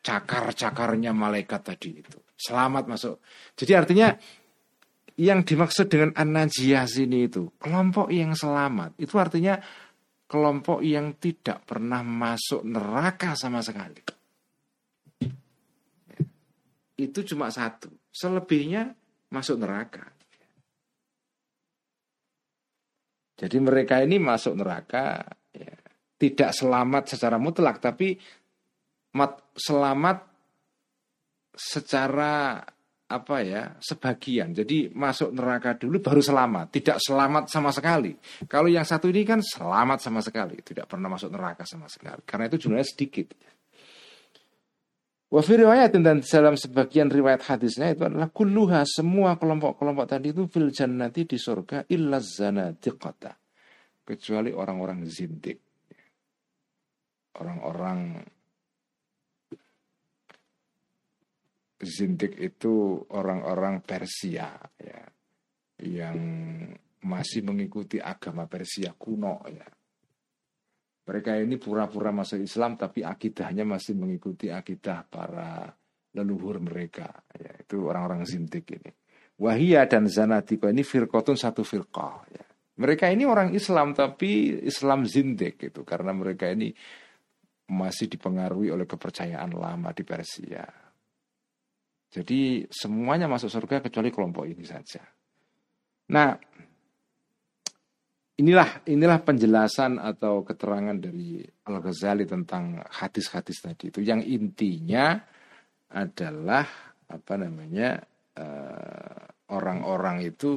cakar-cakarnya 0.00 1.10
malaikat 1.16 1.60
tadi 1.72 2.00
itu. 2.04 2.18
Selamat 2.36 2.84
masuk. 2.88 3.20
Jadi 3.56 3.72
artinya 3.72 4.12
yang 5.16 5.42
dimaksud 5.42 5.88
dengan 5.88 6.12
an 6.12 6.36
sini 6.52 7.24
itu 7.24 7.56
kelompok 7.56 8.12
yang 8.12 8.36
selamat 8.36 9.00
itu 9.00 9.16
artinya 9.16 9.56
kelompok 10.28 10.84
yang 10.84 11.16
tidak 11.16 11.64
pernah 11.64 12.04
masuk 12.04 12.60
neraka 12.66 13.32
sama 13.32 13.64
sekali. 13.64 14.02
Itu 16.96 17.20
cuma 17.24 17.48
satu. 17.48 17.92
Selebihnya 18.12 18.92
masuk 19.30 19.56
neraka. 19.58 20.06
Jadi 23.36 23.56
mereka 23.60 24.00
ini 24.00 24.16
masuk 24.16 24.56
neraka 24.56 25.20
ya, 25.52 25.76
tidak 26.16 26.56
selamat 26.56 27.04
secara 27.12 27.36
mutlak, 27.36 27.84
tapi 27.84 28.16
selamat 29.56 30.18
secara 31.52 32.64
apa 33.06 33.36
ya 33.44 33.76
sebagian. 33.78 34.50
Jadi 34.50 34.90
masuk 34.90 35.30
neraka 35.30 35.78
dulu 35.78 36.02
baru 36.02 36.18
selamat 36.18 36.66
tidak 36.74 36.98
selamat 36.98 37.44
sama 37.46 37.70
sekali. 37.70 38.16
Kalau 38.50 38.66
yang 38.66 38.82
satu 38.82 39.06
ini 39.06 39.22
kan 39.22 39.38
selamat 39.44 40.02
sama 40.02 40.18
sekali 40.24 40.58
tidak 40.64 40.90
pernah 40.90 41.06
masuk 41.06 41.30
neraka 41.30 41.62
sama 41.62 41.86
sekali. 41.86 42.26
Karena 42.26 42.50
itu 42.50 42.66
jumlahnya 42.66 42.88
sedikit 42.88 43.30
Wafi 45.26 45.58
riwayat 45.58 45.90
dan 45.98 46.22
dalam 46.22 46.54
sebagian 46.54 47.10
riwayat 47.10 47.50
hadisnya 47.50 47.90
itu 47.90 48.06
adalah 48.06 48.30
kulluha 48.30 48.86
semua 48.86 49.34
kelompok-kelompok 49.34 50.06
tadi 50.06 50.30
itu 50.30 50.46
fil 50.46 50.70
jannati 50.70 51.26
di 51.26 51.34
surga 51.34 51.90
illa 51.90 52.22
zanatiqata 52.22 53.34
kecuali 54.06 54.54
orang-orang 54.54 55.02
zindik. 55.10 55.58
Orang-orang 57.36 58.22
Zindik 61.76 62.40
itu 62.40 63.04
orang-orang 63.12 63.84
Persia 63.84 64.56
ya. 64.80 65.04
Yang 65.76 66.18
masih 67.04 67.44
mengikuti 67.44 68.00
agama 68.00 68.48
Persia 68.48 68.96
kuno 68.96 69.44
ya. 69.44 69.68
Mereka 71.06 71.38
ini 71.38 71.54
pura-pura 71.54 72.10
masuk 72.10 72.42
Islam 72.42 72.74
tapi 72.74 73.06
akidahnya 73.06 73.62
masih 73.62 73.94
mengikuti 73.94 74.50
akidah 74.50 75.06
para 75.06 75.70
leluhur 76.18 76.58
mereka 76.58 77.22
ya 77.30 77.54
itu 77.62 77.86
orang-orang 77.86 78.26
Zindik 78.26 78.66
ini. 78.74 78.90
Wahia 79.36 79.86
dan 79.86 80.08
Zanatiko 80.10 80.66
ini 80.66 80.82
firqotun 80.82 81.38
satu 81.38 81.62
firqah 81.62 82.14
ya. 82.32 82.44
Mereka 82.76 83.08
ini 83.08 83.24
orang 83.24 83.54
Islam 83.54 83.94
tapi 83.94 84.60
Islam 84.66 85.06
Zindik 85.06 85.62
itu 85.62 85.86
karena 85.86 86.10
mereka 86.10 86.50
ini 86.50 86.74
masih 87.70 88.10
dipengaruhi 88.10 88.74
oleh 88.74 88.86
kepercayaan 88.86 89.54
lama 89.54 89.90
di 89.94 90.02
Persia. 90.02 90.66
Jadi 92.10 92.64
semuanya 92.70 93.26
masuk 93.26 93.50
surga 93.50 93.82
kecuali 93.82 94.08
kelompok 94.14 94.46
ini 94.46 94.62
saja. 94.62 95.02
Nah, 96.14 96.38
inilah 98.36 98.84
inilah 98.84 99.18
penjelasan 99.24 99.96
atau 99.96 100.44
keterangan 100.44 100.96
dari 100.96 101.40
Al 101.68 101.80
Ghazali 101.80 102.28
tentang 102.28 102.84
hadis-hadis 102.84 103.64
tadi 103.64 103.88
itu. 103.88 104.04
Yang 104.04 104.28
intinya 104.28 105.16
adalah 105.92 106.66
apa 107.06 107.34
namanya 107.38 108.02
eh, 108.36 109.20
orang-orang 109.54 110.18
uh, 110.20 110.28
itu 110.28 110.52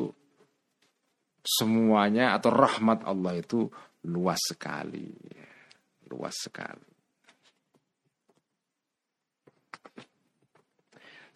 semuanya 1.40 2.36
atau 2.36 2.52
rahmat 2.52 3.06
Allah 3.08 3.40
itu 3.40 3.70
luas 4.10 4.42
sekali, 4.44 5.14
luas 6.12 6.36
sekali. 6.36 6.90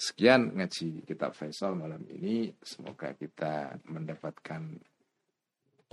Sekian 0.04 0.52
ngaji 0.60 1.08
kitab 1.08 1.32
Faisal 1.32 1.80
malam 1.80 2.04
ini. 2.12 2.52
Semoga 2.60 3.16
kita 3.16 3.80
mendapatkan 3.88 4.76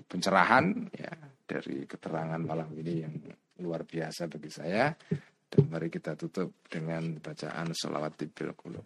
pencerahan 0.09 0.89
ya 0.93 1.13
dari 1.45 1.85
keterangan 1.85 2.41
malam 2.41 2.73
ini 2.73 2.93
yang 3.05 3.15
luar 3.61 3.85
biasa 3.85 4.27
bagi 4.27 4.51
saya. 4.51 4.91
Dan 5.45 5.69
mari 5.69 5.87
kita 5.93 6.17
tutup 6.17 6.65
dengan 6.67 7.21
bacaan 7.21 7.71
salawat 7.71 8.17
tibil 8.17 8.51
qulub. 8.57 8.85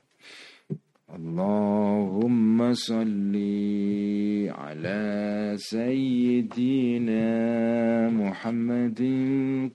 اللهم 1.10 2.74
صل 2.74 3.34
على 4.50 5.02
سيدنا 5.58 7.30
محمد 8.10 9.02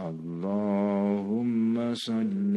اللهم 0.00 1.74
صل 1.94 2.56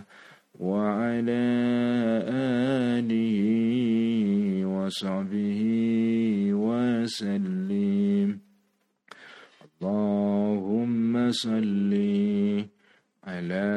وعلى 0.91 1.47
آله 2.99 3.39
وصحبه 4.67 5.61
وسلم. 6.51 8.27
اللهم 9.63 11.13
صل 11.31 11.93
على 13.23 13.71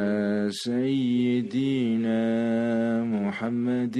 سيدنا 0.50 2.24
محمد 3.04 3.98